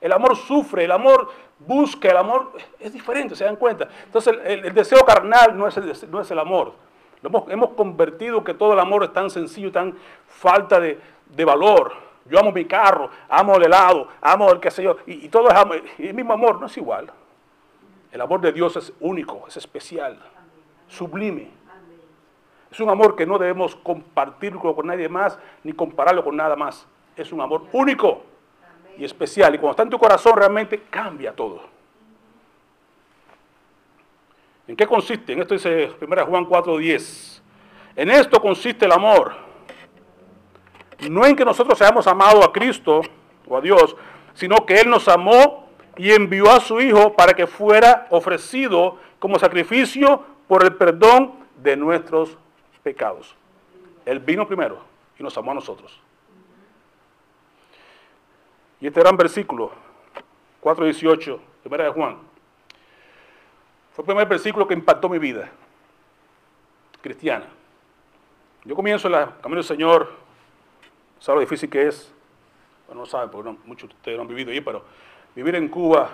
El 0.01 0.11
amor 0.13 0.35
sufre, 0.35 0.85
el 0.85 0.91
amor 0.91 1.29
busca, 1.59 2.09
el 2.09 2.17
amor 2.17 2.53
es 2.79 2.91
diferente, 2.93 3.35
se 3.35 3.43
dan 3.43 3.55
cuenta. 3.55 3.87
Entonces 4.05 4.33
el, 4.43 4.73
deseo 4.73 5.05
carnal 5.05 5.57
no 5.57 5.67
es 5.67 5.77
el, 5.77 5.93
no 6.09 6.21
es 6.21 6.31
el 6.31 6.39
amor. 6.39 6.73
Hemos, 7.21 7.71
convertido 7.71 8.43
que 8.43 8.53
todo 8.53 8.73
el 8.73 8.79
amor 8.79 9.03
es 9.03 9.13
tan 9.13 9.29
sencillo, 9.29 9.71
tan 9.71 9.97
falta 10.27 10.79
de, 10.79 10.97
valor. 11.45 11.93
Yo 12.25 12.39
amo 12.39 12.51
mi 12.51 12.65
carro, 12.65 13.09
amo 13.27 13.55
el 13.55 13.65
helado, 13.65 14.07
amo 14.21 14.51
el 14.51 14.59
que 14.59 14.71
sé 14.71 14.83
yo, 14.83 14.97
y, 15.05 15.27
todo 15.29 15.49
es. 15.49 15.83
Y 15.97 16.07
el 16.07 16.13
mismo 16.13 16.33
amor 16.33 16.59
no 16.59 16.67
es 16.67 16.77
igual. 16.77 17.11
El 18.11 18.21
amor 18.21 18.39
de 18.41 18.51
Dios 18.51 18.75
es 18.77 18.93
único, 18.99 19.45
es 19.47 19.57
especial, 19.57 20.17
sublime. 20.87 21.51
Es 22.71 22.79
un 22.79 22.89
amor 22.89 23.15
que 23.15 23.25
no 23.25 23.37
debemos 23.37 23.75
compartirlo 23.75 24.75
con 24.75 24.87
nadie 24.87 25.09
más, 25.09 25.37
ni 25.63 25.73
compararlo 25.73 26.23
con 26.23 26.35
nada 26.37 26.55
más. 26.55 26.87
Es 27.15 27.31
un 27.33 27.41
amor 27.41 27.63
único 27.73 28.21
y 28.99 29.05
especial. 29.05 29.55
Y 29.55 29.57
cuando 29.57 29.71
está 29.71 29.83
en 29.83 29.89
tu 29.89 29.97
corazón 29.97 30.35
realmente 30.35 30.83
cambia 30.89 31.33
todo. 31.33 31.61
¿En 34.67 34.75
qué 34.75 34.85
consiste? 34.85 35.33
En 35.33 35.41
esto 35.41 35.55
dice 35.55 35.91
1 35.99 36.25
Juan 36.25 36.45
4:10. 36.45 37.41
En 37.95 38.11
esto 38.11 38.39
consiste 38.39 38.85
el 38.85 38.91
amor. 38.91 39.33
No 41.09 41.25
en 41.25 41.35
que 41.35 41.45
nosotros 41.45 41.77
seamos 41.77 42.05
amados 42.07 42.45
a 42.45 42.51
Cristo 42.51 43.01
o 43.47 43.57
a 43.57 43.61
Dios, 43.61 43.95
sino 44.33 44.65
que 44.65 44.81
Él 44.81 44.89
nos 44.89 45.07
amó 45.07 45.69
y 45.97 46.11
envió 46.11 46.51
a 46.51 46.59
su 46.59 46.79
Hijo 46.81 47.13
para 47.13 47.33
que 47.33 47.47
fuera 47.47 48.05
ofrecido 48.09 48.97
como 49.17 49.39
sacrificio 49.39 50.23
por 50.47 50.63
el 50.63 50.75
perdón 50.75 51.33
de 51.57 51.77
nuestros 51.77 52.37
pecados. 52.83 53.33
Él 54.05 54.19
vino 54.19 54.45
primero 54.45 54.79
y 55.17 55.23
nos 55.23 55.37
amó 55.37 55.51
a 55.51 55.55
nosotros. 55.55 56.01
Y 58.81 58.87
este 58.87 58.99
gran 58.99 59.17
versículo, 59.17 59.71
4.18, 60.61 61.39
primera 61.61 61.83
de 61.85 61.89
Juan, 61.91 62.17
fue 63.93 64.03
el 64.03 64.05
primer 64.05 64.27
versículo 64.27 64.67
que 64.67 64.73
impactó 64.73 65.09
mi 65.09 65.19
vida 65.19 65.49
cristiana. 67.01 67.45
Yo 68.63 68.75
comienzo 68.75 69.07
en 69.07 69.15
el 69.15 69.25
camino 69.41 69.55
del 69.55 69.63
Señor, 69.63 70.11
sabe 71.19 71.37
lo 71.37 71.41
difícil 71.41 71.69
que 71.69 71.87
es, 71.87 72.13
no 72.93 73.05
saben, 73.05 73.29
porque 73.29 73.55
muchos 73.65 73.89
de 73.89 73.95
ustedes 73.95 74.17
no 74.17 74.23
han 74.23 74.27
vivido 74.27 74.51
ahí, 74.51 74.61
pero 74.61 74.83
vivir 75.35 75.55
en 75.55 75.67
Cuba 75.67 76.09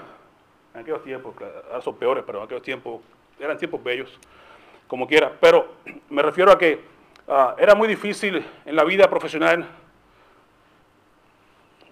en 0.74 0.82
aquellos 0.82 1.04
tiempos, 1.04 1.34
ahora 1.70 1.82
son 1.82 1.96
peores, 1.96 2.24
pero 2.26 2.40
en 2.40 2.46
aquellos 2.46 2.64
tiempos 2.64 3.02
eran 3.40 3.58
tiempos 3.58 3.84
bellos, 3.84 4.20
como 4.88 5.08
quiera. 5.08 5.32
Pero 5.40 5.76
me 6.10 6.22
refiero 6.22 6.52
a 6.52 6.58
que 6.58 6.82
ah, 7.28 7.56
era 7.58 7.76
muy 7.76 7.88
difícil 7.88 8.46
en 8.66 8.76
la 8.76 8.84
vida 8.84 9.10
profesional 9.10 9.68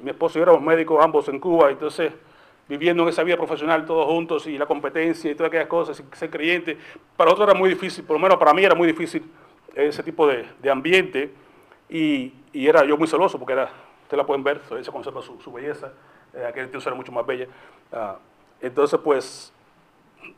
mi 0.03 0.11
esposo 0.11 0.37
y 0.37 0.39
yo 0.39 0.43
éramos 0.43 0.61
médicos 0.61 1.03
ambos 1.03 1.27
en 1.29 1.39
Cuba, 1.39 1.71
entonces 1.71 2.11
viviendo 2.67 3.03
en 3.03 3.09
esa 3.09 3.23
vida 3.23 3.37
profesional 3.37 3.85
todos 3.85 4.05
juntos 4.05 4.47
y 4.47 4.57
la 4.57 4.65
competencia 4.65 5.31
y 5.31 5.35
todas 5.35 5.49
aquellas 5.49 5.67
cosas, 5.67 5.99
y 5.99 6.15
ser 6.15 6.29
creyente, 6.29 6.77
para 7.15 7.29
nosotros 7.29 7.49
era 7.49 7.59
muy 7.59 7.69
difícil, 7.69 8.03
por 8.03 8.15
lo 8.15 8.19
menos 8.19 8.37
para 8.37 8.53
mí 8.53 8.63
era 8.63 8.75
muy 8.75 8.87
difícil 8.87 9.23
ese 9.73 10.03
tipo 10.03 10.27
de, 10.27 10.69
ambiente 10.69 11.33
y, 11.89 12.33
era 12.53 12.85
yo 12.85 12.97
muy 12.97 13.07
celoso 13.07 13.39
porque 13.39 13.53
era, 13.53 13.63
ustedes 14.03 14.17
la 14.17 14.25
pueden 14.25 14.43
ver, 14.43 14.61
se 14.81 14.91
conserva 14.91 15.21
su, 15.21 15.51
belleza, 15.51 15.91
eh, 16.33 16.45
aquel 16.45 16.69
tiempo 16.69 16.87
era 16.87 16.95
mucho 16.95 17.11
más 17.11 17.25
bella. 17.25 17.47
Ah, 17.91 18.17
entonces 18.61 18.99
pues 19.03 19.51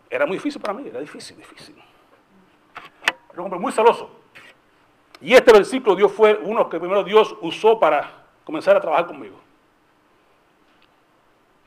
era 0.10 0.26
muy 0.26 0.38
difícil 0.38 0.62
para 0.62 0.74
mí, 0.74 0.88
era 0.88 1.02
difícil, 1.02 1.36
difícil. 1.38 1.76
Era 3.32 3.42
un 3.42 3.46
hombre 3.46 3.60
muy 3.60 3.72
celoso. 3.72 4.10
Y 5.20 5.34
este 5.34 5.52
versículo 5.52 5.96
Dios 5.96 6.12
fue 6.12 6.40
uno 6.42 6.70
que 6.70 6.80
primero 6.80 7.04
Dios 7.04 7.36
usó 7.42 7.78
para 7.80 8.26
comenzar 8.46 8.78
a 8.78 8.82
trabajar 8.82 9.08
conmigo. 9.08 9.45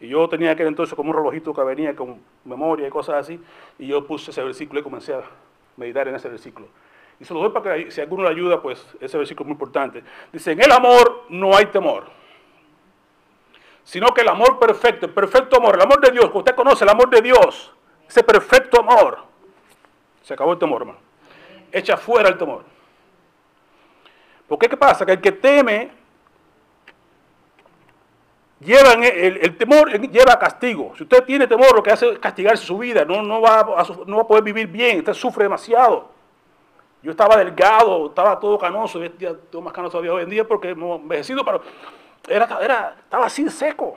Y 0.00 0.08
yo 0.08 0.28
tenía 0.28 0.52
aquel 0.52 0.68
entonces 0.68 0.94
como 0.94 1.10
un 1.10 1.16
relojito 1.16 1.52
que 1.52 1.62
venía 1.62 1.94
con 1.96 2.20
memoria 2.44 2.86
y 2.86 2.90
cosas 2.90 3.16
así, 3.16 3.40
y 3.78 3.88
yo 3.88 4.06
puse 4.06 4.30
ese 4.30 4.42
versículo 4.42 4.80
y 4.80 4.82
comencé 4.82 5.14
a 5.14 5.22
meditar 5.76 6.06
en 6.08 6.14
ese 6.14 6.28
versículo. 6.28 6.68
Y 7.20 7.24
se 7.24 7.34
lo 7.34 7.40
doy 7.40 7.50
para 7.50 7.74
que 7.74 7.90
si 7.90 8.00
alguno 8.00 8.22
le 8.22 8.30
ayuda, 8.30 8.62
pues 8.62 8.86
ese 9.00 9.18
versículo 9.18 9.44
es 9.44 9.48
muy 9.48 9.54
importante. 9.54 10.04
Dice, 10.32 10.52
en 10.52 10.62
el 10.62 10.70
amor 10.70 11.24
no 11.30 11.56
hay 11.56 11.66
temor, 11.66 12.04
sino 13.82 14.08
que 14.14 14.20
el 14.20 14.28
amor 14.28 14.58
perfecto, 14.58 15.06
el 15.06 15.12
perfecto 15.12 15.56
amor, 15.56 15.74
el 15.74 15.82
amor 15.82 16.00
de 16.00 16.12
Dios, 16.12 16.30
usted 16.32 16.54
conoce, 16.54 16.84
el 16.84 16.90
amor 16.90 17.10
de 17.10 17.20
Dios, 17.20 17.72
ese 18.08 18.22
perfecto 18.22 18.80
amor, 18.80 19.18
se 20.22 20.34
acabó 20.34 20.52
el 20.52 20.58
temor, 20.58 20.82
hermano. 20.82 20.98
Echa 21.72 21.96
fuera 21.96 22.28
el 22.28 22.38
temor. 22.38 22.64
Porque 24.46 24.68
qué 24.68 24.76
pasa? 24.76 25.04
Que 25.04 25.12
el 25.12 25.20
que 25.20 25.32
teme 25.32 25.90
lleva 28.60 28.92
el, 28.92 29.56
temor 29.56 29.90
lleva 30.10 30.38
castigo. 30.38 30.92
Si 30.96 31.04
usted 31.04 31.24
tiene 31.24 31.46
temor, 31.46 31.74
lo 31.74 31.82
que 31.82 31.90
hace 31.90 32.10
es 32.10 32.18
castigarse 32.18 32.64
su 32.64 32.78
vida, 32.78 33.04
no, 33.04 33.22
no, 33.22 33.40
va 33.40 33.60
a, 33.60 33.86
no 34.06 34.16
va 34.16 34.22
a 34.22 34.26
poder 34.26 34.44
vivir 34.44 34.66
bien, 34.66 34.98
usted 34.98 35.14
sufre 35.14 35.44
demasiado. 35.44 36.10
Yo 37.02 37.12
estaba 37.12 37.36
delgado, 37.36 38.08
estaba 38.08 38.38
todo 38.40 38.58
canoso, 38.58 39.00
todo 39.50 39.62
más 39.62 39.72
canoso 39.72 39.92
todavía 39.92 40.12
hoy 40.12 40.24
en 40.24 40.30
día 40.30 40.46
porque 40.46 40.74
me 40.74 40.96
envejecido, 40.96 41.44
pero 41.44 41.62
era, 42.28 42.58
era, 42.60 42.96
estaba 42.98 43.26
así 43.26 43.48
seco. 43.48 43.94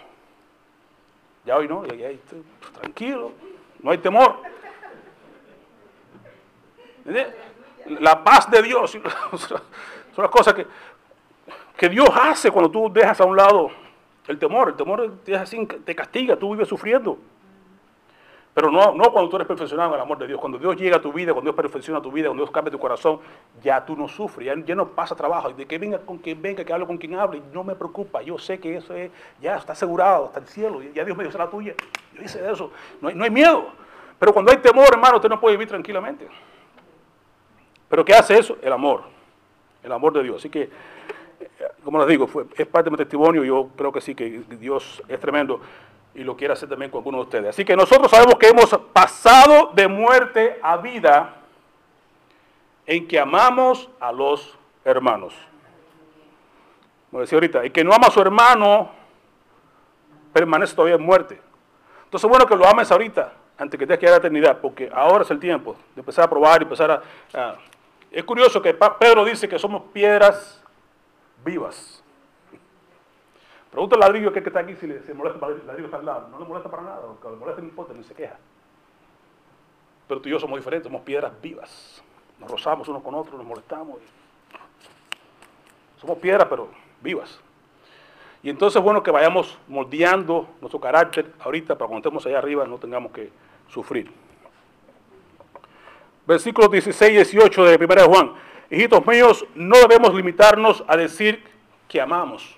Ya 1.43 1.57
hoy 1.57 1.67
no, 1.67 1.83
ya, 1.85 2.09
tranquilo, 2.79 3.31
no 3.81 3.89
hay 3.89 3.97
temor. 3.97 4.37
La 7.99 8.23
paz 8.23 8.49
de 8.51 8.61
Dios 8.61 8.91
son 9.37 9.61
las 10.17 10.29
cosas 10.29 10.53
que, 10.53 10.67
que 11.75 11.89
Dios 11.89 12.07
hace 12.13 12.51
cuando 12.51 12.69
tú 12.69 12.91
dejas 12.93 13.19
a 13.19 13.25
un 13.25 13.35
lado 13.35 13.71
el 14.27 14.39
temor. 14.39 14.69
El 14.69 14.75
temor 14.75 15.17
te, 15.23 15.35
así, 15.35 15.65
te 15.65 15.95
castiga, 15.95 16.35
tú 16.35 16.51
vives 16.51 16.67
sufriendo. 16.67 17.17
Pero 18.53 18.69
no, 18.69 18.93
no 18.93 19.13
cuando 19.13 19.29
tú 19.29 19.37
eres 19.37 19.47
perfeccionado 19.47 19.91
en 19.91 19.95
el 19.95 20.01
amor 20.01 20.17
de 20.17 20.27
Dios. 20.27 20.39
Cuando 20.39 20.57
Dios 20.57 20.75
llega 20.75 20.97
a 20.97 21.01
tu 21.01 21.13
vida, 21.13 21.31
cuando 21.31 21.51
Dios 21.51 21.55
perfecciona 21.55 22.01
tu 22.01 22.11
vida, 22.11 22.27
cuando 22.27 22.43
Dios 22.43 22.51
cambia 22.51 22.69
tu 22.69 22.79
corazón, 22.79 23.19
ya 23.63 23.85
tú 23.85 23.95
no 23.95 24.09
sufres, 24.09 24.53
ya, 24.65 24.75
no 24.75 24.89
pasa 24.89 25.15
trabajo. 25.15 25.51
De 25.51 25.65
que 25.65 25.77
venga 25.77 25.99
con 25.99 26.17
quien 26.17 26.41
venga, 26.41 26.65
que 26.65 26.73
hable 26.73 26.85
con 26.85 26.97
quien 26.97 27.15
hable, 27.15 27.41
no 27.53 27.63
me 27.63 27.75
preocupa. 27.75 28.21
Yo 28.21 28.37
sé 28.37 28.59
que 28.59 28.75
eso 28.75 28.93
es, 28.93 29.09
ya 29.39 29.55
está 29.55 29.71
asegurado, 29.71 30.25
está 30.25 30.39
el 30.39 30.47
cielo, 30.47 30.81
ya 30.81 31.05
Dios 31.05 31.17
me 31.17 31.23
dio 31.23 31.37
la 31.37 31.49
tuya. 31.49 31.75
Yo 32.13 32.23
hice 32.23 32.51
eso, 32.51 32.71
no 32.99 33.07
hay, 33.07 33.15
no 33.15 33.23
hay 33.23 33.29
miedo. 33.29 33.67
Pero 34.19 34.33
cuando 34.33 34.51
hay 34.51 34.57
temor, 34.57 34.87
hermano, 34.91 35.15
usted 35.15 35.29
no 35.29 35.39
puede 35.39 35.55
vivir 35.55 35.69
tranquilamente. 35.69 36.27
Pero 37.87 38.03
¿qué 38.03 38.13
hace 38.13 38.37
eso? 38.37 38.57
El 38.61 38.73
amor, 38.73 39.03
el 39.81 39.91
amor 39.93 40.11
de 40.11 40.23
Dios. 40.23 40.35
Así 40.37 40.49
que, 40.49 40.69
como 41.83 41.99
les 41.99 42.07
digo, 42.07 42.27
fue, 42.27 42.45
es 42.55 42.67
parte 42.67 42.85
de 42.85 42.91
mi 42.91 42.97
testimonio, 42.97 43.43
yo 43.43 43.69
creo 43.75 43.91
que 43.91 44.01
sí, 44.01 44.13
que 44.13 44.43
Dios 44.59 45.01
es 45.07 45.19
tremendo 45.19 45.61
y 46.13 46.23
lo 46.23 46.35
quiere 46.35 46.53
hacer 46.53 46.69
también 46.69 46.91
con 46.91 46.99
algunos 46.99 47.19
de 47.19 47.23
ustedes. 47.23 47.49
Así 47.49 47.65
que 47.65 47.75
nosotros 47.75 48.11
sabemos 48.11 48.35
que 48.35 48.47
hemos 48.47 48.69
pasado 48.93 49.71
de 49.73 49.87
muerte 49.87 50.59
a 50.61 50.77
vida 50.77 51.35
en 52.85 53.07
que 53.07 53.19
amamos 53.19 53.89
a 53.99 54.11
los 54.11 54.57
hermanos. 54.83 55.33
Como 57.09 57.21
decía 57.21 57.37
ahorita, 57.37 57.63
el 57.63 57.71
que 57.71 57.83
no 57.83 57.93
ama 57.93 58.07
a 58.07 58.11
su 58.11 58.21
hermano 58.21 58.91
permanece 60.33 60.75
todavía 60.75 60.95
en 60.95 61.03
muerte. 61.03 61.41
Entonces, 62.05 62.29
bueno 62.29 62.45
que 62.45 62.55
lo 62.55 62.67
ames 62.67 62.91
ahorita, 62.91 63.33
antes 63.57 63.79
que 63.79 63.87
te 63.87 63.97
quede 63.97 64.11
la 64.11 64.17
eternidad, 64.17 64.59
porque 64.59 64.89
ahora 64.93 65.23
es 65.23 65.31
el 65.31 65.39
tiempo 65.39 65.75
de 65.95 66.01
empezar 66.01 66.25
a 66.25 66.29
probar 66.29 66.61
y 66.61 66.63
empezar 66.63 67.03
a... 67.33 67.55
Es 68.11 68.23
curioso 68.23 68.61
que 68.61 68.73
Pedro 68.73 69.23
dice 69.23 69.47
que 69.47 69.57
somos 69.57 69.83
piedras 69.93 70.60
vivas. 71.45 72.03
Pregunta 73.71 73.95
al 73.95 74.01
ladrillo 74.01 74.33
que, 74.33 74.39
está 74.39 74.59
aquí 74.59 74.75
si 74.75 74.87
le, 74.87 75.01
molesta 75.13 75.39
para 75.39 75.53
el 75.53 75.65
ladrillo 75.65 75.85
está 75.85 75.97
al 75.97 76.05
lado. 76.05 76.27
No 76.29 76.39
le 76.39 76.45
molesta 76.45 76.69
para 76.69 76.83
nada, 76.83 77.01
aunque 77.05 77.29
le 77.29 77.35
molesta 77.37 77.61
no 77.61 77.67
importa, 77.67 77.93
ni 77.93 78.03
se 78.03 78.13
queja. 78.13 78.37
Pero 80.07 80.21
tú 80.21 80.27
y 80.27 80.31
yo 80.33 80.39
somos 80.39 80.59
diferentes, 80.59 80.87
somos 80.87 81.03
piedras 81.03 81.31
vivas. 81.41 82.03
Nos 82.39 82.51
rozamos 82.51 82.87
unos 82.89 83.01
con 83.01 83.15
otros, 83.15 83.37
nos 83.37 83.45
molestamos. 83.45 83.99
Somos 85.97 86.17
piedras, 86.17 86.47
pero 86.49 86.67
vivas. 87.01 87.39
Y 88.43 88.49
entonces, 88.49 88.81
bueno, 88.81 89.03
que 89.03 89.11
vayamos 89.11 89.57
moldeando 89.67 90.47
nuestro 90.59 90.79
carácter 90.79 91.31
ahorita 91.39 91.77
para 91.77 91.87
cuando 91.87 91.99
estemos 91.99 92.25
allá 92.25 92.39
arriba 92.39 92.65
no 92.65 92.77
tengamos 92.77 93.11
que 93.11 93.31
sufrir. 93.69 94.11
Versículos 96.25 96.71
16 96.71 97.11
y 97.11 97.15
18 97.15 97.65
de 97.65 97.85
1 97.85 98.05
Juan. 98.05 98.31
Hijitos 98.71 99.05
míos, 99.05 99.45
no 99.53 99.77
debemos 99.77 100.15
limitarnos 100.15 100.83
a 100.87 100.97
decir 100.97 101.43
que 101.87 102.01
amamos 102.01 102.57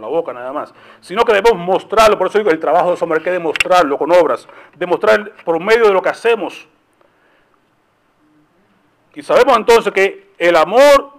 la 0.00 0.06
boca 0.06 0.32
nada 0.32 0.52
más, 0.52 0.72
sino 1.00 1.24
que 1.24 1.32
debemos 1.32 1.58
mostrarlo, 1.58 2.16
por 2.16 2.28
eso 2.28 2.38
digo, 2.38 2.50
el 2.50 2.60
trabajo 2.60 2.88
de 2.88 2.94
ese 2.94 3.04
hombre 3.04 3.18
hay 3.18 3.24
que 3.24 3.30
demostrarlo 3.30 3.98
con 3.98 4.10
obras, 4.12 4.48
demostrar 4.76 5.32
por 5.44 5.60
medio 5.60 5.86
de 5.86 5.92
lo 5.92 6.02
que 6.02 6.08
hacemos. 6.08 6.66
Y 9.14 9.22
sabemos 9.22 9.56
entonces 9.56 9.92
que 9.92 10.30
el 10.38 10.54
amor, 10.56 11.12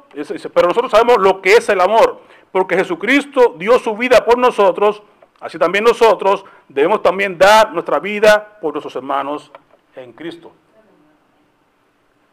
pero 0.54 0.68
nosotros 0.68 0.92
sabemos 0.92 1.18
lo 1.18 1.42
que 1.42 1.54
es 1.54 1.68
el 1.70 1.82
amor, 1.82 2.22
porque 2.52 2.78
Jesucristo 2.78 3.56
dio 3.58 3.78
su 3.80 3.96
vida 3.98 4.24
por 4.24 4.38
nosotros, 4.38 5.04
así 5.42 5.60
también 5.60 5.84
nosotros 5.84 6.46
debemos 6.70 7.02
también 7.02 7.38
dar 7.38 7.74
nuestra 7.74 8.00
vida 8.00 8.58
por 8.62 8.74
nuestros 8.74 8.96
hermanos 8.96 9.52
en 9.96 10.14
Cristo. 10.14 10.52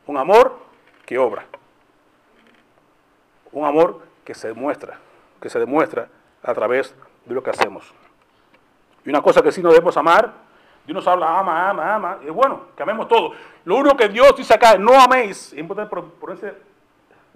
Un 0.06 0.16
amor 0.16 0.65
que 1.06 1.16
obra. 1.16 1.46
Un 3.52 3.64
amor 3.64 4.02
que 4.24 4.34
se 4.34 4.48
demuestra, 4.48 4.98
que 5.40 5.48
se 5.48 5.58
demuestra 5.58 6.08
a 6.42 6.52
través 6.52 6.94
de 7.24 7.34
lo 7.34 7.42
que 7.42 7.50
hacemos. 7.50 7.94
Y 9.04 9.08
una 9.08 9.22
cosa 9.22 9.40
que 9.40 9.52
sí 9.52 9.62
nos 9.62 9.72
debemos 9.72 9.96
amar, 9.96 10.32
Dios 10.84 10.94
nos 10.94 11.06
habla, 11.06 11.38
ama, 11.38 11.70
ama, 11.70 11.94
ama, 11.94 12.18
y 12.22 12.26
es 12.26 12.34
bueno, 12.34 12.66
que 12.76 12.82
amemos 12.82 13.08
todo. 13.08 13.32
Lo 13.64 13.76
único 13.76 13.96
que 13.96 14.08
Dios 14.08 14.36
dice 14.36 14.54
acá, 14.54 14.76
no 14.76 15.00
améis, 15.00 15.52
es 15.52 15.58
importante 15.58 15.94
ponerse 16.20 16.54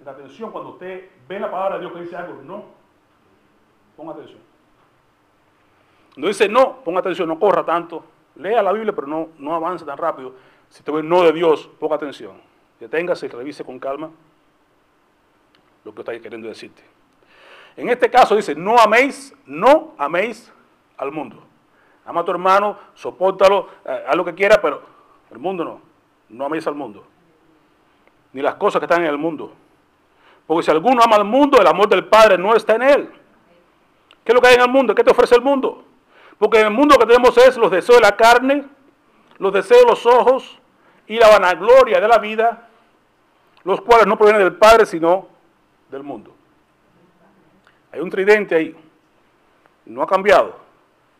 la 0.03 0.11
atención 0.11 0.51
cuando 0.51 0.71
usted 0.71 1.09
ve 1.27 1.39
la 1.39 1.49
palabra 1.49 1.75
de 1.75 1.81
Dios 1.81 1.93
que 1.93 2.01
dice 2.01 2.15
algo, 2.15 2.41
no, 2.43 2.65
ponga 3.95 4.13
atención. 4.13 4.39
No 6.17 6.27
dice 6.27 6.49
no, 6.49 6.77
ponga 6.83 6.99
atención, 6.99 7.27
no 7.27 7.39
corra 7.39 7.63
tanto, 7.63 8.03
lea 8.35 8.61
la 8.61 8.73
Biblia, 8.73 8.93
pero 8.93 9.07
no, 9.07 9.29
no 9.37 9.55
avance 9.55 9.85
tan 9.85 9.97
rápido. 9.97 10.33
Si 10.69 10.83
te 10.83 10.91
ve 10.91 11.03
no 11.03 11.23
de 11.23 11.31
Dios, 11.31 11.69
ponga 11.79 11.95
atención. 11.95 12.50
Deténgase 12.81 13.27
y 13.27 13.29
revise 13.29 13.63
con 13.63 13.77
calma 13.77 14.09
lo 15.83 15.93
que 15.93 16.01
está 16.01 16.19
queriendo 16.19 16.47
decirte. 16.47 16.83
En 17.77 17.89
este 17.89 18.09
caso 18.09 18.35
dice, 18.35 18.55
no 18.55 18.79
améis, 18.79 19.35
no 19.45 19.93
améis 19.99 20.51
al 20.97 21.11
mundo. 21.11 21.43
Ama 22.05 22.21
a 22.21 22.25
tu 22.25 22.31
hermano, 22.31 22.79
soportalo, 22.95 23.69
eh, 23.85 24.03
haz 24.07 24.15
lo 24.15 24.25
que 24.25 24.33
quiera, 24.33 24.59
pero 24.59 24.81
el 25.29 25.37
mundo 25.37 25.63
no. 25.63 25.81
No 26.29 26.45
améis 26.45 26.65
al 26.65 26.73
mundo. 26.73 27.05
Ni 28.33 28.41
las 28.41 28.55
cosas 28.55 28.79
que 28.79 28.85
están 28.85 29.03
en 29.03 29.09
el 29.09 29.17
mundo. 29.17 29.53
Porque 30.47 30.63
si 30.63 30.71
alguno 30.71 31.03
ama 31.03 31.17
al 31.17 31.25
mundo, 31.25 31.61
el 31.61 31.67
amor 31.67 31.87
del 31.87 32.05
Padre 32.05 32.39
no 32.39 32.55
está 32.55 32.75
en 32.75 32.81
él. 32.81 33.11
¿Qué 34.23 34.31
es 34.31 34.33
lo 34.33 34.41
que 34.41 34.47
hay 34.47 34.55
en 34.55 34.61
el 34.61 34.69
mundo? 34.69 34.95
¿Qué 34.95 35.03
te 35.03 35.11
ofrece 35.11 35.35
el 35.35 35.41
mundo? 35.41 35.83
Porque 36.39 36.59
en 36.59 36.65
el 36.65 36.73
mundo 36.73 36.97
que 36.97 37.05
tenemos 37.05 37.37
es 37.37 37.57
los 37.57 37.69
deseos 37.69 37.99
de 37.99 38.07
la 38.07 38.17
carne, 38.17 38.65
los 39.37 39.53
deseos 39.53 39.81
de 39.81 39.87
los 39.87 40.03
ojos 40.07 40.59
y 41.05 41.17
la 41.17 41.29
vanagloria 41.29 42.01
de 42.01 42.07
la 42.07 42.17
vida, 42.17 42.69
los 43.63 43.81
cuales 43.81 44.07
no 44.07 44.17
provienen 44.17 44.43
del 44.43 44.55
Padre, 44.55 44.85
sino 44.85 45.27
del 45.89 46.03
mundo. 46.03 46.33
Hay 47.91 47.99
un 47.99 48.09
tridente 48.09 48.55
ahí. 48.55 48.75
No 49.85 50.01
ha 50.01 50.07
cambiado. 50.07 50.55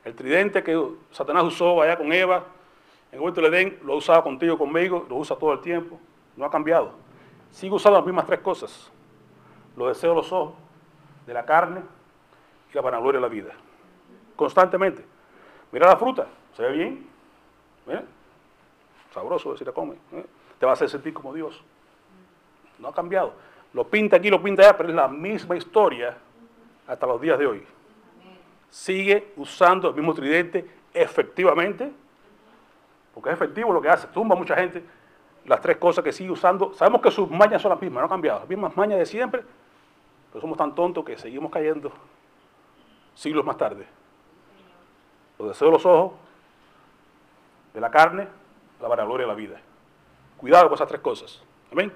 El 0.04 0.16
tridente 0.16 0.64
que 0.64 0.82
Satanás 1.12 1.44
usó 1.44 1.82
allá 1.82 1.98
con 1.98 2.12
Eva, 2.12 2.46
en 3.12 3.22
el 3.22 3.34
del 3.34 3.46
Edén, 3.46 3.80
lo 3.84 3.94
ha 3.94 3.96
usado 3.98 4.24
contigo, 4.24 4.58
conmigo, 4.58 5.06
lo 5.10 5.18
usa 5.18 5.36
todo 5.36 5.54
el 5.54 5.60
tiempo. 5.60 6.00
No 6.38 6.46
ha 6.46 6.50
cambiado. 6.50 6.94
Sigue 7.52 7.74
usando 7.74 8.00
las 8.00 8.06
mismas 8.06 8.26
tres 8.26 8.40
cosas. 8.40 8.90
Los 9.76 9.90
deseos 9.90 10.16
de 10.16 10.22
los 10.22 10.32
ojos, 10.32 10.54
de 11.26 11.34
la 11.34 11.46
carne 11.46 11.82
y 12.72 12.74
la 12.74 12.82
vanagloria 12.82 13.20
de 13.20 13.28
la 13.28 13.34
vida. 13.34 13.52
Constantemente. 14.36 15.06
Mira 15.72 15.88
la 15.88 15.98
fruta, 15.98 16.28
se 16.56 16.64
ve 16.64 16.72
bien. 16.72 17.08
Sabroso 19.14 19.58
si 19.58 19.66
la 19.66 19.74
come. 19.74 19.96
¿eh? 20.14 20.26
Te 20.58 20.66
va 20.66 20.72
a 20.72 20.74
hacer 20.74 20.90
sentir 20.90 21.14
como 21.14 21.34
Dios. 21.34 21.62
No 22.82 22.90
ha 22.90 22.94
cambiado. 22.94 23.34
Lo 23.74 23.88
pinta 23.88 24.18
aquí, 24.18 24.30
lo 24.30 24.42
pinta 24.42 24.64
allá, 24.64 24.76
pero 24.76 24.90
es 24.90 24.96
la 24.96 25.08
misma 25.08 25.56
historia 25.56 26.18
hasta 26.88 27.06
los 27.08 27.22
días 27.22 27.40
de 27.40 27.46
hoy. 27.46 27.64
Sigue 28.70 29.34
usando 29.38 29.90
el 29.90 29.96
mismo 29.96 30.14
tridente 30.14 30.68
efectivamente, 30.94 31.92
porque 33.14 33.30
es 33.30 33.36
efectivo 33.36 33.72
lo 33.72 33.82
que 33.82 33.90
hace, 33.90 34.08
tumba 34.08 34.36
a 34.36 34.38
mucha 34.38 34.56
gente. 34.56 34.84
Las 35.46 35.62
tres 35.62 35.78
cosas 35.78 36.04
que 36.04 36.12
sigue 36.12 36.32
usando, 36.32 36.74
sabemos 36.74 37.02
que 37.02 37.12
sus 37.12 37.30
mañas 37.30 37.62
son 37.62 37.70
las 37.70 37.82
mismas, 37.82 38.02
no 38.02 38.06
han 38.06 38.10
cambiado, 38.10 38.40
las 38.40 38.50
mismas 38.50 38.76
mañas 38.76 39.00
de 39.00 39.06
siempre, 39.06 39.44
pero 40.32 40.42
somos 40.42 40.58
tan 40.58 40.76
tontos 40.76 41.04
que 41.06 41.18
seguimos 41.18 41.52
cayendo 41.52 41.92
siglos 43.16 43.46
más 43.46 43.58
tarde. 43.58 43.86
Los 45.40 45.50
deseos 45.50 45.70
de 45.70 45.74
los 45.74 45.86
ojos, 45.86 46.14
de 47.74 47.82
la 47.82 47.90
carne, 47.90 48.28
la 48.82 48.88
vanagloria 48.88 49.26
de 49.26 49.32
la 49.32 49.36
vida. 49.36 49.62
Cuidado 50.38 50.66
con 50.66 50.76
esas 50.76 50.88
tres 50.88 51.02
cosas. 51.02 51.42
Amén. 51.72 51.92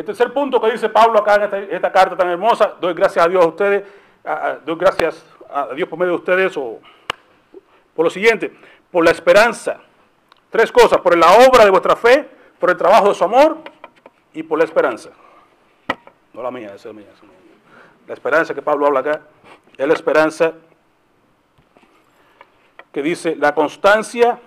El 0.00 0.06
tercer 0.06 0.32
punto 0.32 0.58
que 0.62 0.70
dice 0.72 0.88
Pablo 0.88 1.18
acá 1.18 1.34
en 1.34 1.68
esta, 1.70 1.92
carta 1.92 2.16
tan 2.16 2.30
hermosa, 2.30 2.72
doy 2.80 2.94
gracias 2.94 3.22
a 3.22 3.28
Dios 3.28 3.44
a 3.44 3.48
ustedes, 3.48 3.84
doy 4.64 4.76
gracias 4.76 5.22
a 5.52 5.74
Dios 5.74 5.86
por 5.90 5.98
medio 5.98 6.12
de 6.12 6.18
ustedes, 6.18 6.56
o 6.56 6.78
por 7.94 8.06
lo 8.06 8.10
siguiente, 8.10 8.50
por 8.90 9.04
la 9.04 9.10
esperanza. 9.10 9.78
Tres 10.48 10.72
cosas, 10.72 11.02
por 11.02 11.14
la 11.18 11.30
obra 11.46 11.66
de 11.66 11.70
vuestra 11.70 11.96
fe, 11.96 12.26
por 12.58 12.70
el 12.70 12.78
trabajo 12.78 13.10
de 13.10 13.14
su 13.14 13.24
amor 13.24 13.58
y 14.32 14.42
por 14.42 14.56
la 14.56 14.64
esperanza. 14.64 15.10
no 16.32 16.42
la 16.42 16.50
mía, 16.50 16.68
esa 16.68 16.76
es 16.76 16.84
la 16.86 16.92
mía. 16.94 17.06
La 18.06 18.14
esperanza 18.14 18.54
que 18.54 18.62
Pablo 18.62 18.86
habla 18.86 19.00
acá 19.00 19.20
es 19.76 19.86
la 19.86 19.92
esperanza 19.92 20.54
que 22.90 23.02
dice 23.02 23.36
la 23.36 23.54
constancia 23.54 24.40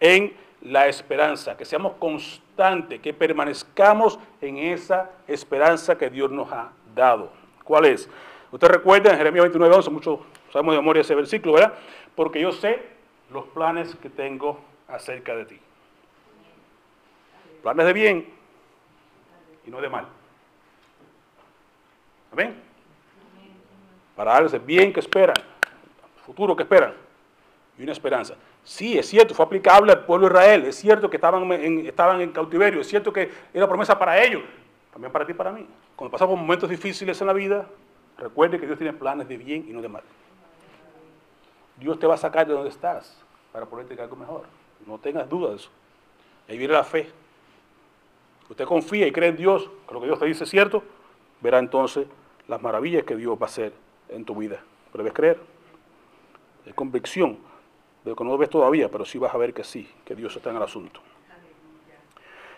en 0.00 0.36
la 0.62 0.88
esperanza, 0.88 1.56
que 1.56 1.64
seamos 1.64 1.94
constantes, 1.94 3.00
que 3.00 3.14
permanezcamos 3.14 4.18
en 4.40 4.58
esa 4.58 5.10
esperanza 5.26 5.96
que 5.96 6.10
Dios 6.10 6.30
nos 6.30 6.50
ha 6.52 6.70
dado. 6.94 7.30
¿Cuál 7.64 7.86
es? 7.86 8.08
Usted 8.50 8.68
recuerda 8.68 9.10
en 9.10 9.18
Jeremías 9.18 9.44
29, 9.44 9.76
11, 9.76 9.90
muchos 9.90 10.20
sabemos 10.52 10.74
de 10.74 10.80
memoria 10.80 11.02
ese 11.02 11.14
versículo, 11.14 11.54
¿verdad? 11.54 11.74
Porque 12.14 12.40
yo 12.40 12.50
sé 12.52 12.82
los 13.30 13.44
planes 13.46 13.94
que 13.96 14.10
tengo 14.10 14.60
acerca 14.88 15.36
de 15.36 15.44
ti. 15.44 15.60
Planes 17.62 17.86
de 17.86 17.92
bien 17.92 18.34
y 19.66 19.70
no 19.70 19.80
de 19.80 19.88
mal. 19.88 20.06
Amén. 22.32 22.54
Para 24.16 24.32
darles 24.32 24.52
el 24.54 24.60
bien 24.60 24.92
que 24.92 25.00
esperan, 25.00 25.36
futuro 26.24 26.56
que 26.56 26.62
esperan 26.62 26.94
y 27.78 27.82
una 27.82 27.92
esperanza. 27.92 28.34
Sí, 28.68 28.98
es 28.98 29.08
cierto, 29.08 29.34
fue 29.34 29.46
aplicable 29.46 29.90
al 29.92 30.04
pueblo 30.04 30.28
de 30.28 30.34
Israel, 30.34 30.66
es 30.66 30.76
cierto 30.76 31.08
que 31.08 31.16
estaban 31.16 31.50
en, 31.52 31.86
estaban 31.86 32.20
en 32.20 32.30
cautiverio, 32.32 32.82
es 32.82 32.86
cierto 32.86 33.10
que 33.10 33.30
era 33.54 33.66
promesa 33.66 33.98
para 33.98 34.22
ellos, 34.22 34.42
también 34.92 35.10
para 35.10 35.24
ti 35.24 35.32
y 35.32 35.34
para 35.34 35.50
mí. 35.52 35.66
Cuando 35.96 36.12
pasamos 36.12 36.38
momentos 36.38 36.68
difíciles 36.68 37.18
en 37.18 37.28
la 37.28 37.32
vida, 37.32 37.66
recuerde 38.18 38.60
que 38.60 38.66
Dios 38.66 38.76
tiene 38.76 38.92
planes 38.92 39.26
de 39.26 39.38
bien 39.38 39.64
y 39.66 39.72
no 39.72 39.80
de 39.80 39.88
mal. 39.88 40.02
Dios 41.78 41.98
te 41.98 42.06
va 42.06 42.16
a 42.16 42.18
sacar 42.18 42.46
de 42.46 42.52
donde 42.52 42.68
estás 42.68 43.18
para 43.52 43.64
ponerte 43.64 43.98
algo 44.02 44.16
mejor. 44.16 44.42
No 44.86 44.98
tengas 44.98 45.26
dudas 45.30 45.52
de 45.52 45.56
eso. 45.56 45.70
Ahí 46.46 46.58
viene 46.58 46.74
la 46.74 46.84
fe. 46.84 47.10
Usted 48.50 48.66
confía 48.66 49.06
y 49.06 49.12
cree 49.12 49.30
en 49.30 49.36
Dios, 49.36 49.70
que 49.88 49.94
lo 49.94 50.00
que 50.00 50.06
Dios 50.08 50.18
te 50.18 50.26
dice 50.26 50.44
es 50.44 50.50
cierto, 50.50 50.82
verá 51.40 51.58
entonces 51.58 52.06
las 52.46 52.60
maravillas 52.60 53.04
que 53.04 53.16
Dios 53.16 53.34
va 53.40 53.46
a 53.46 53.48
hacer 53.48 53.72
en 54.10 54.26
tu 54.26 54.34
vida. 54.34 54.60
Pero 54.92 55.04
debes 55.04 55.16
creer. 55.16 55.40
Es 56.66 56.74
convicción 56.74 57.47
lo 58.08 58.16
que 58.16 58.24
no 58.24 58.36
ves 58.38 58.50
todavía, 58.50 58.88
pero 58.90 59.04
sí 59.04 59.18
vas 59.18 59.34
a 59.34 59.38
ver 59.38 59.52
que 59.52 59.64
sí, 59.64 59.88
que 60.04 60.14
Dios 60.14 60.34
está 60.36 60.50
en 60.50 60.56
el 60.56 60.62
asunto. 60.62 61.00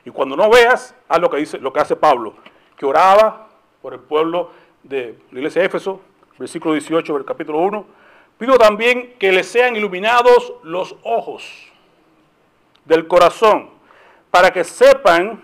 Y 0.05 0.11
cuando 0.11 0.37
no 0.37 0.49
veas, 0.49 0.95
haz 1.09 1.21
lo 1.21 1.29
que, 1.29 1.37
dice, 1.39 1.59
lo 1.59 1.73
que 1.73 1.81
hace 1.81 1.97
Pablo, 1.97 2.35
que 2.77 2.87
oraba 2.87 3.49
por 3.83 3.93
el 3.93 4.01
pueblo 4.01 4.51
de 4.83 5.19
la 5.31 5.39
iglesia 5.39 5.61
de 5.61 5.67
Éfeso, 5.67 6.01
versículo 6.39 6.75
18 6.75 7.15
del 7.15 7.25
capítulo 7.25 7.59
1. 7.59 7.87
Pido 8.39 8.57
también 8.57 9.15
que 9.19 9.31
les 9.31 9.47
sean 9.47 9.77
iluminados 9.77 10.55
los 10.63 10.97
ojos 11.03 11.45
del 12.87 13.07
corazón, 13.07 13.69
para 14.31 14.51
que 14.51 14.65
sepan 14.65 15.43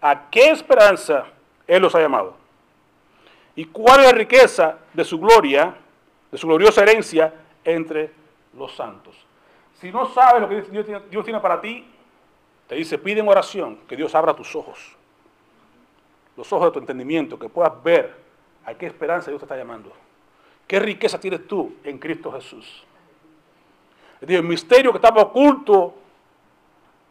a 0.00 0.30
qué 0.30 0.50
esperanza 0.50 1.26
Él 1.66 1.82
los 1.82 1.94
ha 1.94 2.00
llamado 2.00 2.42
y 3.54 3.66
cuál 3.66 4.00
es 4.00 4.06
la 4.06 4.12
riqueza 4.12 4.78
de 4.92 5.04
su 5.04 5.18
gloria, 5.18 5.74
de 6.30 6.38
su 6.38 6.46
gloriosa 6.46 6.82
herencia 6.82 7.34
entre 7.64 8.10
los 8.56 8.74
santos. 8.74 9.14
Si 9.80 9.90
no 9.90 10.06
sabes 10.06 10.40
lo 10.40 10.48
que 10.48 10.62
Dios 11.10 11.24
tiene, 11.24 11.40
para 11.40 11.60
ti, 11.60 11.86
te 12.68 12.74
dice, 12.74 12.98
pide 12.98 13.20
en 13.20 13.28
oración 13.28 13.78
que 13.88 13.96
Dios 13.96 14.14
abra 14.14 14.34
tus 14.34 14.54
ojos, 14.54 14.96
los 16.36 16.52
ojos 16.52 16.66
de 16.66 16.72
tu 16.72 16.78
entendimiento, 16.78 17.38
que 17.38 17.48
puedas 17.48 17.82
ver 17.82 18.14
a 18.64 18.74
qué 18.74 18.86
esperanza 18.86 19.30
Dios 19.30 19.40
te 19.40 19.44
está 19.44 19.56
llamando. 19.56 19.92
¿Qué 20.66 20.78
riqueza 20.78 21.18
tienes 21.18 21.46
tú 21.46 21.74
en 21.84 21.98
Cristo 21.98 22.32
Jesús? 22.32 22.84
El 24.20 24.44
misterio 24.44 24.92
que 24.92 24.98
estaba 24.98 25.22
oculto, 25.22 25.94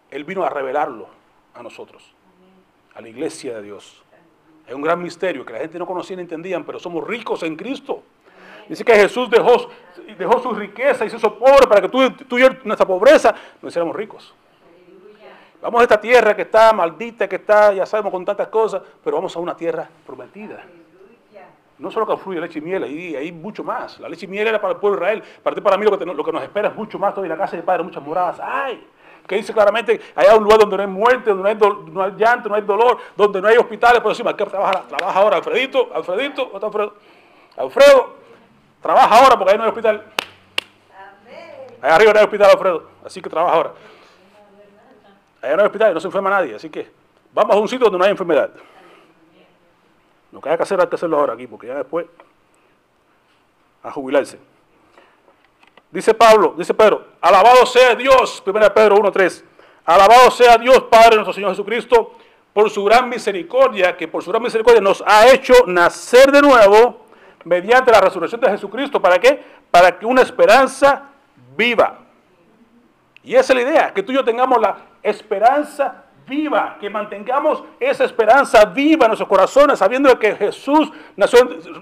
Él 0.09 0.24
vino 0.24 0.43
a 0.43 0.49
revelarlo 0.49 1.07
a 1.53 1.62
nosotros, 1.62 2.14
a 2.95 3.01
la 3.01 3.09
iglesia 3.09 3.55
de 3.55 3.62
Dios. 3.64 4.01
Es 4.66 4.74
un 4.74 4.82
gran 4.82 5.01
misterio 5.03 5.45
que 5.45 5.51
la 5.51 5.59
gente 5.59 5.78
no 5.78 5.86
conocía 5.86 6.16
ni 6.16 6.22
entendían, 6.22 6.64
pero 6.64 6.80
somos 6.80 7.05
ricos 7.05 7.43
en 7.43 7.57
Cristo. 7.57 8.03
Dice 8.68 8.84
que 8.84 8.93
Jesús 8.95 9.30
dejó, 9.30 9.70
dejó 10.18 10.39
su 10.39 10.53
riqueza 10.53 11.05
y 11.05 11.09
se 11.09 11.18
hizo 11.18 11.38
pobre 11.38 11.68
para 11.68 11.82
que 11.82 11.89
tú, 11.89 12.12
tú 12.12 12.39
y 12.39 12.43
nuestra 12.64 12.86
pobreza 12.86 13.34
nos 13.62 13.72
hiciéramos 13.72 13.95
ricos. 13.95 14.34
Vamos 15.62 15.82
a 15.82 15.84
esta 15.84 16.01
tierra 16.01 16.36
que 16.36 16.41
está 16.41 16.74
maldita, 16.74 17.28
que 17.28 17.36
está, 17.36 17.72
ya 17.74 17.86
sabemos, 17.86 18.12
con 18.12 18.26
tantas 18.26 18.47
cosas, 18.47 18.82
pero 19.03 19.18
vamos 19.18 19.36
a 19.36 19.39
una 19.39 19.55
tierra 19.55 19.88
prometida. 20.05 20.64
No 21.78 21.89
solo 21.89 22.05
que 22.05 22.16
fluye 22.18 22.39
leche 22.39 22.59
y 22.59 22.62
miel, 22.62 22.84
ahí 22.84 23.16
hay 23.16 23.32
mucho 23.32 23.64
más. 23.64 23.99
La 23.99 24.07
leche 24.07 24.26
y 24.26 24.30
miel 24.30 24.47
era 24.47 24.62
para 24.62 24.74
el 24.74 24.80
pueblo 24.80 24.99
de 24.99 25.03
Israel. 25.03 25.24
Para 25.41 25.55
ti, 25.55 25.62
para 25.62 25.78
mí, 25.78 25.86
lo 25.86 25.97
que, 25.97 26.05
lo 26.05 26.24
que 26.24 26.32
nos 26.32 26.43
espera 26.43 26.70
es 26.70 26.76
mucho 26.76 26.99
más. 26.99 27.14
Toda 27.16 27.28
la 27.28 27.36
casa 27.36 27.57
de 27.57 27.64
Padre, 27.64 27.84
muchas 27.84 28.03
moradas. 28.03 28.39
¡Ay! 28.39 28.84
que 29.28 29.36
dice 29.36 29.53
claramente, 29.53 30.01
hay 30.16 30.28
un 30.36 30.43
lugar 30.43 30.59
donde 30.59 30.76
no 30.76 30.84
hay 30.84 30.89
muerte, 30.89 31.30
donde 31.30 31.55
no 31.91 32.03
hay, 32.03 32.12
llanto, 32.18 32.49
no 32.49 32.55
hay 32.55 32.64
dolor, 32.64 32.97
donde 33.16 33.41
no 33.41 33.47
hay 33.47 33.55
hospitales, 33.55 34.01
por 34.01 34.12
encima, 34.12 34.36
¿qué 34.36 34.45
trabaja, 34.45 34.82
trabaja 34.82 35.20
ahora? 35.20 35.38
Alfredito, 35.38 35.89
Alfredito, 35.93 36.49
¿dónde 36.51 36.66
Alfredo? 36.68 36.93
Alfredo, 37.55 38.16
trabaja 38.82 39.16
ahora 39.16 39.38
porque 39.38 39.52
ahí 39.52 39.58
no 39.58 39.64
hay 39.64 39.70
hospital. 39.70 40.04
Allá 41.82 41.96
arriba 41.96 42.14
no 42.14 42.20
hay 42.20 42.26
hospital, 42.26 42.52
Alfredo, 42.52 42.90
así 43.06 43.22
que 43.22 43.30
trabaja 43.30 43.56
ahora. 43.56 43.72
Allá 45.42 45.56
no 45.56 45.62
hay 45.62 45.66
hospital 45.66 45.92
y 45.92 45.94
no 45.94 46.00
se 46.00 46.08
enferma 46.08 46.30
nadie, 46.30 46.56
así 46.56 46.70
que 46.70 46.92
vamos 47.34 47.56
a 47.56 47.60
un 47.60 47.68
sitio 47.68 47.86
donde 47.86 47.98
no 47.98 48.06
hay 48.06 48.12
enfermedad. 48.12 48.52
Lo 50.32 50.40
que 50.40 50.50
hay 50.50 50.58
que 50.58 50.64
hacer 50.64 50.80
hay 50.80 50.88
que 50.88 50.96
hacerlo 50.96 51.18
ahora 51.18 51.34
aquí, 51.34 51.48
porque 51.48 51.68
ya 51.68 51.76
después 51.76 52.06
a 53.84 53.92
jubilarse. 53.92 54.40
Dice 55.90 56.14
Pablo, 56.14 56.54
dice 56.58 56.74
Pedro, 56.74 57.06
alabado 57.20 57.66
sea 57.66 57.96
Dios, 57.96 58.42
1 58.46 58.74
Pedro 58.74 58.98
1.3, 58.98 59.44
alabado 59.86 60.32
sea 60.32 60.58
Dios 60.58 60.84
Padre 60.84 61.16
nuestro 61.16 61.34
Señor 61.34 61.50
Jesucristo, 61.50 62.16
por 62.54 62.70
su 62.70 62.84
gran 62.86 63.10
misericordia, 63.10 63.98
que 63.98 64.08
por 64.08 64.24
su 64.24 64.30
gran 64.30 64.44
misericordia 64.44 64.82
nos 64.82 65.04
ha 65.06 65.30
hecho 65.32 65.54
nacer 65.68 66.32
de 66.32 66.42
nuevo 66.42 67.01
mediante 67.44 67.92
la 67.92 68.02
resurrección 68.02 68.42
de 68.42 68.50
Jesucristo. 68.50 69.02
¿Para 69.02 69.20
qué? 69.20 69.44
Para 69.70 69.98
que 69.98 70.06
una 70.06 70.22
esperanza 70.22 71.10
viva. 71.56 72.00
Y 73.24 73.36
esa 73.36 73.54
es 73.54 73.64
la 73.64 73.70
idea, 73.70 73.94
que 73.94 74.04
tú 74.04 74.12
y 74.12 74.16
yo 74.16 74.24
tengamos 74.24 74.60
la 74.60 74.78
esperanza 75.04 76.06
viva, 76.32 76.78
que 76.80 76.90
mantengamos 76.90 77.62
esa 77.78 78.06
esperanza 78.06 78.64
viva 78.64 79.06
en 79.06 79.10
nuestros 79.10 79.28
corazones, 79.28 79.78
sabiendo 79.78 80.18
que 80.18 80.34
Jesús 80.36 80.90
nació, 81.18 81.40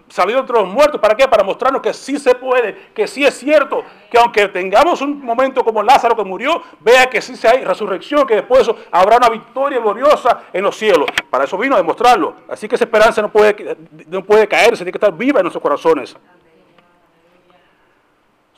salió 0.08 0.40
entre 0.40 0.56
los 0.56 0.68
muertos. 0.68 1.00
¿Para 1.00 1.16
qué? 1.16 1.28
Para 1.28 1.44
mostrarnos 1.44 1.84
que 1.84 1.94
sí 1.94 2.18
se 2.18 2.34
puede, 2.34 2.90
que 2.96 3.08
sí 3.08 3.24
es 3.24 3.38
cierto, 3.38 3.84
que 4.10 4.18
aunque 4.18 4.48
tengamos 4.48 5.02
un 5.02 5.24
momento 5.24 5.64
como 5.64 5.84
Lázaro 5.84 6.16
que 6.16 6.24
murió, 6.24 6.64
vea 6.80 7.08
que 7.08 7.22
sí 7.22 7.36
hay 7.48 7.64
resurrección, 7.64 8.26
que 8.26 8.36
después 8.36 8.70
habrá 8.92 9.18
una 9.18 9.30
victoria 9.30 9.80
gloriosa 9.80 10.46
en 10.52 10.64
los 10.64 10.76
cielos. 10.76 11.06
Para 11.30 11.44
eso 11.44 11.56
vino 11.56 11.76
a 11.76 11.78
demostrarlo. 11.78 12.34
Así 12.50 12.68
que 12.68 12.74
esa 12.74 12.86
esperanza 12.86 13.22
no 13.22 13.30
puede, 13.30 13.78
no 14.08 14.24
puede 14.24 14.48
caerse, 14.48 14.78
tiene 14.78 14.92
que 14.92 14.98
estar 14.98 15.14
viva 15.14 15.40
en 15.40 15.44
nuestros 15.44 15.62
corazones. 15.62 16.18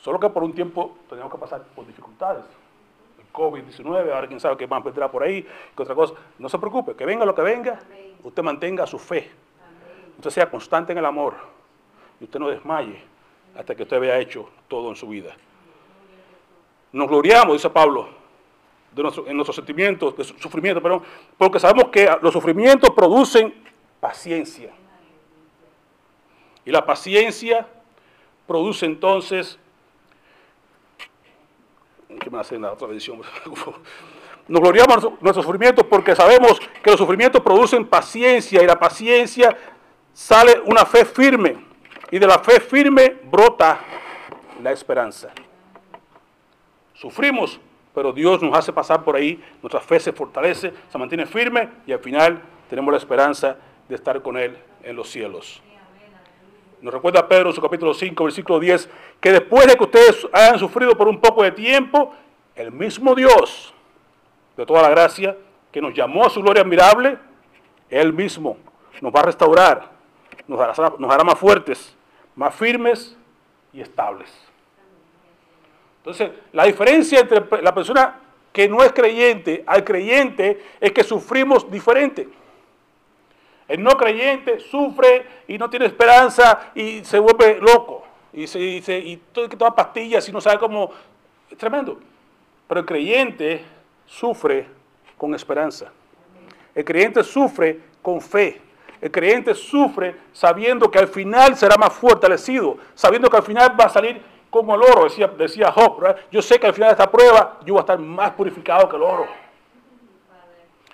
Solo 0.00 0.18
que 0.18 0.30
por 0.30 0.42
un 0.42 0.54
tiempo 0.54 0.96
tenemos 1.10 1.30
que 1.30 1.38
pasar 1.38 1.62
por 1.76 1.86
dificultades. 1.86 2.61
COVID-19, 3.32 4.12
ahora 4.12 4.26
quién 4.26 4.40
sabe 4.40 4.56
qué 4.56 4.66
más 4.66 4.82
vendrá 4.84 5.10
por 5.10 5.22
ahí, 5.22 5.42
que 5.76 5.82
otra 5.82 5.94
cosa. 5.94 6.14
No 6.38 6.48
se 6.48 6.58
preocupe, 6.58 6.94
que 6.94 7.06
venga 7.06 7.24
lo 7.24 7.34
que 7.34 7.42
venga, 7.42 7.80
usted 8.22 8.42
mantenga 8.42 8.86
su 8.86 8.98
fe. 8.98 9.30
Usted 10.16 10.30
sea 10.30 10.50
constante 10.50 10.92
en 10.92 10.98
el 10.98 11.06
amor 11.06 11.34
y 12.20 12.24
usted 12.24 12.38
no 12.38 12.48
desmaye 12.48 13.02
hasta 13.56 13.74
que 13.74 13.82
usted 13.82 14.00
vea 14.00 14.18
hecho 14.18 14.48
todo 14.68 14.88
en 14.90 14.96
su 14.96 15.08
vida. 15.08 15.34
Nos 16.92 17.08
gloriamos, 17.08 17.54
dice 17.54 17.70
Pablo, 17.70 18.08
de 18.94 19.02
en 19.26 19.36
nuestros 19.36 19.56
sentimientos, 19.56 20.16
de 20.16 20.24
sufrimiento, 20.24 20.82
perdón, 20.82 21.02
porque 21.38 21.58
sabemos 21.58 21.90
que 21.90 22.08
los 22.20 22.32
sufrimientos 22.32 22.90
producen 22.90 23.54
paciencia. 24.00 24.70
Y 26.64 26.70
la 26.70 26.84
paciencia 26.84 27.66
produce 28.46 28.86
entonces 28.86 29.58
Nos 34.48 34.60
gloriamos 34.60 35.02
nuestros 35.20 35.44
sufrimientos 35.44 35.86
porque 35.88 36.16
sabemos 36.16 36.58
que 36.82 36.90
los 36.90 36.98
sufrimientos 36.98 37.40
producen 37.42 37.86
paciencia 37.86 38.62
y 38.62 38.66
la 38.66 38.78
paciencia 38.78 39.56
sale 40.12 40.60
una 40.66 40.84
fe 40.84 41.04
firme 41.04 41.56
y 42.10 42.18
de 42.18 42.26
la 42.26 42.38
fe 42.38 42.60
firme 42.60 43.16
brota 43.24 43.80
la 44.62 44.72
esperanza. 44.72 45.30
Sufrimos, 46.94 47.60
pero 47.94 48.12
Dios 48.12 48.42
nos 48.42 48.56
hace 48.56 48.72
pasar 48.72 49.04
por 49.04 49.16
ahí, 49.16 49.42
nuestra 49.62 49.80
fe 49.80 49.98
se 50.00 50.12
fortalece, 50.12 50.72
se 50.88 50.98
mantiene 50.98 51.26
firme 51.26 51.68
y 51.86 51.92
al 51.92 52.00
final 52.00 52.42
tenemos 52.68 52.92
la 52.92 52.98
esperanza 52.98 53.56
de 53.88 53.94
estar 53.94 54.20
con 54.22 54.36
Él 54.36 54.56
en 54.82 54.96
los 54.96 55.08
cielos. 55.10 55.62
Nos 56.82 56.92
recuerda 56.92 57.28
Pedro 57.28 57.52
su 57.52 57.62
capítulo 57.62 57.94
5, 57.94 58.24
versículo 58.24 58.58
10, 58.58 58.90
que 59.20 59.30
después 59.30 59.68
de 59.68 59.76
que 59.76 59.84
ustedes 59.84 60.26
hayan 60.32 60.58
sufrido 60.58 60.96
por 60.96 61.06
un 61.06 61.20
poco 61.20 61.44
de 61.44 61.52
tiempo, 61.52 62.12
el 62.56 62.72
mismo 62.72 63.14
Dios 63.14 63.72
de 64.56 64.66
toda 64.66 64.82
la 64.82 64.90
gracia 64.90 65.36
que 65.70 65.80
nos 65.80 65.94
llamó 65.94 66.26
a 66.26 66.30
su 66.30 66.42
gloria 66.42 66.62
admirable, 66.62 67.18
Él 67.88 68.12
mismo 68.12 68.58
nos 69.00 69.14
va 69.14 69.20
a 69.20 69.22
restaurar, 69.22 69.92
nos 70.48 70.58
hará, 70.58 70.92
nos 70.98 71.08
hará 71.08 71.22
más 71.22 71.38
fuertes, 71.38 71.96
más 72.34 72.52
firmes 72.52 73.16
y 73.72 73.80
estables. 73.80 74.28
Entonces, 75.98 76.32
la 76.52 76.64
diferencia 76.64 77.20
entre 77.20 77.62
la 77.62 77.72
persona 77.72 78.18
que 78.52 78.68
no 78.68 78.82
es 78.82 78.92
creyente 78.92 79.62
al 79.68 79.84
creyente 79.84 80.60
es 80.80 80.90
que 80.90 81.04
sufrimos 81.04 81.70
diferente. 81.70 82.28
El 83.68 83.82
no 83.82 83.90
creyente 83.96 84.60
sufre 84.60 85.26
y 85.48 85.58
no 85.58 85.70
tiene 85.70 85.86
esperanza 85.86 86.72
y 86.74 87.04
se 87.04 87.18
vuelve 87.18 87.58
loco. 87.60 88.04
Y, 88.32 88.46
se, 88.46 88.60
y, 88.60 88.82
se, 88.82 88.98
y 88.98 89.16
todo 89.32 89.48
toma 89.48 89.74
pastillas 89.74 90.28
y 90.28 90.32
no 90.32 90.40
sabe 90.40 90.58
cómo. 90.58 90.90
Es 91.50 91.58
tremendo. 91.58 91.98
Pero 92.66 92.80
el 92.80 92.86
creyente 92.86 93.64
sufre 94.06 94.66
con 95.18 95.34
esperanza. 95.34 95.92
El 96.74 96.84
creyente 96.84 97.22
sufre 97.22 97.80
con 98.00 98.20
fe. 98.20 98.60
El 99.00 99.10
creyente 99.10 99.54
sufre 99.54 100.16
sabiendo 100.32 100.90
que 100.90 100.98
al 100.98 101.08
final 101.08 101.56
será 101.56 101.76
más 101.76 101.92
fortalecido, 101.92 102.78
sabiendo 102.94 103.28
que 103.28 103.36
al 103.36 103.42
final 103.42 103.78
va 103.78 103.86
a 103.86 103.88
salir 103.88 104.22
como 104.48 104.74
el 104.74 104.82
oro, 104.82 105.04
decía, 105.04 105.26
decía 105.26 105.72
Job. 105.72 106.00
¿verdad? 106.00 106.20
Yo 106.30 106.40
sé 106.40 106.60
que 106.60 106.66
al 106.66 106.74
final 106.74 106.90
de 106.90 106.92
esta 106.92 107.10
prueba 107.10 107.58
yo 107.64 107.74
voy 107.74 107.80
a 107.80 107.82
estar 107.82 107.98
más 107.98 108.30
purificado 108.32 108.88
que 108.88 108.96
el 108.96 109.02
oro. 109.02 109.26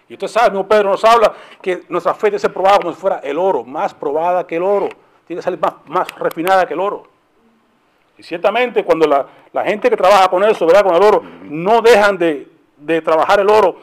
Y 0.08 0.14
usted 0.14 0.28
sabe, 0.28 0.50
mismo 0.50 0.66
Pedro 0.66 0.90
nos 0.90 1.04
habla 1.04 1.32
que 1.60 1.82
nuestra 1.88 2.14
fe 2.14 2.28
debe 2.28 2.38
ser 2.38 2.52
probada 2.52 2.78
como 2.78 2.92
si 2.92 3.00
fuera 3.00 3.18
el 3.18 3.38
oro, 3.38 3.64
más 3.64 3.92
probada 3.92 4.46
que 4.46 4.56
el 4.56 4.62
oro. 4.62 4.88
Tiene 5.26 5.40
que 5.40 5.42
salir 5.42 5.60
más, 5.60 5.74
más 5.86 6.14
refinada 6.18 6.66
que 6.66 6.74
el 6.74 6.80
oro. 6.80 7.04
Y 8.16 8.22
ciertamente 8.22 8.84
cuando 8.84 9.06
la, 9.06 9.26
la, 9.52 9.64
gente 9.64 9.90
que 9.90 9.96
trabaja 9.96 10.28
con 10.28 10.42
eso, 10.44 10.66
¿verdad? 10.66 10.82
con 10.82 10.94
el 10.96 11.02
oro, 11.02 11.22
no 11.44 11.82
dejan 11.82 12.16
de, 12.16 12.48
de 12.76 13.02
trabajar 13.02 13.40
el 13.40 13.50
oro. 13.50 13.76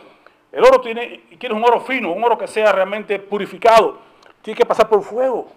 El 0.51 0.63
oro 0.63 0.81
tiene, 0.81 1.21
quiere 1.39 1.53
un 1.53 1.63
oro 1.63 1.79
fino, 1.81 2.11
un 2.11 2.23
oro 2.23 2.37
que 2.37 2.47
sea 2.47 2.71
realmente 2.71 3.19
purificado. 3.19 3.99
Tiene 4.41 4.57
que 4.57 4.65
pasar 4.65 4.89
por 4.89 5.03
fuego. 5.03 5.47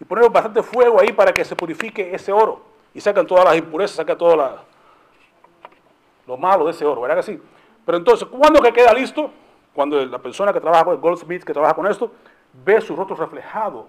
Y 0.00 0.04
poner 0.04 0.30
bastante 0.30 0.62
fuego 0.62 1.00
ahí 1.00 1.12
para 1.12 1.32
que 1.32 1.44
se 1.44 1.56
purifique 1.56 2.14
ese 2.14 2.30
oro. 2.30 2.62
Y 2.94 3.00
sacan 3.00 3.26
todas 3.26 3.44
las 3.44 3.56
impurezas, 3.56 3.96
sacan 3.96 4.16
todo 4.16 4.36
la, 4.36 4.62
lo 6.26 6.36
malo 6.36 6.66
de 6.66 6.70
ese 6.70 6.84
oro, 6.84 7.00
¿verdad 7.00 7.16
que 7.16 7.22
sí? 7.22 7.40
Pero 7.84 7.98
entonces, 7.98 8.28
¿cuándo 8.28 8.60
que 8.60 8.72
queda 8.72 8.92
listo? 8.92 9.30
Cuando 9.78 10.04
la 10.04 10.18
persona 10.18 10.52
que 10.52 10.60
trabaja 10.60 10.86
con 10.86 10.94
el 10.94 11.00
goldsmith, 11.00 11.44
que 11.44 11.52
trabaja 11.52 11.72
con 11.72 11.86
esto, 11.86 12.10
ve 12.64 12.80
su 12.80 12.96
rostro 12.96 13.14
reflejado 13.14 13.86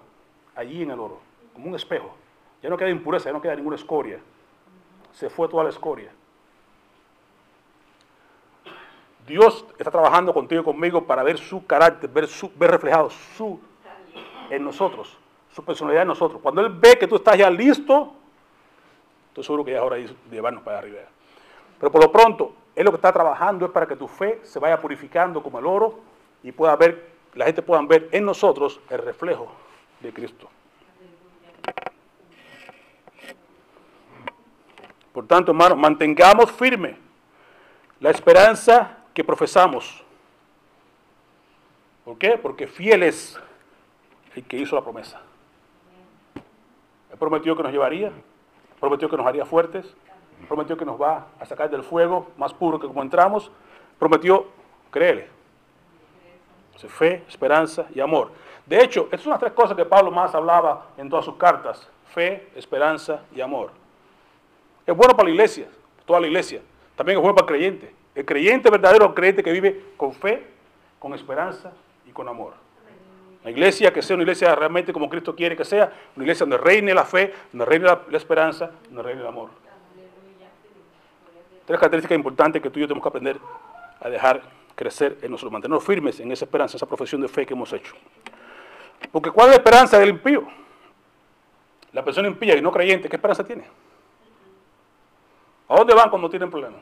allí 0.54 0.84
en 0.84 0.92
el 0.92 1.00
oro, 1.00 1.18
como 1.52 1.66
un 1.66 1.74
espejo. 1.74 2.14
Ya 2.62 2.68
no 2.68 2.76
queda 2.76 2.90
impureza, 2.90 3.28
ya 3.28 3.32
no 3.32 3.42
queda 3.42 3.56
ninguna 3.56 3.74
escoria. 3.74 4.20
Se 5.10 5.28
fue 5.28 5.48
toda 5.48 5.64
la 5.64 5.70
escoria. 5.70 6.12
Dios 9.26 9.66
está 9.76 9.90
trabajando 9.90 10.32
contigo 10.32 10.60
y 10.60 10.64
conmigo 10.64 11.04
para 11.04 11.24
ver 11.24 11.38
su 11.38 11.66
carácter, 11.66 12.08
ver, 12.08 12.28
su, 12.28 12.52
ver 12.54 12.70
reflejado 12.70 13.10
su, 13.10 13.58
en 14.48 14.62
nosotros, 14.62 15.18
su 15.52 15.64
personalidad 15.64 16.02
en 16.02 16.08
nosotros. 16.08 16.40
Cuando 16.40 16.60
Él 16.60 16.72
ve 16.72 16.98
que 17.00 17.08
tú 17.08 17.16
estás 17.16 17.36
ya 17.36 17.50
listo, 17.50 18.12
estoy 19.30 19.42
seguro 19.42 19.64
que 19.64 19.72
ya 19.72 19.78
es 19.78 19.82
hora 19.82 19.96
de 19.96 20.14
llevarnos 20.30 20.62
para 20.62 20.78
arriba. 20.78 21.00
Pero 21.80 21.90
por 21.90 22.00
lo 22.00 22.12
pronto, 22.12 22.59
Él 22.74 22.84
lo 22.84 22.90
que 22.90 22.96
está 22.96 23.12
trabajando 23.12 23.66
es 23.66 23.72
para 23.72 23.86
que 23.86 23.96
tu 23.96 24.08
fe 24.08 24.40
se 24.42 24.58
vaya 24.58 24.80
purificando 24.80 25.42
como 25.42 25.58
el 25.58 25.66
oro 25.66 26.00
y 26.42 26.52
pueda 26.52 26.74
ver, 26.76 27.10
la 27.34 27.44
gente 27.46 27.62
pueda 27.62 27.82
ver 27.82 28.08
en 28.12 28.24
nosotros 28.24 28.80
el 28.88 28.98
reflejo 28.98 29.52
de 30.00 30.12
Cristo. 30.12 30.48
Por 35.12 35.26
tanto, 35.26 35.50
hermanos, 35.50 35.76
mantengamos 35.76 36.50
firme 36.52 36.96
la 37.98 38.10
esperanza 38.10 38.98
que 39.12 39.24
profesamos. 39.24 40.04
¿Por 42.04 42.16
qué? 42.16 42.38
Porque 42.38 42.66
fiel 42.66 43.02
es 43.02 43.38
el 44.34 44.44
que 44.44 44.56
hizo 44.56 44.76
la 44.76 44.82
promesa. 44.82 45.20
Él 47.10 47.18
prometió 47.18 47.56
que 47.56 47.62
nos 47.62 47.72
llevaría, 47.72 48.12
prometió 48.78 49.10
que 49.10 49.16
nos 49.16 49.26
haría 49.26 49.44
fuertes, 49.44 49.94
prometió 50.50 50.76
que 50.76 50.84
nos 50.84 51.00
va 51.00 51.28
a 51.38 51.46
sacar 51.46 51.70
del 51.70 51.84
fuego 51.84 52.26
más 52.36 52.52
puro 52.52 52.80
que 52.80 52.88
como 52.88 53.02
entramos, 53.02 53.52
prometió, 54.00 54.46
créele, 54.90 55.28
fe, 56.88 57.22
esperanza 57.28 57.86
y 57.94 58.00
amor. 58.00 58.32
De 58.66 58.82
hecho, 58.82 59.04
estas 59.04 59.20
son 59.20 59.30
las 59.30 59.38
tres 59.38 59.52
cosas 59.52 59.76
que 59.76 59.84
Pablo 59.84 60.10
más 60.10 60.34
hablaba 60.34 60.86
en 60.96 61.08
todas 61.08 61.24
sus 61.24 61.36
cartas, 61.36 61.88
fe, 62.12 62.48
esperanza 62.56 63.20
y 63.32 63.40
amor. 63.40 63.70
Es 64.84 64.96
bueno 64.96 65.14
para 65.14 65.28
la 65.28 65.34
iglesia, 65.34 65.68
toda 66.04 66.18
la 66.18 66.26
iglesia, 66.26 66.60
también 66.96 67.18
es 67.18 67.22
bueno 67.22 67.36
para 67.36 67.46
el 67.46 67.54
creyente. 67.56 67.94
El 68.16 68.24
creyente 68.24 68.70
verdadero, 68.70 69.06
el 69.06 69.14
creyente 69.14 69.44
que 69.44 69.52
vive 69.52 69.80
con 69.96 70.12
fe, 70.12 70.44
con 70.98 71.14
esperanza 71.14 71.70
y 72.08 72.10
con 72.10 72.26
amor. 72.26 72.54
La 73.44 73.52
iglesia 73.52 73.92
que 73.92 74.02
sea 74.02 74.16
una 74.16 74.24
iglesia 74.24 74.52
realmente 74.56 74.92
como 74.92 75.08
Cristo 75.08 75.36
quiere 75.36 75.56
que 75.56 75.64
sea, 75.64 75.92
una 76.16 76.24
iglesia 76.24 76.44
donde 76.44 76.58
reine 76.58 76.92
la 76.92 77.04
fe, 77.04 77.32
donde 77.52 77.66
reine 77.66 77.84
la, 77.84 78.02
la 78.10 78.16
esperanza, 78.16 78.72
donde 78.88 79.04
reine 79.04 79.20
el 79.20 79.28
amor. 79.28 79.69
Tres 81.64 81.78
características 81.78 82.16
importantes 82.16 82.62
que 82.62 82.70
tú 82.70 82.78
y 82.78 82.82
yo 82.82 82.88
tenemos 82.88 83.02
que 83.02 83.08
aprender 83.08 83.38
a 84.00 84.08
dejar 84.08 84.42
crecer 84.74 85.18
en 85.22 85.30
nosotros, 85.30 85.52
mantenernos 85.52 85.84
firmes 85.84 86.18
en 86.20 86.32
esa 86.32 86.44
esperanza, 86.44 86.76
esa 86.76 86.86
profesión 86.86 87.20
de 87.20 87.28
fe 87.28 87.44
que 87.44 87.54
hemos 87.54 87.72
hecho. 87.72 87.94
Porque 89.12 89.30
¿cuál 89.30 89.48
es 89.48 89.52
la 89.52 89.56
esperanza 89.58 89.98
del 89.98 90.10
impío? 90.10 90.46
La 91.92 92.04
persona 92.04 92.28
impía 92.28 92.56
y 92.56 92.62
no 92.62 92.70
creyente, 92.72 93.08
¿qué 93.08 93.16
esperanza 93.16 93.44
tiene? 93.44 93.64
¿A 95.68 95.76
dónde 95.76 95.94
van 95.94 96.10
cuando 96.10 96.30
tienen 96.30 96.50
problemas? 96.50 96.80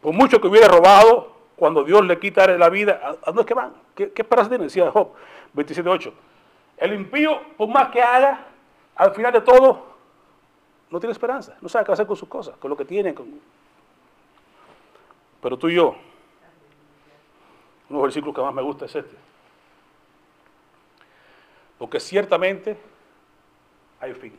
Por 0.00 0.14
mucho 0.14 0.40
que 0.40 0.46
hubiera 0.46 0.68
robado, 0.68 1.36
cuando 1.56 1.82
Dios 1.82 2.04
le 2.04 2.18
quita 2.18 2.46
la 2.46 2.68
vida, 2.68 3.00
¿a 3.02 3.26
dónde 3.26 3.42
es 3.42 3.46
que 3.46 3.54
van? 3.54 3.72
¿Qué, 3.94 4.12
qué 4.12 4.22
esperanza 4.22 4.48
tiene? 4.48 4.64
Decía 4.64 4.90
Job 4.90 5.12
27.8. 5.54 6.12
El 6.76 6.94
impío, 6.94 7.40
por 7.56 7.68
más 7.68 7.88
que 7.88 8.00
haga, 8.00 8.46
al 8.94 9.12
final 9.12 9.32
de 9.32 9.40
todo, 9.40 9.86
no 10.90 11.00
tiene 11.00 11.12
esperanza. 11.12 11.56
No 11.60 11.68
sabe 11.68 11.84
qué 11.84 11.92
hacer 11.92 12.06
con 12.06 12.16
sus 12.16 12.28
cosas, 12.28 12.56
con 12.56 12.70
lo 12.70 12.76
que 12.76 12.84
tiene. 12.84 13.14
Con... 13.14 13.40
Pero 15.40 15.58
tú 15.58 15.68
y 15.68 15.74
yo, 15.74 15.88
uno 15.88 15.98
de 17.88 17.94
los 17.94 18.02
versículos 18.02 18.34
que 18.34 18.42
más 18.42 18.54
me 18.54 18.62
gusta 18.62 18.86
es 18.86 18.94
este. 18.94 19.16
Porque 21.78 22.00
ciertamente 22.00 22.76
hay 24.00 24.14
fin. 24.14 24.36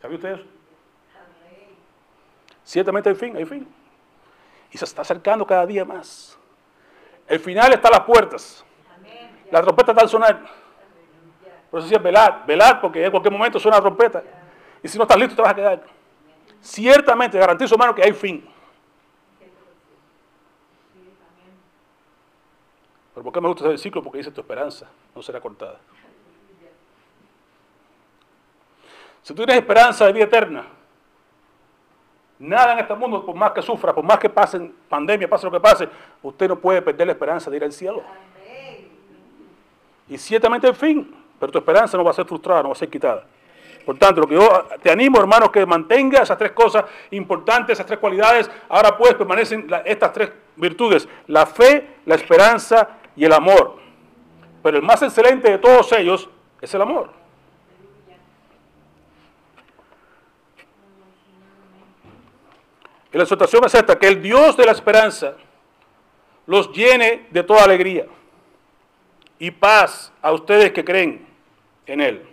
¿Sabe 0.00 0.14
usted 0.14 0.32
eso? 0.32 0.44
Ciertamente 2.64 3.08
hay 3.08 3.14
fin, 3.14 3.36
hay 3.36 3.44
fin. 3.44 3.68
Y 4.70 4.78
se 4.78 4.84
está 4.84 5.02
acercando 5.02 5.46
cada 5.46 5.66
día 5.66 5.84
más. 5.84 6.38
El 7.26 7.40
final 7.40 7.72
está 7.72 7.88
a 7.88 7.92
las 7.92 8.00
puertas. 8.00 8.64
La 9.50 9.60
trompeta 9.60 9.92
está 9.92 10.02
al 10.02 10.08
sonar. 10.08 10.40
Por 11.70 11.80
eso 11.80 11.88
decía, 11.88 11.98
velad, 11.98 12.46
velad, 12.46 12.80
porque 12.80 13.04
en 13.04 13.10
cualquier 13.10 13.32
momento 13.32 13.58
suena 13.58 13.76
la 13.76 13.82
trompeta. 13.82 14.22
Y 14.82 14.88
si 14.88 14.98
no 14.98 15.04
estás 15.04 15.18
listo, 15.18 15.36
te 15.36 15.42
vas 15.42 15.52
a 15.52 15.54
quedar. 15.54 15.84
Ciertamente, 16.60 17.38
garantizo, 17.38 17.74
hermano, 17.74 17.94
que 17.94 18.02
hay 18.02 18.12
fin. 18.12 18.46
Pero 23.14 23.24
¿por 23.24 23.32
qué 23.32 23.40
me 23.40 23.48
gusta 23.48 23.64
ese 23.64 23.70
versículo? 23.70 24.02
Porque 24.02 24.18
dice 24.18 24.30
tu 24.30 24.40
esperanza 24.40 24.88
no 25.14 25.22
será 25.22 25.40
cortada. 25.40 25.78
Si 29.22 29.34
tú 29.34 29.44
tienes 29.44 29.56
esperanza 29.56 30.06
de 30.06 30.12
vida 30.12 30.24
eterna, 30.24 30.64
nada 32.38 32.72
en 32.72 32.78
este 32.78 32.94
mundo, 32.94 33.24
por 33.24 33.34
más 33.34 33.52
que 33.52 33.60
sufra, 33.60 33.94
por 33.94 34.04
más 34.04 34.18
que 34.18 34.30
pasen 34.30 34.74
pandemia, 34.88 35.28
pase 35.28 35.44
lo 35.44 35.52
que 35.52 35.60
pase, 35.60 35.88
usted 36.22 36.48
no 36.48 36.58
puede 36.58 36.80
perder 36.80 37.06
la 37.06 37.12
esperanza 37.12 37.50
de 37.50 37.56
ir 37.58 37.64
al 37.64 37.72
cielo. 37.72 38.02
Y 40.08 40.16
ciertamente 40.16 40.66
el 40.66 40.74
fin, 40.74 41.14
pero 41.38 41.52
tu 41.52 41.58
esperanza 41.58 41.96
no 41.96 42.04
va 42.04 42.10
a 42.10 42.14
ser 42.14 42.24
frustrada, 42.24 42.62
no 42.62 42.70
va 42.70 42.72
a 42.72 42.78
ser 42.78 42.88
quitada. 42.88 43.26
Por 43.84 43.98
tanto, 43.98 44.20
lo 44.20 44.26
que 44.26 44.34
yo 44.34 44.68
te 44.82 44.90
animo, 44.90 45.18
hermanos, 45.18 45.50
que 45.50 45.64
mantenga 45.66 46.22
esas 46.22 46.38
tres 46.38 46.52
cosas 46.52 46.84
importantes, 47.10 47.74
esas 47.74 47.86
tres 47.86 47.98
cualidades. 47.98 48.50
Ahora 48.68 48.96
pues 48.96 49.14
permanecen 49.14 49.66
estas 49.84 50.12
tres 50.12 50.30
virtudes, 50.56 51.08
la 51.26 51.46
fe, 51.46 51.96
la 52.06 52.14
esperanza 52.14 52.88
y 53.16 53.24
el 53.24 53.32
amor. 53.32 53.76
Pero 54.62 54.76
el 54.76 54.82
más 54.82 55.02
excelente 55.02 55.50
de 55.50 55.58
todos 55.58 55.90
ellos 55.92 56.28
es 56.60 56.72
el 56.74 56.82
amor. 56.82 57.10
Y 63.12 63.16
la 63.16 63.24
exhortación 63.24 63.64
es 63.64 63.74
esta, 63.74 63.98
que 63.98 64.06
el 64.06 64.22
Dios 64.22 64.56
de 64.56 64.64
la 64.64 64.72
esperanza 64.72 65.34
los 66.46 66.72
llene 66.72 67.26
de 67.30 67.42
toda 67.42 67.64
alegría 67.64 68.06
y 69.38 69.50
paz 69.50 70.12
a 70.22 70.32
ustedes 70.32 70.70
que 70.72 70.84
creen 70.84 71.26
en 71.86 72.00
Él, 72.00 72.29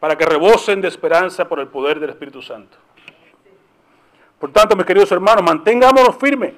para 0.00 0.16
que 0.16 0.24
rebosen 0.24 0.80
de 0.80 0.88
esperanza 0.88 1.48
por 1.48 1.60
el 1.60 1.68
poder 1.68 1.98
del 1.98 2.10
Espíritu 2.10 2.40
Santo. 2.40 2.76
Por 4.38 4.52
tanto, 4.52 4.76
mis 4.76 4.86
queridos 4.86 5.10
hermanos, 5.10 5.42
mantengámonos 5.42 6.16
firmes 6.16 6.54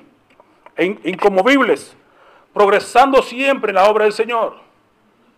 e 0.77 0.85
inconmovibles, 1.05 1.97
progresando 2.53 3.23
siempre 3.23 3.71
en 3.71 3.77
la 3.77 3.89
obra 3.89 4.05
del 4.05 4.13
Señor, 4.13 4.57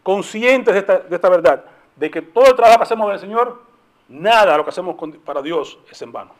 conscientes 0.02 0.74
de 0.74 0.80
esta, 0.80 0.98
de 0.98 1.14
esta 1.14 1.28
verdad, 1.28 1.64
de 1.94 2.10
que 2.10 2.22
todo 2.22 2.46
el 2.46 2.56
trabajo 2.56 2.78
que 2.78 2.84
hacemos 2.84 3.04
con 3.04 3.14
el 3.14 3.20
Señor, 3.20 3.62
nada 4.08 4.52
de 4.52 4.58
lo 4.58 4.64
que 4.64 4.70
hacemos 4.70 4.96
para 5.24 5.40
Dios 5.40 5.78
es 5.90 6.02
en 6.02 6.10
vano. 6.10 6.32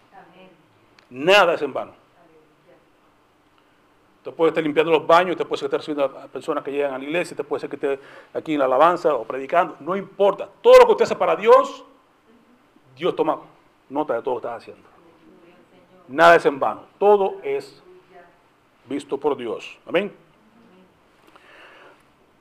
Nada 1.10 1.54
es 1.54 1.62
en 1.62 1.72
vano. 1.72 2.01
Usted 4.22 4.34
puede 4.34 4.50
estar 4.50 4.62
limpiando 4.62 4.92
los 4.92 5.04
baños, 5.04 5.32
usted 5.32 5.44
puede 5.48 5.64
estar 5.64 5.80
recibiendo 5.80 6.04
a 6.04 6.28
personas 6.28 6.62
que 6.62 6.70
llegan 6.70 6.94
a 6.94 6.98
la 6.98 7.02
iglesia, 7.02 7.34
usted 7.34 7.44
puede 7.44 7.60
ser 7.60 7.68
que 7.68 7.74
esté 7.74 7.98
aquí 8.32 8.52
en 8.52 8.60
la 8.60 8.66
alabanza 8.66 9.12
o 9.16 9.24
predicando, 9.24 9.74
no 9.80 9.96
importa. 9.96 10.48
Todo 10.60 10.78
lo 10.78 10.86
que 10.86 10.92
usted 10.92 11.06
hace 11.06 11.16
para 11.16 11.34
Dios, 11.34 11.84
Dios 12.96 13.16
toma 13.16 13.40
nota 13.88 14.14
de 14.14 14.22
todo 14.22 14.36
lo 14.36 14.40
que 14.40 14.46
está 14.46 14.56
haciendo. 14.56 14.88
Nada 16.06 16.36
es 16.36 16.46
en 16.46 16.60
vano, 16.60 16.84
todo 17.00 17.38
es 17.42 17.82
visto 18.84 19.18
por 19.18 19.36
Dios. 19.36 19.76
Amén. 19.88 20.12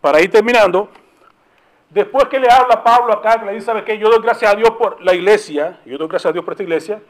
para 0.02 0.22
ir 0.22 0.30
terminando, 0.30 0.88
después 1.90 2.26
que 2.26 2.40
le 2.40 2.48
habla 2.48 2.84
Pablo 2.84 3.12
acá, 3.12 3.40
que 3.40 3.46
le 3.48 3.54
dice, 3.54 3.66
¿sabe 3.66 3.84
qué? 3.84 3.98
Yo 3.98 4.08
doy 4.08 4.22
gracias 4.22 4.54
a 4.54 4.56
Dios 4.56 4.70
por 4.78 5.04
la 5.04 5.16
iglesia, 5.16 5.80
yo 5.84 5.98
doy 5.98 6.08
gracias 6.08 6.30
a 6.30 6.34
Dios 6.34 6.46
por 6.46 6.54
esta 6.54 6.62
iglesia, 6.62 7.02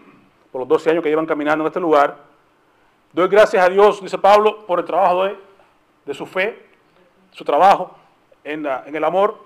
por 0.49 0.59
los 0.59 0.67
12 0.69 0.91
años 0.91 1.03
que 1.03 1.09
llevan 1.09 1.25
caminando 1.25 1.65
en 1.65 1.67
este 1.67 1.81
lugar. 1.81 2.30
Doy 3.13 3.27
gracias 3.27 3.65
a 3.65 3.67
Dios, 3.67 4.01
dice 4.01 4.17
Pablo, 4.17 4.65
por 4.65 4.79
el 4.79 4.85
trabajo 4.85 5.25
de, 6.05 6.13
su 6.13 6.25
fe, 6.25 6.65
su 7.31 7.43
trabajo 7.43 7.97
en, 8.41 8.65
el 8.65 9.03
amor 9.03 9.37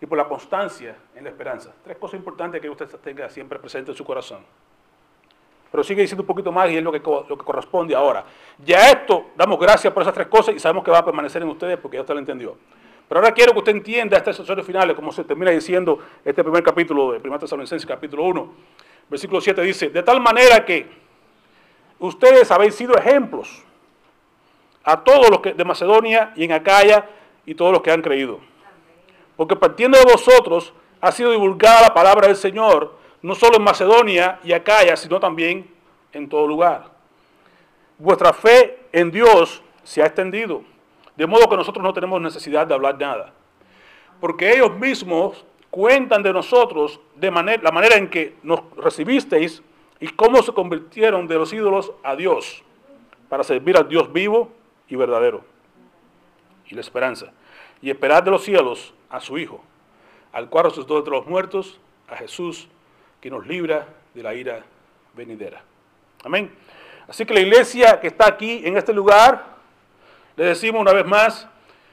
y 0.00 0.06
por 0.06 0.18
la 0.18 0.24
constancia 0.24 0.96
en 1.14 1.22
la 1.22 1.30
esperanza. 1.30 1.72
Tres 1.84 1.96
cosas 1.96 2.18
importantes 2.18 2.60
que 2.60 2.68
usted 2.68 2.88
tenga 2.96 3.30
siempre 3.30 3.60
presente 3.60 3.92
en 3.92 3.96
su 3.96 4.04
corazón. 4.04 4.40
Pero 5.70 5.84
sigue 5.84 6.02
diciendo 6.02 6.22
un 6.22 6.26
poquito 6.26 6.50
más 6.50 6.68
y 6.70 6.76
es 6.76 6.82
lo 6.82 6.90
que, 6.90 7.00
corresponde 7.00 7.94
ahora. 7.94 8.24
Ya 8.64 8.90
esto, 8.90 9.26
damos 9.36 9.60
gracias 9.60 9.92
por 9.92 10.02
esas 10.02 10.14
tres 10.14 10.26
cosas 10.26 10.56
y 10.56 10.58
sabemos 10.58 10.82
que 10.82 10.90
va 10.90 10.98
a 10.98 11.04
permanecer 11.04 11.40
en 11.40 11.48
ustedes 11.48 11.78
porque 11.78 11.96
ya 11.96 12.00
usted 12.00 12.14
lo 12.14 12.20
entendió. 12.20 12.56
Pero 13.08 13.20
ahora 13.20 13.32
quiero 13.32 13.52
que 13.52 13.58
usted 13.58 13.72
entienda 13.72 14.16
este 14.16 14.30
asesorio 14.30 14.64
final, 14.64 14.92
como 14.96 15.12
se 15.12 15.22
termina 15.22 15.52
diciendo 15.52 16.00
este 16.24 16.42
primer 16.42 16.64
capítulo 16.64 17.12
de 17.12 17.18
1 17.18 17.38
Tesalonicenses, 17.38 17.86
capítulo 17.86 18.24
1, 18.24 18.52
versículo 19.08 19.40
7 19.40 19.62
dice, 19.62 19.90
de 19.90 20.02
tal 20.02 20.20
manera 20.20 20.64
que 20.64 21.03
ustedes 22.06 22.50
habéis 22.50 22.74
sido 22.74 22.96
ejemplos 22.96 23.62
a 24.82 25.02
todos 25.02 25.30
los 25.30 25.40
que 25.40 25.54
de 25.54 25.64
Macedonia 25.64 26.32
y 26.36 26.44
en 26.44 26.52
Acaya 26.52 27.08
y 27.46 27.54
todos 27.54 27.72
los 27.72 27.82
que 27.82 27.90
han 27.90 28.02
creído. 28.02 28.40
Porque 29.36 29.56
partiendo 29.56 29.98
de 29.98 30.04
vosotros 30.04 30.72
ha 31.00 31.10
sido 31.12 31.30
divulgada 31.32 31.82
la 31.82 31.94
palabra 31.94 32.28
del 32.28 32.36
Señor, 32.36 32.94
no 33.22 33.34
solo 33.34 33.56
en 33.56 33.64
Macedonia 33.64 34.38
y 34.44 34.52
Acaya, 34.52 34.96
sino 34.96 35.18
también 35.18 35.70
en 36.12 36.28
todo 36.28 36.46
lugar. 36.46 36.84
Vuestra 37.98 38.32
fe 38.32 38.80
en 38.92 39.10
Dios 39.10 39.62
se 39.82 40.02
ha 40.02 40.06
extendido, 40.06 40.62
de 41.16 41.26
modo 41.26 41.48
que 41.48 41.56
nosotros 41.56 41.82
no 41.82 41.92
tenemos 41.92 42.20
necesidad 42.20 42.66
de 42.66 42.74
hablar 42.74 42.98
nada. 42.98 43.32
Porque 44.20 44.52
ellos 44.52 44.74
mismos 44.76 45.44
cuentan 45.70 46.22
de 46.22 46.32
nosotros 46.32 47.00
de 47.16 47.30
manera, 47.30 47.62
la 47.62 47.72
manera 47.72 47.96
en 47.96 48.08
que 48.08 48.36
nos 48.42 48.60
recibisteis 48.76 49.62
y 50.04 50.08
cómo 50.08 50.42
se 50.42 50.52
convirtieron 50.52 51.26
de 51.26 51.36
los 51.36 51.50
ídolos 51.54 51.90
a 52.02 52.14
Dios, 52.14 52.62
para 53.30 53.42
servir 53.42 53.74
al 53.78 53.88
Dios 53.88 54.12
vivo 54.12 54.52
y 54.86 54.96
verdadero, 54.96 55.42
y 56.68 56.74
la 56.74 56.82
esperanza, 56.82 57.32
y 57.80 57.88
esperar 57.88 58.22
de 58.22 58.30
los 58.30 58.44
cielos 58.44 58.92
a 59.08 59.18
su 59.20 59.38
Hijo, 59.38 59.62
al 60.30 60.50
cual 60.50 60.66
resucitó 60.66 60.98
entre 60.98 61.10
los 61.10 61.26
muertos, 61.26 61.80
a 62.06 62.16
Jesús, 62.16 62.68
que 63.22 63.30
nos 63.30 63.46
libra 63.46 63.88
de 64.12 64.22
la 64.22 64.34
ira 64.34 64.62
venidera. 65.14 65.62
Amén. 66.22 66.54
Así 67.08 67.24
que 67.24 67.32
la 67.32 67.40
iglesia 67.40 67.98
que 67.98 68.08
está 68.08 68.28
aquí 68.28 68.60
en 68.62 68.76
este 68.76 68.92
lugar, 68.92 69.56
le 70.36 70.44
decimos 70.44 70.82
una 70.82 70.92
vez 70.92 71.06
más, 71.06 71.48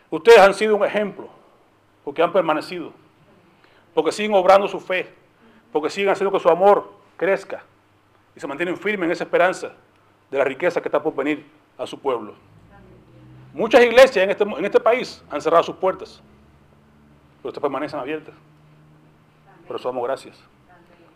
ustedes 0.09 0.39
han 0.39 0.53
sido 0.53 0.76
un 0.76 0.84
ejemplo, 0.84 1.30
porque 2.03 2.22
han 2.22 2.34
permanecido, 2.34 2.91
porque 3.93 4.12
siguen 4.12 4.34
obrando 4.34 4.68
su 4.68 4.82
fe, 4.82 5.07
porque 5.72 5.89
siguen 5.89 6.09
haciendo 6.09 6.38
que 6.38 6.43
su 6.43 6.49
amor 6.49 6.91
crezca 7.16 7.64
y 8.36 8.40
se 8.40 8.48
mantienen 8.48 8.78
firmes 8.78 9.08
en 9.08 9.12
esa 9.12 9.24
esperanza 9.24 9.72
de 10.30 10.38
la 10.38 10.44
riqueza 10.44 10.82
que 10.82 10.88
está 10.88 11.02
por 11.02 11.16
venir 11.16 11.46
a 11.78 11.86
su 11.86 12.00
pueblo. 12.00 12.34
Muchas 13.54 13.84
iglesias 13.84 14.24
en 14.24 14.30
este, 14.30 14.44
en 14.44 14.66
este 14.66 14.80
país 14.80 15.24
han 15.30 15.42
cerrado 15.42 15.64
sus 15.64 15.76
puertas, 15.76 16.22
pero 17.42 17.50
estas 17.50 17.62
permanecen 17.62 18.00
abiertas. 18.00 18.34
Por 19.68 19.76
eso 19.76 19.90
damos 19.90 20.04
gracias. 20.04 20.38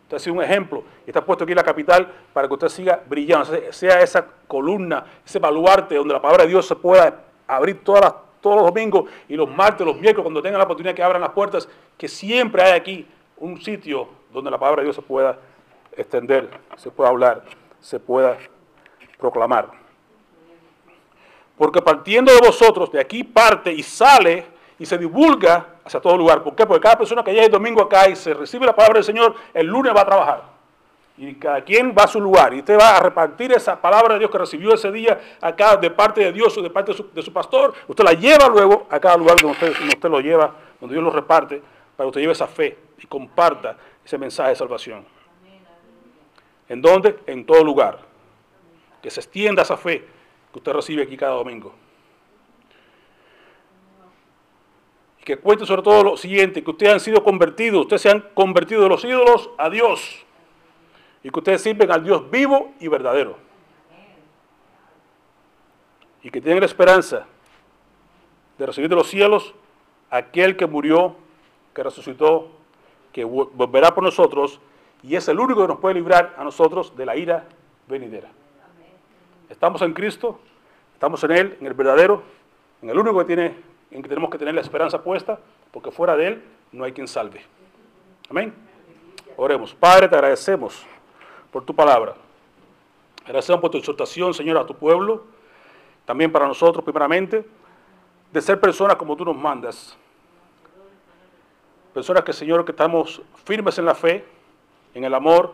Usted 0.04 0.18
ha 0.18 0.20
sido 0.20 0.36
un 0.36 0.44
ejemplo 0.44 0.84
y 1.06 1.10
está 1.10 1.26
puesto 1.26 1.46
aquí 1.46 1.54
en 1.54 1.58
la 1.58 1.64
capital 1.64 2.12
para 2.34 2.48
que 2.48 2.54
usted 2.54 2.68
siga 2.68 3.02
brillando, 3.08 3.52
sea 3.72 4.02
esa 4.02 4.26
columna, 4.48 5.04
ese 5.26 5.40
baluarte 5.40 5.96
donde 5.96 6.14
la 6.14 6.22
palabra 6.22 6.44
de 6.44 6.50
Dios 6.50 6.68
se 6.68 6.76
pueda 6.76 7.24
abrir 7.48 7.84
todas 7.84 8.14
todos 8.46 8.58
los 8.58 8.66
domingos 8.68 9.10
y 9.28 9.36
los 9.36 9.50
martes, 9.50 9.84
los 9.84 9.96
miércoles, 9.96 10.22
cuando 10.24 10.40
tengan 10.40 10.60
la 10.60 10.66
oportunidad 10.66 10.94
que 10.94 11.02
abran 11.02 11.20
las 11.20 11.32
puertas, 11.32 11.68
que 11.98 12.08
siempre 12.08 12.62
hay 12.62 12.74
aquí 12.74 13.08
un 13.38 13.60
sitio 13.60 14.08
donde 14.32 14.52
la 14.52 14.60
palabra 14.60 14.82
de 14.82 14.86
Dios 14.86 14.96
se 14.96 15.02
pueda 15.02 15.40
extender, 15.98 16.50
se 16.78 16.92
pueda 16.92 17.10
hablar, 17.10 17.44
se 17.80 18.00
pueda 18.00 18.38
proclamar. 19.18 19.70
Porque 21.58 21.82
partiendo 21.82 22.34
de 22.34 22.40
vosotros, 22.40 22.92
de 22.92 23.00
aquí 23.00 23.24
parte 23.24 23.72
y 23.72 23.82
sale 23.82 24.46
y 24.78 24.86
se 24.86 24.98
divulga 24.98 25.66
hacia 25.86 26.02
todo 26.02 26.18
lugar. 26.18 26.44
¿Por 26.44 26.56
qué? 26.56 26.66
Porque 26.66 26.82
cada 26.82 26.98
persona 26.98 27.24
que 27.24 27.32
llega 27.32 27.46
el 27.46 27.52
domingo 27.52 27.82
acá 27.82 28.10
y 28.10 28.16
se 28.16 28.34
recibe 28.34 28.66
la 28.66 28.76
palabra 28.76 28.96
del 28.96 29.04
Señor, 29.04 29.36
el 29.54 29.68
lunes 29.68 29.94
va 29.96 30.02
a 30.02 30.06
trabajar. 30.06 30.56
Y 31.18 31.36
cada 31.36 31.62
quien 31.62 31.96
va 31.98 32.04
a 32.04 32.08
su 32.08 32.20
lugar. 32.20 32.54
Y 32.54 32.60
usted 32.60 32.78
va 32.78 32.98
a 32.98 33.00
repartir 33.00 33.54
esa 33.54 33.80
palabra 33.80 34.16
de 34.16 34.20
Dios 34.20 34.32
que 34.32 34.38
recibió 34.38 34.74
ese 34.74 34.92
día 34.92 35.38
acá 35.40 35.78
de 35.78 35.90
parte 35.90 36.22
de 36.22 36.34
Dios 36.34 36.58
o 36.58 36.62
de 36.62 36.70
parte 36.70 36.92
de 36.92 37.22
su, 37.22 37.32
pastor. 37.32 37.74
Usted 37.88 38.04
la 38.04 38.12
lleva 38.12 38.50
luego 38.50 38.86
a 38.90 39.00
cada 39.00 39.16
lugar 39.16 39.38
donde 39.38 39.54
usted, 39.54 39.78
donde 39.78 39.96
usted 39.96 40.10
lo 40.10 40.20
lleva, 40.20 40.52
donde 40.82 40.94
Dios 40.94 41.04
lo 41.04 41.12
reparte, 41.12 41.62
para 41.96 42.06
que 42.06 42.10
usted 42.10 42.22
lleve 42.22 42.34
esa 42.34 42.48
fe 42.48 42.78
y 42.98 43.08
comparta 43.08 43.78
ese 44.04 44.18
mensaje 44.18 44.50
de 44.50 44.56
salvación. 44.58 45.15
¿En 46.70 46.82
dónde? 46.82 47.20
En 47.28 47.46
todo 47.46 47.64
lugar. 47.64 48.00
Que 49.02 49.10
se 49.10 49.20
extienda 49.20 49.62
esa 49.62 49.78
fe 49.78 50.06
que 50.52 50.60
usted 50.60 50.74
recibe 50.74 51.04
aquí 51.04 51.18
cada 51.18 51.34
domingo. 51.34 51.74
que 55.26 55.38
cuente 55.38 55.66
sobre 55.66 55.82
todo 55.82 56.04
lo 56.04 56.18
siguiente, 56.18 56.64
que 56.64 56.70
ustedes 56.70 56.94
han 56.94 57.00
sido 57.00 57.24
convertidos, 57.24 57.82
ustedes 57.82 58.04
se 58.04 58.12
han 58.12 58.22
convertido 58.36 58.84
de 58.84 58.90
los 58.90 59.04
ídolos 59.04 59.50
a 59.58 59.72
Dios 59.72 60.24
y 61.24 61.32
que 61.32 61.40
ustedes 61.40 61.64
sirven 61.64 61.92
al 61.92 62.04
Dios 62.04 62.30
vivo 62.30 62.74
y 62.80 62.88
verdadero. 62.88 63.36
Y 66.22 66.30
que 66.30 66.40
tienen 66.40 66.60
la 66.60 66.68
esperanza 66.68 67.26
de 68.60 68.66
recibir 68.68 68.88
de 68.88 68.96
los 68.96 69.08
cielos 69.08 69.56
aquel 70.12 70.56
que 70.56 70.68
murió, 70.68 71.16
que 71.74 71.82
resucitó, 71.82 72.52
que 73.12 73.24
volverá 73.24 73.96
por 73.96 74.04
nosotros 74.04 74.62
y 75.06 75.16
es 75.16 75.28
el 75.28 75.40
único 75.40 75.62
que 75.62 75.68
nos 75.68 75.80
puede 75.80 75.94
librar 75.94 76.34
a 76.36 76.44
nosotros 76.44 76.96
de 76.96 77.06
la 77.06 77.16
ira 77.16 77.46
venidera. 77.88 78.28
Estamos 79.50 79.84
en 79.84 79.94
Cristo, 79.94 80.40
estamos 80.94 81.24
en 81.24 81.32
Él, 81.32 81.58
en 81.60 81.68
el 81.68 81.76
verdadero, 81.76 82.24
en 82.82 82.90
el 82.90 82.98
único 82.98 83.20
que 83.20 83.26
tiene 83.26 83.56
en 83.92 84.02
que 84.02 84.10
tenemos 84.10 84.32
que 84.32 84.40
tener 84.40 84.56
la 84.56 84.62
esperanza 84.62 85.04
puesta, 85.04 85.40
porque 85.72 85.92
fuera 85.92 86.18
de 86.18 86.28
Él 86.28 86.44
no 86.72 86.84
hay 86.84 86.92
quien 86.92 87.08
salve. 87.08 87.44
Amén. 88.32 88.52
Oremos. 89.38 89.76
Padre, 89.76 90.08
te 90.08 90.16
agradecemos 90.16 90.84
por 91.52 91.64
tu 91.64 91.76
palabra. 91.76 92.16
Agradecemos 93.24 93.62
por 93.62 93.70
tu 93.70 93.78
exhortación, 93.78 94.34
Señor, 94.34 94.58
a 94.58 94.66
tu 94.66 94.76
pueblo. 94.76 95.24
También 96.06 96.32
para 96.32 96.48
nosotros, 96.48 96.84
primeramente, 96.84 97.46
de 98.34 98.42
ser 98.42 98.60
personas 98.60 98.96
como 98.96 99.16
tú 99.16 99.24
nos 99.24 99.38
mandas. 99.38 99.96
Personas 101.94 102.24
que, 102.24 102.34
Señor, 102.34 102.66
que 102.66 102.72
estamos 102.72 103.22
firmes 103.46 103.78
en 103.78 103.86
la 103.86 103.94
fe, 103.94 104.26
en 104.96 105.04
el 105.04 105.14
amor, 105.14 105.54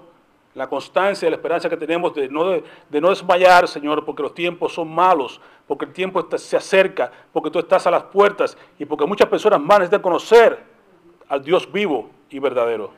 la 0.53 0.67
constancia 0.67 1.29
la 1.29 1.35
esperanza 1.35 1.69
que 1.69 1.77
tenemos 1.77 2.13
de 2.13 2.29
no, 2.29 2.49
de, 2.49 3.01
no 3.01 3.09
desmayar, 3.09 3.67
Señor, 3.67 4.05
porque 4.05 4.23
los 4.23 4.33
tiempos 4.33 4.73
son 4.73 4.93
malos, 4.93 5.41
porque 5.67 5.85
el 5.85 5.93
tiempo 5.93 6.25
se 6.37 6.55
acerca, 6.57 7.11
porque 7.33 7.49
tú 7.49 7.59
estás 7.59 7.85
a 7.87 7.91
las 7.91 8.03
puertas 8.03 8.57
y 8.77 8.85
porque 8.85 9.05
muchas 9.05 9.27
personas 9.27 9.59
más 9.59 9.79
necesitan 9.79 10.01
conocer 10.01 10.63
al 11.27 11.43
Dios 11.43 11.69
vivo 11.71 12.09
y 12.29 12.39
verdadero. 12.39 12.91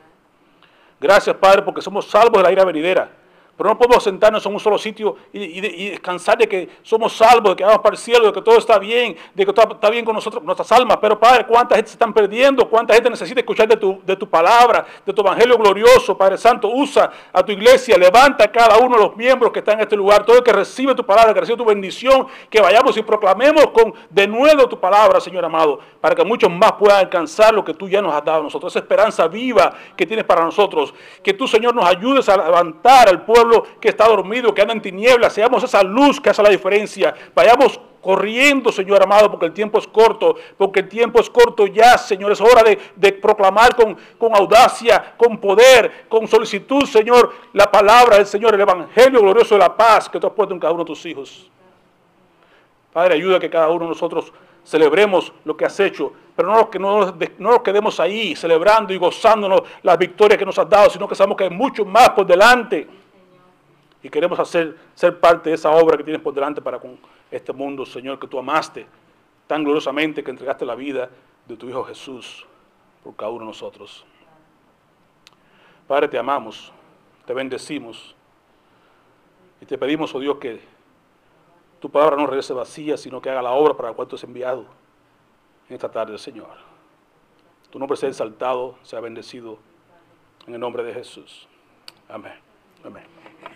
Gracias, 1.00 1.36
Padre, 1.36 1.62
porque 1.62 1.80
somos 1.80 2.06
salvos 2.06 2.38
de 2.38 2.42
la 2.42 2.52
ira 2.52 2.64
venidera. 2.64 3.10
Pero 3.56 3.70
no 3.70 3.78
podemos 3.78 4.02
sentarnos 4.02 4.44
en 4.44 4.52
un 4.52 4.58
solo 4.58 4.78
sitio 4.78 5.16
y, 5.32 5.60
descansar 5.90 6.36
de 6.36 6.48
que 6.48 6.68
somos 6.82 7.16
salvos, 7.16 7.50
de 7.50 7.56
que 7.56 7.64
vamos 7.64 7.80
para 7.80 7.94
el 7.94 8.00
cielo, 8.00 8.26
de 8.26 8.32
que 8.32 8.42
todo 8.42 8.58
está 8.58 8.78
bien, 8.78 9.16
de 9.32 9.46
que 9.46 9.52
todo 9.52 9.74
está 9.74 9.90
bien 9.90 10.04
con 10.04 10.14
nosotros, 10.14 10.42
nuestras 10.42 10.70
almas. 10.72 10.98
Pero 11.00 11.18
Padre, 11.18 11.46
¿cuánta 11.46 11.76
gente 11.76 11.90
se 11.90 11.94
están 11.94 12.12
perdiendo? 12.12 12.68
¿Cuánta 12.68 12.94
gente 12.94 13.10
necesita 13.10 13.40
escuchar 13.40 13.68
de 13.68 13.76
tu, 13.76 14.00
de 14.04 14.16
tu 14.16 14.28
palabra, 14.28 14.84
de 15.06 15.12
tu 15.12 15.20
evangelio 15.20 15.56
glorioso? 15.56 16.18
Padre 16.18 16.36
Santo, 16.36 16.68
usa 16.68 17.10
a 17.32 17.42
tu 17.44 17.52
iglesia, 17.52 17.96
levanta 17.96 18.44
a 18.44 18.48
cada 18.48 18.78
uno 18.78 18.96
de 18.96 19.02
los 19.04 19.16
miembros 19.16 19.52
que 19.52 19.60
están 19.60 19.76
en 19.76 19.82
este 19.82 19.94
lugar, 19.94 20.24
todo 20.26 20.38
el 20.38 20.42
que 20.42 20.52
recibe 20.52 20.94
tu 20.96 21.06
palabra, 21.06 21.32
que 21.32 21.40
recibe 21.40 21.58
tu 21.58 21.64
bendición, 21.64 22.26
que 22.50 22.60
vayamos 22.60 22.96
y 22.96 23.02
proclamemos 23.02 23.68
con 23.68 23.94
de 24.10 24.26
nuevo 24.26 24.68
tu 24.68 24.80
palabra, 24.80 25.20
Señor 25.20 25.44
amado, 25.44 25.78
para 26.00 26.16
que 26.16 26.24
muchos 26.24 26.50
más 26.50 26.72
puedan 26.72 26.98
alcanzar 26.98 27.54
lo 27.54 27.64
que 27.64 27.74
tú 27.74 27.88
ya 27.88 28.02
nos 28.02 28.12
has 28.14 28.24
dado 28.24 28.40
a 28.40 28.42
nosotros, 28.42 28.72
esa 28.72 28.80
esperanza 28.80 29.28
viva 29.28 29.72
que 29.96 30.06
tienes 30.06 30.24
para 30.24 30.42
nosotros. 30.42 30.92
Que 31.22 31.34
tú, 31.34 31.46
Señor, 31.46 31.74
nos 31.74 31.84
ayudes 31.84 32.28
a 32.28 32.36
levantar 32.36 33.08
al 33.08 33.24
pueblo 33.24 33.43
que 33.80 33.88
está 33.88 34.06
dormido, 34.08 34.54
que 34.54 34.62
anda 34.62 34.74
en 34.74 34.82
tinieblas, 34.82 35.32
seamos 35.32 35.62
esa 35.64 35.82
luz 35.82 36.20
que 36.20 36.30
hace 36.30 36.42
la 36.42 36.50
diferencia. 36.50 37.14
Vayamos 37.34 37.80
corriendo, 38.04 38.70
Señor 38.70 39.02
amado, 39.02 39.30
porque 39.30 39.46
el 39.46 39.52
tiempo 39.52 39.78
es 39.78 39.88
corto, 39.88 40.36
porque 40.58 40.80
el 40.80 40.88
tiempo 40.88 41.20
es 41.20 41.30
corto 41.30 41.66
ya, 41.66 41.96
Señor. 41.96 42.30
Es 42.32 42.40
hora 42.40 42.62
de, 42.62 43.12
proclamar 43.14 43.74
con, 43.74 43.96
con, 44.18 44.36
audacia, 44.36 45.14
con 45.16 45.38
poder, 45.38 46.04
con 46.08 46.28
solicitud, 46.28 46.84
Señor, 46.84 47.32
la 47.54 47.70
palabra 47.72 48.18
del 48.18 48.26
Señor, 48.26 48.54
el 48.54 48.60
Evangelio 48.60 49.20
glorioso 49.22 49.54
de 49.54 49.60
la 49.60 49.74
paz 49.74 50.08
que 50.08 50.20
tú 50.20 50.26
has 50.26 50.32
puesto 50.34 50.52
en 50.52 50.60
cada 50.60 50.74
uno 50.74 50.84
de 50.84 50.88
tus 50.88 51.04
hijos. 51.06 51.50
Padre, 52.92 53.14
ayuda 53.14 53.38
a 53.38 53.40
que 53.40 53.50
cada 53.50 53.68
uno 53.70 53.86
de 53.86 53.88
nosotros 53.88 54.32
celebremos 54.62 55.32
lo 55.44 55.56
que 55.56 55.64
has 55.64 55.80
hecho, 55.80 56.12
pero 56.36 56.52
no, 56.52 56.70
que 56.70 56.78
no, 56.78 57.06
no 57.38 57.50
nos 57.50 57.62
quedemos 57.62 57.98
ahí 58.00 58.36
celebrando 58.36 58.92
y 58.92 58.98
gozándonos 58.98 59.62
las 59.82 59.98
victorias 59.98 60.38
que 60.38 60.44
nos 60.44 60.58
has 60.58 60.68
dado, 60.68 60.90
sino 60.90 61.08
que 61.08 61.14
sabemos 61.14 61.38
que 61.38 61.44
hay 61.44 61.50
mucho 61.50 61.84
más 61.84 62.10
por 62.10 62.26
delante 62.26 62.86
y 64.04 64.10
queremos 64.10 64.38
hacer, 64.38 64.76
ser 64.94 65.18
parte 65.18 65.48
de 65.48 65.56
esa 65.56 65.70
obra 65.70 65.96
que 65.96 66.04
tienes 66.04 66.20
por 66.20 66.34
delante 66.34 66.60
para 66.60 66.78
con 66.78 66.98
este 67.30 67.54
mundo, 67.54 67.86
Señor, 67.86 68.18
que 68.18 68.28
tú 68.28 68.38
amaste 68.38 68.86
tan 69.46 69.64
gloriosamente 69.64 70.22
que 70.22 70.30
entregaste 70.30 70.66
la 70.66 70.74
vida 70.74 71.08
de 71.46 71.56
tu 71.56 71.66
Hijo 71.70 71.82
Jesús 71.84 72.46
por 73.02 73.16
cada 73.16 73.30
uno 73.30 73.40
de 73.40 73.46
nosotros. 73.46 74.04
Padre, 75.88 76.08
te 76.08 76.18
amamos, 76.18 76.70
te 77.24 77.32
bendecimos 77.32 78.14
y 79.58 79.64
te 79.64 79.78
pedimos, 79.78 80.14
oh 80.14 80.20
Dios, 80.20 80.36
que 80.36 80.60
tu 81.80 81.88
palabra 81.88 82.16
no 82.16 82.26
regrese 82.26 82.52
vacía, 82.52 82.98
sino 82.98 83.22
que 83.22 83.30
haga 83.30 83.40
la 83.40 83.52
obra 83.52 83.74
para 83.74 83.88
la 83.88 83.94
cual 83.94 84.06
tú 84.06 84.16
has 84.16 84.24
enviado 84.24 84.66
en 85.66 85.76
esta 85.76 85.90
tarde, 85.90 86.18
Señor. 86.18 86.56
Tu 87.70 87.78
nombre 87.78 87.96
sea 87.96 88.10
exaltado, 88.10 88.76
sea 88.82 89.00
bendecido 89.00 89.58
en 90.46 90.52
el 90.52 90.60
nombre 90.60 90.82
de 90.82 90.92
Jesús. 90.92 91.48
Amén. 92.06 92.34
Amén. 92.84 93.33